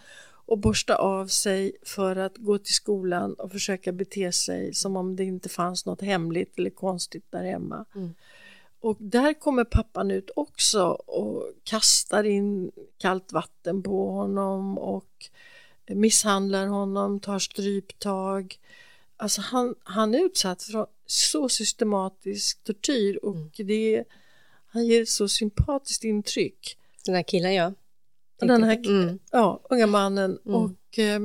och 0.53 0.59
borsta 0.59 0.97
av 0.97 1.27
sig 1.27 1.73
för 1.83 2.17
att 2.17 2.37
gå 2.37 2.59
till 2.59 2.75
skolan 2.75 3.35
och 3.35 3.53
försöka 3.53 3.93
bete 3.93 4.33
sig 4.33 4.75
som 4.75 4.97
om 4.97 5.17
det 5.17 5.25
inte 5.25 5.49
fanns 5.49 5.87
något 5.87 6.01
hemligt 6.01 6.59
eller 6.59 6.71
konstigt 6.71 7.25
där 7.31 7.45
hemma. 7.45 7.85
Mm. 7.95 8.15
Och 8.83 8.97
där 9.01 9.35
kommer 9.35 9.65
pappan 9.65 10.11
ut 10.11 10.31
också 10.37 10.83
och 10.91 11.53
kastar 11.65 12.25
in 12.25 12.73
kallt 12.99 13.33
vatten 13.33 13.83
på 13.83 14.11
honom 14.11 14.79
och 14.79 15.31
misshandlar 15.87 16.67
honom, 16.67 17.21
tar 17.21 17.39
stryptag. 17.39 18.59
Alltså 19.17 19.41
han, 19.41 19.75
han 19.83 20.15
är 20.15 20.25
utsatt 20.25 20.63
för 20.63 20.87
så 21.07 21.49
systematisk 21.49 22.65
tortyr 22.65 23.17
och 23.23 23.35
mm. 23.35 23.51
det, 23.57 24.05
han 24.67 24.87
ger 24.87 25.03
ett 25.03 25.09
så 25.09 25.29
sympatiskt 25.29 26.05
intryck. 26.05 26.79
Den 27.05 27.15
här 27.15 27.23
killen 27.23 27.55
ja. 27.55 27.73
Den 28.39 28.63
här 28.63 28.87
mm. 28.87 29.19
ja, 29.31 29.61
unga 29.71 29.87
mannen. 29.87 30.39
Mm. 30.47 30.57
Och, 30.57 30.99
eh, 30.99 31.21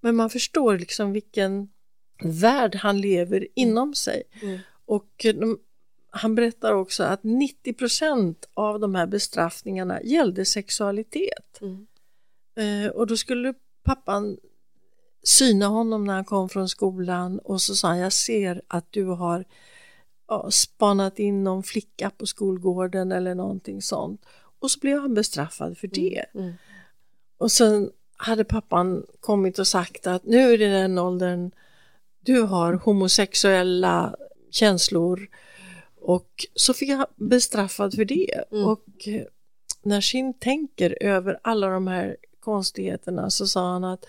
men 0.00 0.16
man 0.16 0.30
förstår 0.30 0.78
liksom 0.78 1.12
vilken 1.12 1.68
värld 2.22 2.74
han 2.74 3.00
lever 3.00 3.36
mm. 3.36 3.48
inom 3.54 3.94
sig. 3.94 4.22
Mm. 4.42 4.58
Och 4.88 5.24
eh, 5.24 5.34
de, 5.34 5.58
han 6.10 6.34
berättar 6.34 6.72
också 6.72 7.04
att 7.04 7.22
90% 7.22 8.36
av 8.54 8.80
de 8.80 8.94
här 8.94 9.06
bestraffningarna 9.06 10.02
gällde 10.02 10.44
sexualitet. 10.44 11.60
Mm. 11.60 11.86
Eh, 12.56 12.90
och 12.90 13.06
då 13.06 13.16
skulle 13.16 13.54
pappan 13.84 14.38
syna 15.22 15.66
honom 15.66 16.04
när 16.04 16.14
han 16.14 16.24
kom 16.24 16.48
från 16.48 16.68
skolan 16.68 17.38
och 17.38 17.60
så 17.60 17.74
sa 17.74 17.88
han, 17.88 17.98
jag 17.98 18.12
ser 18.12 18.62
att 18.68 18.86
du 18.90 19.04
har 19.04 19.44
ja, 20.28 20.50
spanat 20.50 21.18
in 21.18 21.44
någon 21.44 21.62
flicka 21.62 22.10
på 22.10 22.26
skolgården 22.26 23.12
eller 23.12 23.34
någonting 23.34 23.82
sånt. 23.82 24.26
Och 24.60 24.70
så 24.70 24.78
blev 24.80 25.00
han 25.00 25.14
bestraffad 25.14 25.78
för 25.78 25.88
det. 25.88 26.24
Mm, 26.34 26.46
mm. 26.46 26.54
Och 27.38 27.52
sen 27.52 27.90
hade 28.16 28.44
pappan 28.44 29.06
kommit 29.20 29.58
och 29.58 29.66
sagt 29.66 30.06
att 30.06 30.24
nu 30.24 30.52
är 30.52 30.58
det 30.58 30.68
den 30.68 30.98
åldern 30.98 31.50
du 32.20 32.40
har 32.40 32.72
homosexuella 32.72 34.16
känslor 34.50 35.28
och 36.00 36.46
så 36.54 36.74
fick 36.74 36.90
han 36.90 37.06
bestraffad 37.16 37.94
för 37.94 38.04
det. 38.04 38.44
Mm. 38.52 38.64
Och 38.64 39.08
eh, 39.08 39.22
när 39.82 40.00
Shin 40.00 40.34
tänker 40.34 41.02
över 41.02 41.38
alla 41.42 41.68
de 41.68 41.86
här 41.86 42.16
konstigheterna 42.40 43.30
så 43.30 43.46
sa 43.46 43.72
han 43.72 43.84
att 43.84 44.06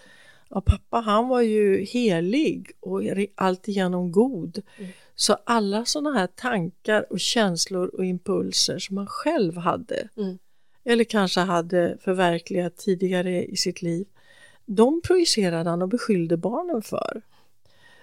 ja, 0.49 0.61
pappa 0.61 0.99
han 0.99 1.27
var 1.27 1.41
ju 1.41 1.83
helig 1.85 2.71
och 2.79 3.01
alltigenom 3.35 4.11
god. 4.11 4.61
Mm. 4.77 4.91
Så 5.15 5.37
alla 5.43 5.85
sådana 5.85 6.19
här 6.19 6.27
tankar 6.27 7.05
och 7.09 7.19
känslor 7.19 7.87
och 7.87 8.05
impulser 8.05 8.79
som 8.79 8.97
han 8.97 9.07
själv 9.07 9.57
hade 9.57 10.09
Mm. 10.17 10.37
eller 10.83 11.03
kanske 11.03 11.39
hade 11.39 11.97
förverkligat 12.01 12.77
tidigare 12.77 13.45
i 13.45 13.57
sitt 13.57 13.81
liv, 13.81 14.07
de 14.65 15.01
projicerade 15.01 15.69
han 15.69 15.81
och 15.81 15.89
beskyllde 15.89 16.37
barnen 16.37 16.81
för. 16.81 17.21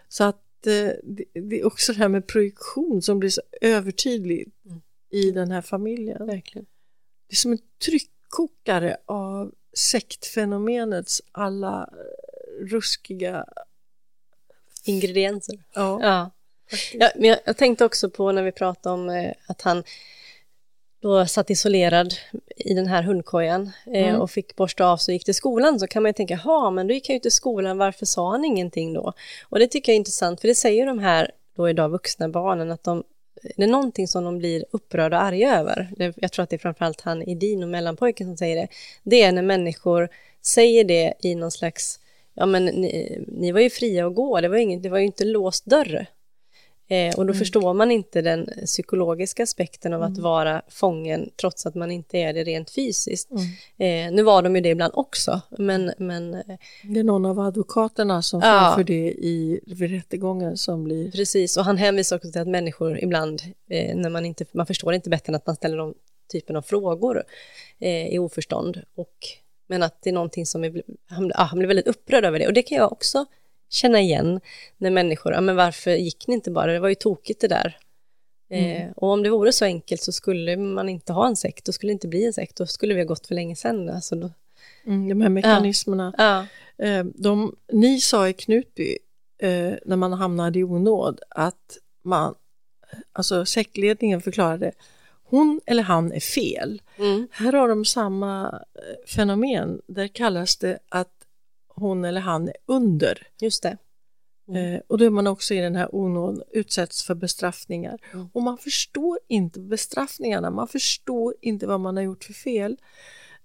Så 0.09 0.25
att 0.25 0.46
det, 0.71 1.25
det 1.33 1.61
är 1.61 1.67
också 1.67 1.93
det 1.93 1.99
här 1.99 2.09
med 2.09 2.27
projektion 2.27 3.03
som 3.03 3.19
blir 3.19 3.31
så 3.31 3.43
övertydligt 3.61 4.51
Mm. 4.67 4.81
i 5.11 5.31
den 5.31 5.51
här 5.51 5.63
familjen. 5.63 6.27
Verkligen. 6.27 6.67
Det 7.29 7.35
är 7.35 7.37
som 7.37 7.53
en 7.53 7.59
tryckkokare 7.85 8.97
av 9.07 9.53
sektfenomenets 9.77 11.23
alla 11.33 11.91
eh, 11.93 12.65
ruskiga... 12.67 13.47
Ingredienser. 14.85 15.59
Ja, 15.73 15.99
Ja. 16.03 16.31
ja 16.93 17.11
men 17.17 17.29
jag, 17.29 17.39
jag 17.45 17.57
tänkte 17.57 17.85
också 17.85 18.11
på 18.11 18.33
när 18.33 18.43
vi 18.43 18.53
pratade 18.53 18.95
om 18.95 19.09
eh, 19.11 19.33
att 19.47 19.63
han 19.63 19.85
då 21.01 21.27
satt 21.27 21.51
isolerad 21.51 22.15
i 22.57 22.75
den 22.75 22.87
här 22.87 23.03
hundkojan 23.03 23.71
eh, 23.87 24.09
Mm. 24.09 24.21
och 24.21 24.31
fick 24.31 24.57
borsta 24.57 24.87
av 24.87 24.97
sig 24.97 25.13
och 25.13 25.15
gick 25.15 25.25
till 25.25 25.35
skolan 25.35 25.81
så 25.81 25.87
kan 25.87 26.03
man 26.03 26.09
ju 26.09 26.13
tänka, 26.13 26.41
ja 26.45 26.71
men 26.71 26.87
då 26.87 26.95
gick 26.95 27.09
han 27.09 27.17
ju 27.17 27.21
till 27.21 27.33
skolan, 27.33 27.79
varför 27.79 28.07
sa 28.07 28.31
han 28.31 28.45
ingenting 28.45 28.93
då? 28.93 29.13
Och 29.49 29.59
det 29.59 29.67
tycker 29.67 29.93
jag 29.93 29.95
är 29.95 29.99
intressant, 29.99 30.41
för 30.41 30.49
det 30.49 30.55
säger 30.55 30.87
de 30.87 30.99
här 30.99 31.31
då 31.57 31.69
idag 31.69 31.89
vuxna 31.89 32.29
barnen 32.29 32.71
att 32.71 32.85
de 32.85 33.05
det 33.57 33.63
är 33.63 33.67
någonting 33.69 34.09
som 34.09 34.25
de 34.25 34.39
blir 34.39 34.65
upprörda 34.71 35.17
och 35.17 35.23
arga 35.23 35.59
över. 35.59 35.89
Jag 36.17 36.33
tror 36.33 36.43
att 36.43 36.51
det 36.51 36.57
är 36.57 36.59
framförallt 36.59 37.01
han 37.01 37.29
Edin 37.29 37.63
och 37.63 37.69
mellanpojken 37.69 38.27
som 38.27 38.37
säger 38.37 38.57
det. 38.57 38.69
Det 39.03 39.23
är 39.23 39.33
när 39.33 39.43
människor 39.43 40.09
säger 40.43 40.85
det 40.85 41.15
i 41.21 41.35
någon 41.35 41.51
slags, 41.51 42.01
ja 42.35 42.47
men 42.47 42.65
ni, 42.65 43.25
ni 43.29 43.53
var 43.53 43.61
ju 43.61 43.71
fria 43.71 44.07
att 44.07 44.15
gå, 44.15 44.41
det 44.41 44.49
var, 44.49 44.57
ingen, 44.57 44.83
det 44.83 44.89
var 44.89 44.99
ju 44.99 45.05
inte 45.05 45.25
låst 45.25 45.65
dörr. 45.65 46.07
Eh, 46.89 47.15
och 47.17 47.27
då 47.27 47.35
förstår 47.35 47.75
man 47.75 47.91
inte 47.91 48.23
den 48.23 48.51
psykologiska 48.67 49.43
aspekten 49.43 49.93
av 49.93 50.03
att 50.03 50.19
vara 50.19 50.63
fången 50.69 51.31
trots 51.41 51.67
att 51.67 51.75
man 51.75 51.91
inte 51.91 52.19
är 52.19 52.35
det 52.35 52.45
rent 52.45 52.71
fysiskt. 52.71 53.31
Eh, 53.79 54.13
nu 54.13 54.23
var 54.23 54.43
de 54.43 54.57
ju 54.57 54.63
det 54.63 54.69
ibland 54.69 54.93
också, 54.97 55.41
men, 55.59 55.93
men 55.99 56.35
eh, 56.35 56.41
det 56.85 57.01
är 57.01 57.05
någon 57.05 57.27
av 57.27 57.41
advokaterna 57.41 58.23
som 58.23 58.41
Ja. 58.41 58.47
framför 58.47 58.85
det 58.85 59.13
i 59.13 59.61
vid 59.67 59.91
rättegången 59.91 60.57
som 60.57 60.85
blir... 60.85 61.11
precis. 61.11 61.57
Och 61.57 61.65
han 61.65 61.77
hänvisar 61.77 62.17
också 62.17 62.31
till 62.33 62.41
att 62.41 62.49
människor 62.49 62.99
ibland, 62.99 63.43
eh, 63.71 63.97
när 63.97 64.11
man 64.11 64.27
inte, 64.27 64.45
man 64.53 64.67
förstår 64.67 64.95
inte 64.95 65.11
bättre 65.11 65.31
än 65.31 65.35
att 65.35 65.47
man 65.47 65.57
ställer 65.57 65.77
de 65.77 65.95
typen 66.33 66.57
av 66.57 66.63
frågor 66.63 67.25
eh, 67.79 68.07
i 68.07 68.19
oförstånd. 68.19 68.83
Och, 68.95 69.15
men 69.67 69.83
att 69.83 70.03
det 70.03 70.11
är 70.11 70.15
någonting 70.15 70.47
som 70.47 70.65
är, 70.65 70.83
han, 71.09 71.33
ja, 71.35 71.43
han 71.43 71.59
blir 71.59 71.69
väldigt 71.69 71.87
upprörd 71.87 72.25
över 72.25 72.39
det. 72.39 72.47
Och 72.47 72.53
det 72.53 72.63
kan 72.63 72.79
jag 72.79 72.93
också 72.93 73.27
känna 73.69 74.01
igen 74.01 74.41
när 74.77 74.91
människor, 74.91 75.33
ja 75.33 75.41
men 75.41 75.57
varför 75.57 75.91
gick 75.91 76.27
ni 76.29 76.35
inte 76.35 76.51
bara, 76.51 76.73
det 76.73 76.79
var 76.81 76.89
ju 76.89 76.95
tokigt 76.95 77.41
det 77.41 77.49
där. 77.49 77.77
Eh, 78.51 78.91
och 78.97 79.09
om 79.09 79.23
det 79.23 79.31
vore 79.31 79.53
så 79.53 79.65
enkelt 79.65 80.03
så 80.03 80.13
skulle 80.13 80.57
man 80.57 80.89
inte 80.89 81.13
ha 81.13 81.27
en 81.27 81.37
sekt, 81.37 81.65
då 81.65 81.73
skulle 81.73 81.91
det 81.91 81.95
inte 81.95 82.09
bli 82.09 82.25
en 82.27 82.33
sekt, 82.33 82.57
då 82.57 82.67
skulle 82.67 82.95
vi 82.95 83.01
ha 83.01 83.07
gått 83.07 83.27
för 83.27 83.35
länge 83.35 83.57
sedan. 83.57 83.89
Alltså 83.91 84.17
då, 84.17 84.31
Mm, 84.87 85.09
de 85.09 85.21
här 85.21 85.29
mekanismerna. 85.29 86.15
ja, 86.19 86.47
Eh, 86.79 87.05
de, 87.05 87.57
ni 87.73 88.01
sa 88.01 88.29
i 88.29 88.33
Knutby, 88.33 88.99
eh, 89.39 89.73
när 89.85 89.97
man 89.97 90.13
hamnade 90.13 90.59
i 90.59 90.65
onåd, 90.65 91.21
att 91.31 91.79
man, 92.05 92.35
alltså 93.13 93.45
sektledningen 93.47 94.21
förklarade, 94.21 94.73
hon 95.25 95.61
eller 95.67 95.83
han 95.83 96.13
är 96.13 96.21
fel. 96.21 96.83
mm, 96.99 97.29
Här 97.33 97.53
har 97.53 97.69
de 97.69 97.85
samma 97.85 98.63
eh, 98.75 99.07
fenomen, 99.17 99.81
där 99.87 100.09
kallas 100.09 100.57
det 100.57 100.79
att 100.89 101.16
hon 101.77 102.05
eller 102.05 102.21
han 102.21 102.49
är 102.49 102.57
under. 102.67 103.27
just 103.41 103.63
det. 103.63 103.77
Eh, 104.55 104.81
och 104.87 104.99
då 104.99 105.05
är 105.05 105.11
man 105.11 105.27
också 105.27 105.55
i 105.55 105.61
den 105.61 105.77
här 105.77 105.89
onåden, 105.95 106.43
utsätts 106.51 107.05
för 107.05 107.15
bestraffningar. 107.15 107.99
Mm. 108.13 108.29
Och 108.33 108.43
man 108.43 108.59
förstår 108.59 109.19
inte 109.29 109.61
bestraffningarna, 109.61 110.51
man 110.51 110.69
förstår 110.69 111.35
inte 111.41 111.67
vad 111.67 111.81
man 111.81 111.97
har 111.97 112.05
gjort 112.05 112.25
för 112.25 112.33
fel. 112.33 112.77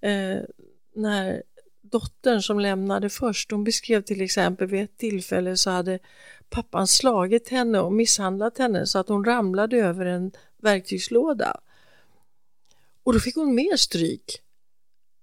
Eh, 0.00 0.38
när 0.94 1.42
dottern 1.82 2.42
som 2.42 2.60
lämnade 2.60 3.10
först, 3.10 3.50
hon 3.50 3.64
beskrev 3.64 4.02
till 4.02 4.20
exempel 4.20 4.68
vid 4.68 4.82
ett 4.82 4.96
tillfälle 4.96 5.56
så 5.56 5.70
hade 5.70 5.98
pappan 6.50 6.86
slagit 6.86 7.48
henne 7.48 7.80
och 7.80 7.92
misshandlat 7.92 8.58
henne 8.58 8.86
så 8.86 8.98
att 8.98 9.08
hon 9.08 9.24
ramlade 9.24 9.76
över 9.76 10.06
en 10.06 10.32
verktygslåda. 10.62 11.60
Och 13.02 13.12
då 13.12 13.20
fick 13.20 13.34
hon 13.34 13.54
mer 13.54 13.76
stryk 13.76 14.42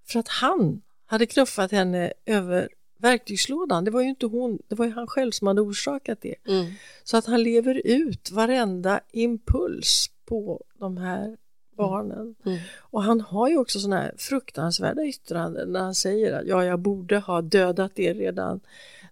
för 0.07 0.19
att 0.19 0.27
han 0.27 0.81
hade 1.05 1.25
knuffat 1.25 1.71
henne 1.71 2.13
över 2.25 2.69
verktygslådan. 2.99 3.85
Det 3.85 3.91
var 3.91 4.01
ju 4.01 4.09
inte 4.09 4.25
hon, 4.25 4.59
det 4.67 4.75
var 4.75 4.85
ju 4.85 4.91
han 4.91 5.07
själv 5.07 5.31
som 5.31 5.47
hade 5.47 5.61
orsakat 5.61 6.21
det. 6.21 6.35
Mm. 6.47 6.71
Så 7.03 7.17
att 7.17 7.25
han 7.25 7.43
lever 7.43 7.81
ut 7.85 8.31
varenda 8.31 8.99
impuls 9.11 10.09
på 10.25 10.63
de 10.79 10.97
här 10.97 11.37
barnen. 11.77 12.35
Mm. 12.45 12.59
Och 12.77 13.03
han 13.03 13.21
har 13.21 13.49
ju 13.49 13.57
också 13.57 13.79
sådana 13.79 14.01
här 14.01 14.13
fruktansvärda 14.17 15.05
yttranden 15.05 15.71
när 15.71 15.79
han 15.79 15.95
säger 15.95 16.33
att 16.33 16.47
ja, 16.47 16.65
jag 16.65 16.79
borde 16.79 17.17
ha 17.17 17.41
dödat 17.41 17.99
er 17.99 18.13
redan 18.13 18.59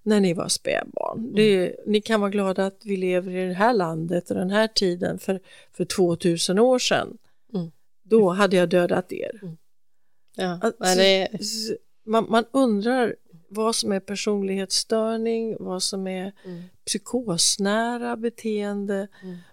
när 0.03 0.19
ni 0.19 0.33
var 0.33 0.47
spädbarn. 0.47 1.35
Det, 1.35 1.75
ni 1.85 2.01
kan 2.01 2.21
vara 2.21 2.31
glada 2.31 2.65
att 2.65 2.81
vi 2.83 2.97
lever 2.97 3.35
i 3.35 3.47
det 3.47 3.53
här 3.53 3.73
landet 3.73 4.29
och 4.29 4.35
den 4.35 4.49
här 4.49 4.67
tiden 4.67 5.19
för, 5.19 5.39
för 5.71 5.85
2000 5.85 6.59
år 6.59 6.79
sedan. 6.79 7.17
Mm. 7.53 7.71
Då 8.03 8.29
hade 8.29 8.55
jag 8.55 8.69
dödat 8.69 9.11
er. 9.13 9.41
Ja, 10.35 10.59
Att- 10.61 10.79
men 10.79 10.97
det, 10.97 11.27
man, 12.05 12.25
man 12.29 12.45
undrar 12.51 13.15
vad 13.49 13.75
som 13.75 13.91
är 13.91 13.99
personlighetsstörning, 13.99 15.55
vad 15.59 15.83
som 15.83 16.07
är 16.07 16.33
Mm. 16.45 16.63
psykosnära 16.85 18.15
beteende. 18.17 19.07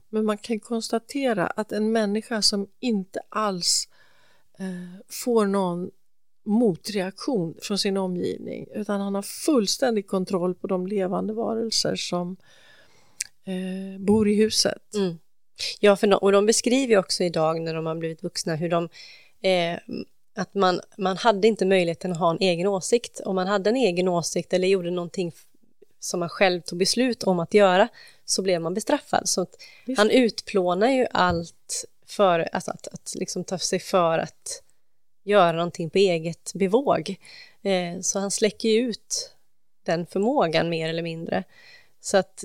Men 0.09 0.25
man 0.25 0.39
kan 0.39 0.61
konstatera 0.61 1.47
att 1.47 1.73
en 1.73 1.93
människa 1.93 2.43
som 2.43 2.67
inte 2.81 3.21
alls 3.29 3.89
eh, 4.59 5.01
får 5.09 5.47
någon 5.47 5.91
motreaktion 6.45 7.55
från 7.63 7.79
sin 7.79 7.97
omgivning 7.97 8.67
utan 8.75 9.01
han 9.01 9.15
har 9.15 9.23
fullständig 9.23 10.07
kontroll 10.07 10.55
på 10.55 10.67
de 10.67 10.87
levande 10.87 11.33
varelser 11.33 11.97
som 11.97 12.37
eh, 13.45 14.01
bor 14.01 14.29
i 14.29 14.35
huset. 14.35 14.95
Mm. 14.95 15.19
Ja, 15.81 15.97
för 15.97 16.07
de, 16.07 16.17
och 16.17 16.33
de 16.33 16.47
beskriver 16.47 16.99
också 16.99 17.25
idag 17.25 17.61
när 17.61 17.75
de 17.75 17.87
har 17.87 17.95
blivit 17.95 18.23
vuxna 18.23 18.55
hur 18.55 18.69
de, 18.69 18.89
eh, 19.43 19.79
att 20.35 20.55
man, 20.55 20.81
man 20.97 21.17
hade 21.17 21.49
inte 21.49 21.67
möjligheten 21.67 22.13
att 22.13 22.19
ha 22.19 22.31
en 22.31 22.41
egen 22.41 22.67
åsikt. 22.67 23.21
Om 23.21 23.35
man 23.35 23.47
hade 23.47 23.71
en 23.71 23.77
egen 23.77 24.09
åsikt 24.09 24.53
eller 24.53 24.69
gjorde 24.69 24.91
någonting 24.91 25.33
som 26.01 26.21
man 26.21 26.29
själv 26.29 26.61
tog 26.61 26.79
beslut 26.79 27.23
om 27.23 27.41
att 27.41 27.55
göra 27.55 27.89
så 28.25 28.43
blev 28.43 28.61
man 28.61 28.75
bestraffad. 28.75 29.29
Så 29.29 29.47
han 29.97 30.11
utplånar 30.11 30.89
ju 30.89 31.07
allt 31.11 31.85
för 32.07 32.49
alltså 32.53 32.71
att, 32.71 32.89
att 32.89 33.15
liksom 33.15 33.45
ta 33.45 33.59
sig 33.59 33.79
för 33.79 34.19
att 34.19 34.63
göra 35.25 35.53
någonting 35.53 35.91
på 35.91 35.99
eget 35.99 36.53
bevåg. 36.55 37.17
Eh, 37.63 38.01
så 38.01 38.19
han 38.19 38.31
släcker 38.31 38.69
ju 38.69 38.81
ut 38.81 39.35
den 39.83 40.07
förmågan 40.07 40.69
mer 40.69 40.89
eller 40.89 41.03
mindre. 41.03 41.45
Så 42.01 42.17
att 42.17 42.45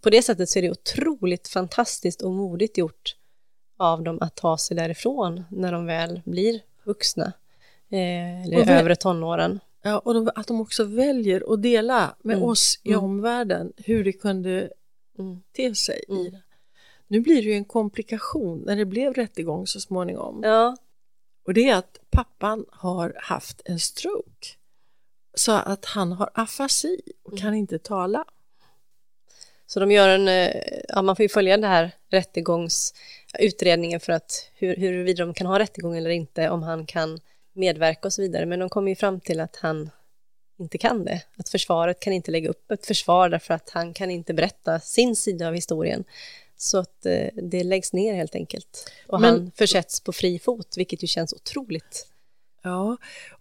på 0.00 0.10
det 0.10 0.22
sättet 0.22 0.48
så 0.48 0.58
är 0.58 0.62
det 0.62 0.70
otroligt 0.70 1.48
fantastiskt 1.48 2.22
och 2.22 2.32
modigt 2.32 2.78
gjort 2.78 3.16
av 3.76 4.02
dem 4.02 4.18
att 4.20 4.36
ta 4.36 4.58
sig 4.58 4.76
därifrån 4.76 5.44
när 5.50 5.72
de 5.72 5.86
väl 5.86 6.22
blir 6.24 6.60
vuxna. 6.84 7.32
Eh, 7.90 8.42
eller 8.44 8.56
Och 8.58 8.64
vä- 8.66 8.80
övre 8.80 8.96
tonåren. 8.96 9.60
Ja, 9.82 9.98
och 9.98 10.14
de, 10.14 10.30
att 10.34 10.46
de 10.46 10.60
också 10.60 10.84
väljer 10.84 11.52
att 11.54 11.62
dela 11.62 12.16
med 12.22 12.36
Mm. 12.36 12.48
oss 12.48 12.80
i 12.82 12.88
Mm. 12.92 13.04
omvärlden 13.04 13.72
hur 13.76 14.04
det 14.04 14.12
kunde 14.12 14.70
Mm. 15.18 15.42
te 15.56 15.74
sig 15.74 16.04
i 16.08 16.12
Mm. 16.12 16.24
det. 16.32 16.40
Nu 17.06 17.20
blir 17.20 17.34
det 17.36 17.48
ju 17.48 17.54
en 17.54 17.64
komplikation 17.64 18.62
när 18.66 18.76
det 18.76 18.84
blev 18.84 19.14
rättegång 19.14 19.66
så 19.66 19.80
småningom. 19.80 20.40
Ja, 20.44 20.76
Och 21.46 21.54
det 21.54 21.68
är 21.68 21.74
att 21.76 21.98
pappan 22.10 22.64
har 22.70 23.14
haft 23.18 23.62
en 23.64 23.80
stroke. 23.80 24.46
Så 25.34 25.52
att 25.52 25.84
han 25.84 26.12
har 26.12 26.30
afasi 26.34 27.00
och 27.22 27.38
kan 27.38 27.54
inte 27.54 27.78
tala. 27.78 28.24
så 29.66 29.80
de 29.80 29.90
gör 29.90 30.08
en, 30.08 30.28
eh, 30.28 30.62
ja 30.88 31.02
man 31.02 31.16
får 31.16 31.22
ju 31.22 31.28
följa 31.28 31.56
det 31.56 31.66
här 31.66 31.90
rättegångsutredningen 33.32 34.00
för 34.00 34.12
att 34.12 34.48
hur, 34.54 34.76
huruvida 34.76 35.24
de 35.26 35.34
kan 35.34 35.46
ha 35.46 35.58
rättegång 35.58 35.96
eller 35.96 36.10
inte, 36.10 36.50
om 36.50 36.62
han 36.62 36.86
kan 36.86 37.20
medverka 37.52 38.08
och 38.08 38.12
så 38.12 38.22
vidare. 38.22 38.46
Men 38.46 38.58
de 38.58 38.68
kommer 38.68 38.88
ju 38.88 38.96
fram 38.96 39.20
till 39.20 39.40
att 39.40 39.56
han 39.56 39.90
inte 40.58 40.78
kan 40.78 41.04
det. 41.04 41.22
Att 41.36 41.48
försvaret 41.48 42.00
kan 42.00 42.12
inte 42.12 42.30
lägga 42.30 42.48
upp 42.48 42.70
ett 42.70 42.86
försvar 42.86 43.28
därför 43.28 43.54
att 43.54 43.70
han 43.70 43.94
kan 43.94 44.10
inte 44.10 44.34
berätta 44.34 44.80
sin 44.80 45.16
sida 45.16 45.48
av 45.48 45.54
historien. 45.54 46.04
Så 46.56 46.78
att 46.78 47.06
eh, 47.06 47.28
det 47.34 47.64
läggs 47.64 47.92
ner 47.92 48.14
helt 48.14 48.34
enkelt. 48.34 48.90
Och 49.06 49.20
Men- 49.20 49.30
han 49.30 49.50
försätts 49.54 50.00
på 50.00 50.12
fri 50.12 50.38
fot, 50.38 50.74
vilket 50.76 51.02
ju 51.02 51.06
känns 51.06 51.32
otroligt. 51.32 52.06
Ja, 52.62 52.96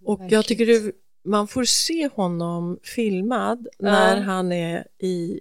och 0.06 0.20
Verkligt. 0.20 0.32
jag 0.32 0.46
tycker 0.46 0.66
det, 0.66 0.92
man 1.24 1.48
får 1.48 1.64
se 1.64 2.10
honom 2.16 2.80
filmad 2.84 3.68
när 3.80 4.18
han 4.22 4.52
är 4.52 4.88
i, 4.98 5.40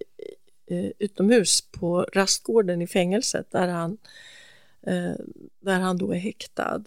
utomhus 0.99 1.61
på 1.71 2.03
rastgården 2.13 2.83
i 2.83 2.87
fängelset 2.87 3.51
där 3.51 3.69
han, 3.69 3.99
Eh, 4.83 5.15
där 5.61 5.81
han 5.81 5.99
då 5.99 6.13
är 6.13 6.19
häktad. 6.19 6.85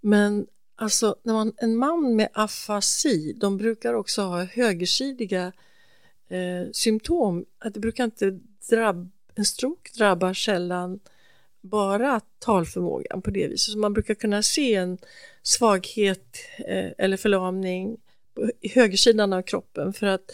Men 0.00 0.46
alltså, 0.76 1.16
när 1.22 1.32
man, 1.32 1.52
en 1.56 1.76
man 1.76 2.16
med 2.16 2.28
afasi, 2.32 3.32
de 3.32 3.56
brukar 3.56 3.94
också 3.94 4.22
ha 4.22 4.44
högersidiga 4.44 5.52
eh, 6.28 6.70
symptom. 6.72 7.44
Att 7.58 7.74
det 7.74 7.80
brukar 7.80 8.04
inte 8.04 8.38
drabb, 8.70 9.10
en 9.34 9.44
stroke 9.44 9.90
drabbar 9.98 10.34
sällan 10.34 11.00
bara 11.60 12.20
talförmågan 12.38 13.22
på 13.22 13.30
det 13.30 13.48
viset. 13.48 13.72
Så 13.72 13.78
man 13.78 13.92
brukar 13.92 14.14
kunna 14.14 14.42
se 14.42 14.74
en 14.74 14.98
svaghet 15.42 16.38
eh, 16.58 16.90
eller 16.98 17.16
förlamning 17.16 17.96
på 18.34 18.50
i 18.60 18.68
högersidan 18.68 19.32
av 19.32 19.42
kroppen 19.42 19.92
för 19.92 20.06
att 20.06 20.26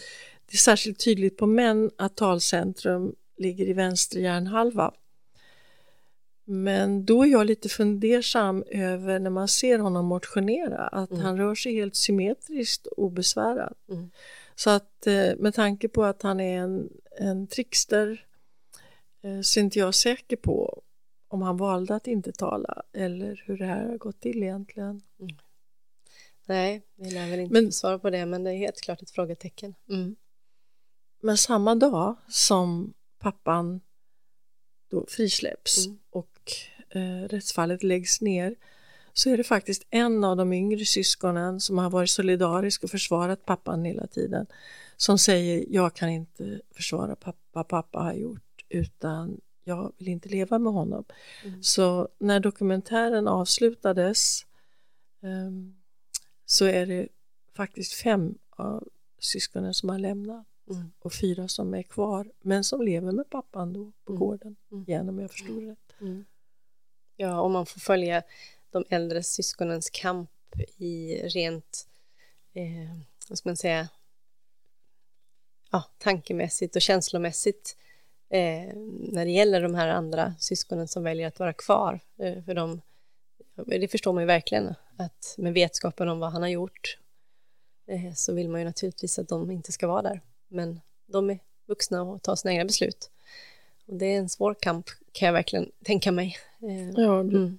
det 0.45 0.55
är 0.55 0.57
särskilt 0.57 0.99
tydligt 0.99 1.37
på 1.37 1.47
män 1.47 1.91
att 1.95 2.15
talcentrum 2.15 3.15
ligger 3.37 3.65
i 3.65 3.73
vänster 3.73 4.19
hjärnhalva. 4.19 4.93
Men 6.45 7.05
då 7.05 7.23
är 7.23 7.27
jag 7.27 7.45
lite 7.45 7.69
fundersam 7.69 8.63
över 8.67 9.19
när 9.19 9.29
man 9.29 9.47
ser 9.47 9.79
honom 9.79 10.05
motionera 10.05 10.87
att 10.87 11.17
han 11.17 11.37
rör 11.37 11.55
sig 11.55 11.73
helt 11.73 11.95
symmetriskt 11.95 12.87
obesvärat. 12.87 13.77
Mm. 13.89 14.11
Så 14.55 14.69
att 14.69 15.07
eh, 15.07 15.35
med 15.37 15.53
tanke 15.53 15.87
på 15.89 16.03
att 16.03 16.21
han 16.21 16.39
är 16.39 16.57
en, 16.57 16.89
en 17.19 17.47
trickster 17.47 18.25
eh, 19.23 19.41
så 19.41 19.59
är 19.59 19.63
inte 19.63 19.79
jag 19.79 19.95
säker 19.95 20.35
på 20.35 20.81
om 21.27 21.41
han 21.41 21.57
valde 21.57 21.95
att 21.95 22.07
inte 22.07 22.31
tala 22.31 22.83
eller 22.93 23.43
hur 23.45 23.57
det 23.57 23.65
här 23.65 23.87
har 23.87 23.97
gått 23.97 24.19
till 24.19 24.43
egentligen. 24.43 25.01
Nej, 26.47 26.81
vi 26.95 27.11
lär 27.11 27.29
väl 27.29 27.39
inte 27.39 27.53
Men- 27.53 27.71
svara 27.71 27.99
på 27.99 28.09
det, 28.09 28.25
men 28.25 28.43
det 28.43 28.51
är 28.51 28.57
helt 28.57 28.81
klart 28.81 29.01
ett 29.01 29.11
frågetecken. 29.11 29.75
Mm. 29.89 30.15
Men 31.21 31.37
samma 31.37 31.75
dag 31.75 32.15
som 32.27 32.93
pappan 33.19 33.81
då 34.91 35.05
frisläpps 35.09 35.85
Mm. 35.85 35.99
och 36.09 36.51
eh, 36.89 37.27
rättsfallet 37.27 37.83
läggs 37.83 38.21
ner 38.21 38.55
så 39.13 39.29
är 39.29 39.37
det 39.37 39.43
faktiskt 39.43 39.83
en 39.89 40.23
av 40.23 40.37
de 40.37 40.53
yngre 40.53 40.85
syskonen 40.85 41.59
som 41.59 41.77
har 41.77 41.89
varit 41.89 42.09
solidarisk 42.09 42.83
och 42.83 42.89
försvarat 42.89 43.45
pappan 43.45 43.85
hela 43.85 44.07
tiden 44.07 44.45
som 44.97 45.17
säger 45.17 45.65
jag 45.69 45.93
kan 45.95 46.09
inte 46.09 46.61
försvara 46.71 47.15
pappa, 47.15 47.63
pappa 47.63 47.99
har 47.99 48.13
gjort 48.13 48.65
utan 48.69 49.41
jag 49.63 49.93
vill 49.97 50.07
inte 50.07 50.29
leva 50.29 50.59
med 50.59 50.73
honom. 50.73 51.03
Så 51.61 52.09
när 52.19 52.39
dokumentären 52.39 53.27
avslutades 53.27 54.45
ehm, 55.23 55.75
så 56.45 56.65
är 56.65 56.85
det 56.85 57.07
faktiskt 57.55 57.93
fem 57.93 58.35
av 58.49 58.87
syskonen 59.19 59.73
som 59.73 59.89
har 59.89 59.99
lämnat 59.99 60.47
Mm. 60.71 60.91
och 60.99 61.13
fyra 61.13 61.47
som 61.47 61.73
är 61.73 61.83
kvar 61.83 62.31
men 62.41 62.63
som 62.63 62.81
lever 62.81 63.11
med 63.11 63.29
pappan 63.29 63.73
då 63.73 63.91
på 64.03 64.11
Mm. 64.13 64.19
gården 64.19 64.55
Mm. 64.71 64.83
igen 64.87 65.09
om 65.09 65.19
jag 65.19 65.31
förstod 65.31 65.67
rätt. 65.67 65.93
Ja, 67.15 67.41
om 67.41 67.51
man 67.51 67.65
får 67.65 67.79
följa 67.79 68.23
de 68.69 68.85
äldre 68.89 69.23
syskonens 69.23 69.89
kamp 69.89 70.29
i 70.77 71.15
rent, 71.27 71.87
eh, 72.53 72.97
vad 73.29 73.37
ska 73.37 73.49
man 73.49 73.57
säga, 73.57 73.87
ja, 75.71 75.83
tankemässigt 75.97 76.75
och 76.75 76.81
känslomässigt 76.81 77.77
eh, 78.29 78.75
när 79.11 79.25
det 79.25 79.31
gäller 79.31 79.61
de 79.61 79.75
här 79.75 79.87
andra 79.87 80.33
syskonen 80.39 80.87
som 80.87 81.03
väljer 81.03 81.27
att 81.27 81.39
vara 81.39 81.53
kvar. 81.53 81.99
Eh, 82.17 82.43
för 82.43 82.53
de, 82.53 82.81
det 83.65 83.87
förstår 83.91 84.13
man 84.13 84.23
ju 84.23 84.27
verkligen, 84.27 84.73
att 84.97 85.35
med 85.37 85.53
vetskapen 85.53 86.09
om 86.09 86.19
vad 86.19 86.31
han 86.31 86.41
har 86.41 86.49
gjort 86.49 86.97
eh, 87.87 88.13
så 88.15 88.33
vill 88.33 88.49
man 88.49 88.61
ju 88.61 88.65
naturligtvis 88.65 89.19
att 89.19 89.27
de 89.29 89.51
inte 89.51 89.71
ska 89.71 89.87
vara 89.87 90.01
där. 90.01 90.21
Men 90.51 90.79
de 91.07 91.29
är 91.29 91.39
vuxna 91.67 92.01
och 92.01 92.21
tar 92.21 92.35
sina 92.35 92.51
egna 92.53 92.65
beslut. 92.65 93.11
Och 93.87 93.93
det 93.97 94.05
är 94.05 94.17
en 94.17 94.29
svår 94.29 94.55
kamp, 94.61 94.85
kan 95.11 95.25
jag 95.25 95.33
verkligen 95.33 95.71
tänka 95.85 96.11
mig. 96.11 96.37
Eh, 96.61 96.89
Ja, 96.89 97.19
mm. 97.19 97.57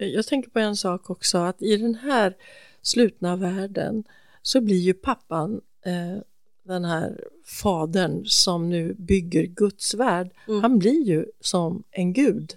Jag 0.00 0.26
tänker 0.26 0.50
på 0.50 0.58
en 0.58 0.76
sak 0.76 1.10
också 1.10 1.38
att 1.38 1.62
i 1.62 1.76
den 1.76 1.94
här 1.94 2.36
slutna 2.82 3.36
världen 3.36 4.04
så 4.42 4.60
blir 4.60 4.76
ju 4.78 4.94
pappan 4.94 5.60
eh, 5.84 6.22
den 6.62 6.84
här 6.84 7.20
fadern 7.62 8.24
som 8.26 8.70
nu 8.70 8.94
bygger 8.94 9.42
Guds 9.46 9.94
värld, 9.94 10.30
Mm. 10.48 10.62
han 10.62 10.78
blir 10.78 11.02
ju 11.02 11.26
som 11.40 11.82
en 11.90 12.12
gud 12.12 12.56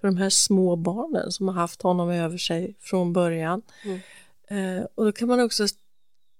för 0.00 0.08
de 0.08 0.16
här 0.16 0.30
små 0.30 0.76
barnen 0.76 1.32
som 1.32 1.48
har 1.48 1.54
haft 1.54 1.82
honom 1.82 2.10
över 2.10 2.38
sig 2.38 2.74
från 2.80 3.12
början. 3.12 3.62
Mm. 3.84 4.00
Eh, 4.78 4.84
och 4.94 5.04
då 5.04 5.12
kan 5.12 5.28
man 5.28 5.40
också, 5.40 5.66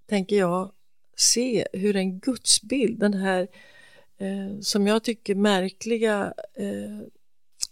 tänker 0.09 0.37
jag, 0.39 0.71
se 1.17 1.67
hur 1.73 1.97
en 1.97 2.19
gudsbild, 2.19 3.01
den 3.01 3.14
här 3.14 3.49
eh, 4.19 4.61
som 4.61 4.87
jag 4.87 5.03
tycker 5.03 5.35
märkliga 5.35 6.35
eh, 6.55 7.01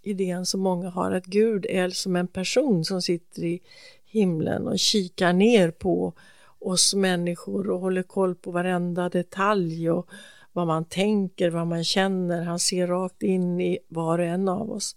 idén 0.03 0.47
som 0.47 0.61
många 0.61 0.91
har 0.91 1.13
att 1.13 1.27
Gud 1.27 1.67
är 1.69 1.91
som 1.91 2.17
en 2.17 2.29
person 2.29 2.85
som 2.85 3.03
sitter 3.03 3.45
i 3.45 3.61
himlen 4.05 4.69
och 4.69 4.79
kikar 4.79 5.33
ner 5.33 5.71
på 5.71 6.13
oss 6.59 6.95
människor 6.95 7.71
och 7.71 7.81
håller 7.81 8.03
koll 8.03 8.35
på 8.35 8.51
varenda 8.51 9.09
detalj 9.09 9.91
och 9.91 10.11
vad 10.53 10.67
man 10.67 10.85
tänker, 10.85 11.51
vad 11.51 11.67
man 11.67 11.85
känner. 11.85 12.43
Han 12.43 12.59
ser 12.59 12.87
rakt 12.87 13.23
in 13.23 13.61
i 13.61 13.79
var 13.89 14.19
och 14.19 14.25
en 14.25 14.49
av 14.49 14.71
oss. 14.71 14.97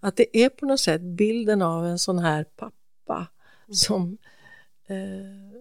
Att 0.00 0.16
det 0.16 0.38
är 0.44 0.48
på 0.48 0.66
något 0.66 0.80
sätt 0.80 1.00
bilden 1.00 1.62
av 1.62 1.86
en 1.86 1.98
sån 1.98 2.18
här 2.18 2.44
pappa 2.44 3.26
som 3.70 4.18
eh, 4.86 5.58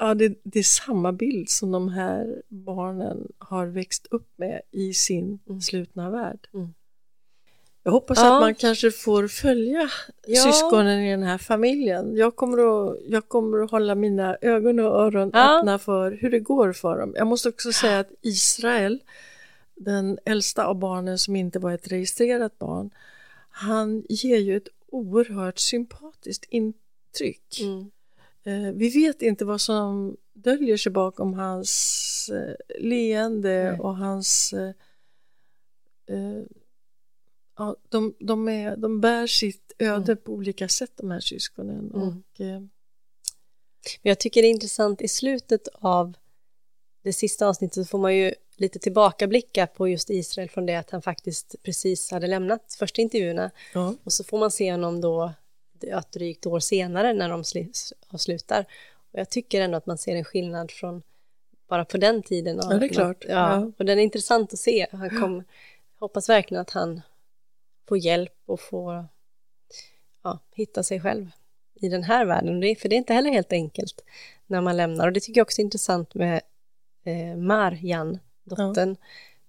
Ja, 0.00 0.14
det, 0.14 0.40
det 0.42 0.58
är 0.58 0.62
samma 0.62 1.12
bild 1.12 1.48
som 1.50 1.72
de 1.72 1.88
här 1.88 2.42
barnen 2.48 3.32
har 3.38 3.66
växt 3.66 4.06
upp 4.10 4.28
med 4.36 4.60
i 4.70 4.94
sin 4.94 5.38
slutna 5.62 6.10
värld. 6.10 6.48
Mm. 6.54 6.74
Jag 7.82 7.92
hoppas 7.92 8.18
Ja. 8.18 8.34
att 8.34 8.40
man 8.40 8.54
kanske 8.54 8.90
får 8.90 9.28
följa 9.28 9.88
Ja. 10.26 10.42
syskonen 10.42 11.00
i 11.00 11.10
den 11.10 11.22
här 11.22 11.38
familjen. 11.38 12.16
Jag 12.16 12.36
kommer, 12.36 12.58
att, 12.58 12.98
jag 13.08 13.28
kommer 13.28 13.62
att 13.64 13.70
hålla 13.70 13.94
mina 13.94 14.36
ögon 14.40 14.78
och 14.80 15.00
öron 15.00 15.30
Ja. 15.34 15.58
öppna 15.58 15.78
för 15.78 16.12
hur 16.12 16.30
det 16.30 16.40
går 16.40 16.72
för 16.72 16.98
dem. 16.98 17.12
Jag 17.16 17.26
måste 17.26 17.48
också 17.48 17.72
säga 17.72 17.98
att 17.98 18.10
Israel, 18.22 19.02
den 19.74 20.18
äldsta 20.24 20.64
av 20.66 20.78
barnen 20.78 21.18
som 21.18 21.36
inte 21.36 21.58
var 21.58 21.72
ett 21.72 21.92
registrerat 21.92 22.58
barn, 22.58 22.90
han 23.50 24.04
ger 24.08 24.36
ju 24.38 24.56
ett 24.56 24.68
oerhört 24.92 25.58
sympatiskt 25.58 26.44
intryck. 26.48 27.60
Mm. 27.60 27.90
Eh, 28.44 28.72
Vi 28.74 28.88
vet 28.88 29.22
inte 29.22 29.44
vad 29.44 29.60
som 29.60 30.16
döljer 30.32 30.76
sig 30.76 30.92
bakom 30.92 31.34
hans 31.34 32.30
eh, 32.32 32.80
leende 32.82 33.70
Nej. 33.70 33.80
och 33.80 33.96
hans... 33.96 34.52
eh, 34.52 34.68
eh, 36.16 36.42
Ja, 37.58 37.76
de, 37.88 38.14
de, 38.18 38.48
är, 38.48 38.76
de 38.76 39.00
bär 39.00 39.26
sitt 39.26 39.72
öde 39.78 40.16
på 40.16 40.32
olika 40.32 40.68
sätt, 40.68 40.92
de 40.96 41.10
här 41.10 41.20
syskonen. 41.20 41.78
Mm. 41.78 41.92
Och, 42.02 42.40
eh, 42.40 42.60
Men 44.02 44.10
jag 44.10 44.18
tycker 44.20 44.42
det 44.42 44.48
är 44.48 44.50
intressant 44.50 45.00
i 45.02 45.08
slutet 45.08 45.68
av 45.72 46.16
det 47.02 47.12
sista 47.12 47.46
avsnittet 47.48 47.74
så 47.74 47.84
får 47.84 47.98
man 47.98 48.16
ju 48.16 48.34
lite 48.56 48.78
tillbakablicka 48.78 49.66
på 49.66 49.88
just 49.88 50.10
Israel 50.10 50.50
från 50.50 50.66
det 50.66 50.74
att 50.76 50.90
han 50.90 51.02
faktiskt 51.02 51.54
precis 51.62 52.10
hade 52.10 52.26
lämnat 52.26 52.76
första 52.78 53.02
intervjuerna 53.02 53.50
ja. 53.74 53.94
och 54.04 54.12
så 54.12 54.24
får 54.24 54.38
man 54.38 54.50
se 54.50 54.70
honom 54.70 55.00
då 55.00 55.32
ett 55.84 56.12
drygt 56.12 56.46
år 56.46 56.60
senare 56.60 57.12
när 57.12 57.28
de 57.28 57.44
avslutar. 58.08 58.64
Och 59.12 59.18
jag 59.18 59.30
tycker 59.30 59.60
ändå 59.60 59.76
att 59.76 59.86
man 59.86 59.98
ser 59.98 60.16
en 60.16 60.24
skillnad 60.24 60.70
från 60.70 61.02
bara 61.68 61.84
på 61.84 61.96
den 61.96 62.22
tiden. 62.22 62.60
Ja, 62.62 62.68
det 62.78 62.86
är 62.86 62.88
klart. 62.88 63.24
Ja, 63.28 63.34
Ja. 63.34 63.72
och 63.78 63.84
den 63.84 63.98
är 63.98 64.02
intressant 64.02 64.52
att 64.52 64.58
se. 64.58 64.86
Han 64.92 65.20
kom, 65.20 65.44
hoppas 65.98 66.28
verkligen 66.28 66.60
att 66.60 66.70
han 66.70 67.00
får 67.88 67.98
hjälp 67.98 68.34
och 68.46 68.60
får 68.60 69.08
ja, 70.22 70.38
hitta 70.54 70.82
sig 70.82 71.00
själv 71.00 71.30
i 71.74 71.88
den 71.88 72.02
här 72.02 72.24
världen. 72.24 72.60
Det, 72.60 72.74
för 72.74 72.88
det 72.88 72.94
är 72.94 72.98
inte 72.98 73.14
heller 73.14 73.30
helt 73.30 73.52
enkelt 73.52 74.04
när 74.46 74.60
man 74.60 74.76
lämnar. 74.76 75.06
Och 75.06 75.12
det 75.12 75.20
tycker 75.20 75.40
jag 75.40 75.44
också 75.44 75.60
är 75.60 75.64
intressant 75.64 76.14
med 76.14 76.40
eh, 77.04 77.36
Marjan, 77.36 78.18
dottern, 78.44 78.96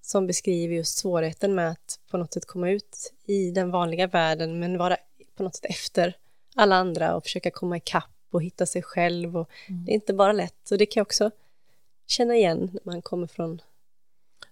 som 0.02 0.28
beskriver 0.28 0.76
just 0.76 0.98
svårigheten 0.98 1.56
med 1.56 1.70
att 1.72 2.00
på 2.12 2.18
något 2.18 2.34
sätt 2.34 2.46
komma 2.46 2.70
ut 2.70 3.14
i 3.26 3.52
den 3.52 3.72
vanliga 3.72 4.08
världen 4.08 4.60
men 4.60 4.78
vara 4.78 4.98
på 5.42 5.46
något 5.46 5.56
sätt 5.56 5.66
efter 5.66 6.18
alla 6.56 6.76
andra 6.76 7.16
och 7.16 7.24
försöka 7.24 7.52
komma 7.52 7.78
ikapp 7.78 8.06
och 8.32 8.44
hitta 8.44 8.66
sig 8.66 8.82
själv. 8.82 9.38
Och 9.38 9.50
Det 9.86 9.92
är 9.92 9.96
inte 9.96 10.14
bara 10.14 10.32
lätt. 10.32 10.72
Och 10.72 10.78
det 10.78 10.86
kan 10.86 11.00
jag 11.02 11.06
också 11.06 11.32
känna 12.08 12.36
igen 12.36 12.70
när 12.74 12.82
man 12.94 13.02
kommer 13.02 13.28
från 13.28 13.62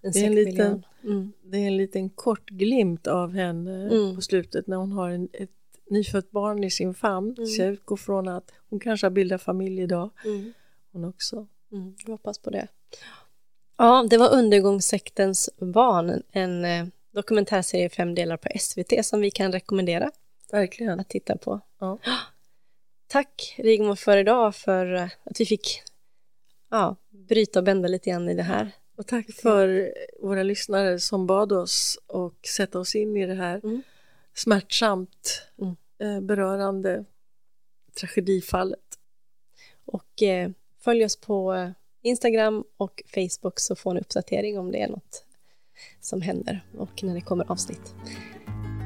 en 0.02 0.12
Det 0.12 0.18
är 0.20 0.24
en 0.26 0.34
liten- 0.34 0.84
Mm. 1.04 1.32
Det 1.44 1.56
är 1.58 1.66
en 1.66 1.76
liten 1.76 2.10
kort 2.10 2.50
glimt 2.50 3.06
av 3.06 3.32
henne 3.34 3.88
Mm. 3.90 4.14
på 4.14 4.20
slutet 4.22 4.66
när 4.66 4.76
hon 4.76 4.92
har 4.92 5.10
en, 5.10 5.28
ett 5.32 5.50
nyfött 5.90 6.30
barn 6.30 6.64
i 6.64 6.70
sin 6.70 6.94
famn. 6.94 7.34
Mm. 7.38 7.46
Så 7.46 7.62
jag 7.62 7.68
utgår 7.72 7.96
från 7.96 8.28
att 8.28 8.52
hon 8.70 8.80
kanske 8.80 9.06
har 9.06 9.10
bildat 9.10 9.42
familj 9.42 9.82
idag, 9.82 10.10
Mm. 10.24 10.52
hon 10.92 11.04
också. 11.04 11.46
Mm, 11.72 11.94
jag 12.04 12.10
hoppas 12.12 12.38
på 12.38 12.50
det. 12.50 12.68
Ja, 13.78 14.06
det 14.10 14.16
var 14.18 14.32
Undergångssektens 14.34 15.50
barn, 15.58 16.22
en 16.32 16.64
eh, 16.64 16.86
dokumentärserie 17.12 17.84
i 17.86 17.88
fem 17.88 18.14
delar 18.14 18.36
på 18.36 18.48
SVT 18.58 19.02
som 19.04 19.20
vi 19.20 19.30
kan 19.30 19.52
rekommendera. 19.52 20.10
Verkligen. 20.52 21.00
Att 21.00 21.08
titta 21.08 21.36
på. 21.36 21.60
Ja. 21.78 21.98
Tack 23.06 23.54
Rigmor 23.58 23.94
för 23.94 24.16
idag, 24.16 24.54
för 24.54 24.94
eh, 24.94 25.08
att 25.24 25.40
vi 25.40 25.46
fick 25.46 25.82
ja, 26.70 26.96
bryta 27.10 27.58
och 27.58 27.64
bända 27.64 27.88
lite 27.88 28.10
grann 28.10 28.28
i 28.28 28.34
det 28.34 28.42
här. 28.42 28.70
Och 28.96 29.06
tack 29.06 29.26
för 29.32 29.94
våra 30.22 30.42
lyssnare 30.42 30.98
som 31.00 31.26
bad 31.26 31.52
oss 31.52 31.98
och 32.06 32.34
sätta 32.56 32.78
oss 32.78 32.94
in 32.94 33.16
i 33.16 33.26
det 33.26 33.34
här 33.34 33.60
Mm. 33.64 33.82
smärtsamt 34.34 35.42
Mm. 35.60 35.76
eh, 35.98 36.20
berörande 36.20 37.04
tragedifallet. 38.00 38.98
Och 39.84 40.22
eh, 40.22 40.50
följ 40.80 41.04
oss 41.04 41.16
på 41.16 41.54
eh, 41.54 41.70
Instagram 42.02 42.64
och 42.76 43.02
Facebook 43.14 43.60
så 43.60 43.76
får 43.76 43.94
ni 43.94 44.00
uppdatering 44.00 44.58
om 44.58 44.72
det 44.72 44.82
är 44.82 44.88
något 44.88 45.24
som 46.00 46.22
händer 46.22 46.64
och 46.78 47.02
när 47.02 47.14
det 47.14 47.20
kommer 47.20 47.50
avsnitt. 47.52 47.94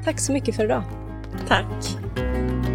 Tack 0.05 0.19
så 0.19 0.33
mycket 0.33 0.55
för 0.55 0.63
idag. 0.65 1.04
Tack! 1.45 2.74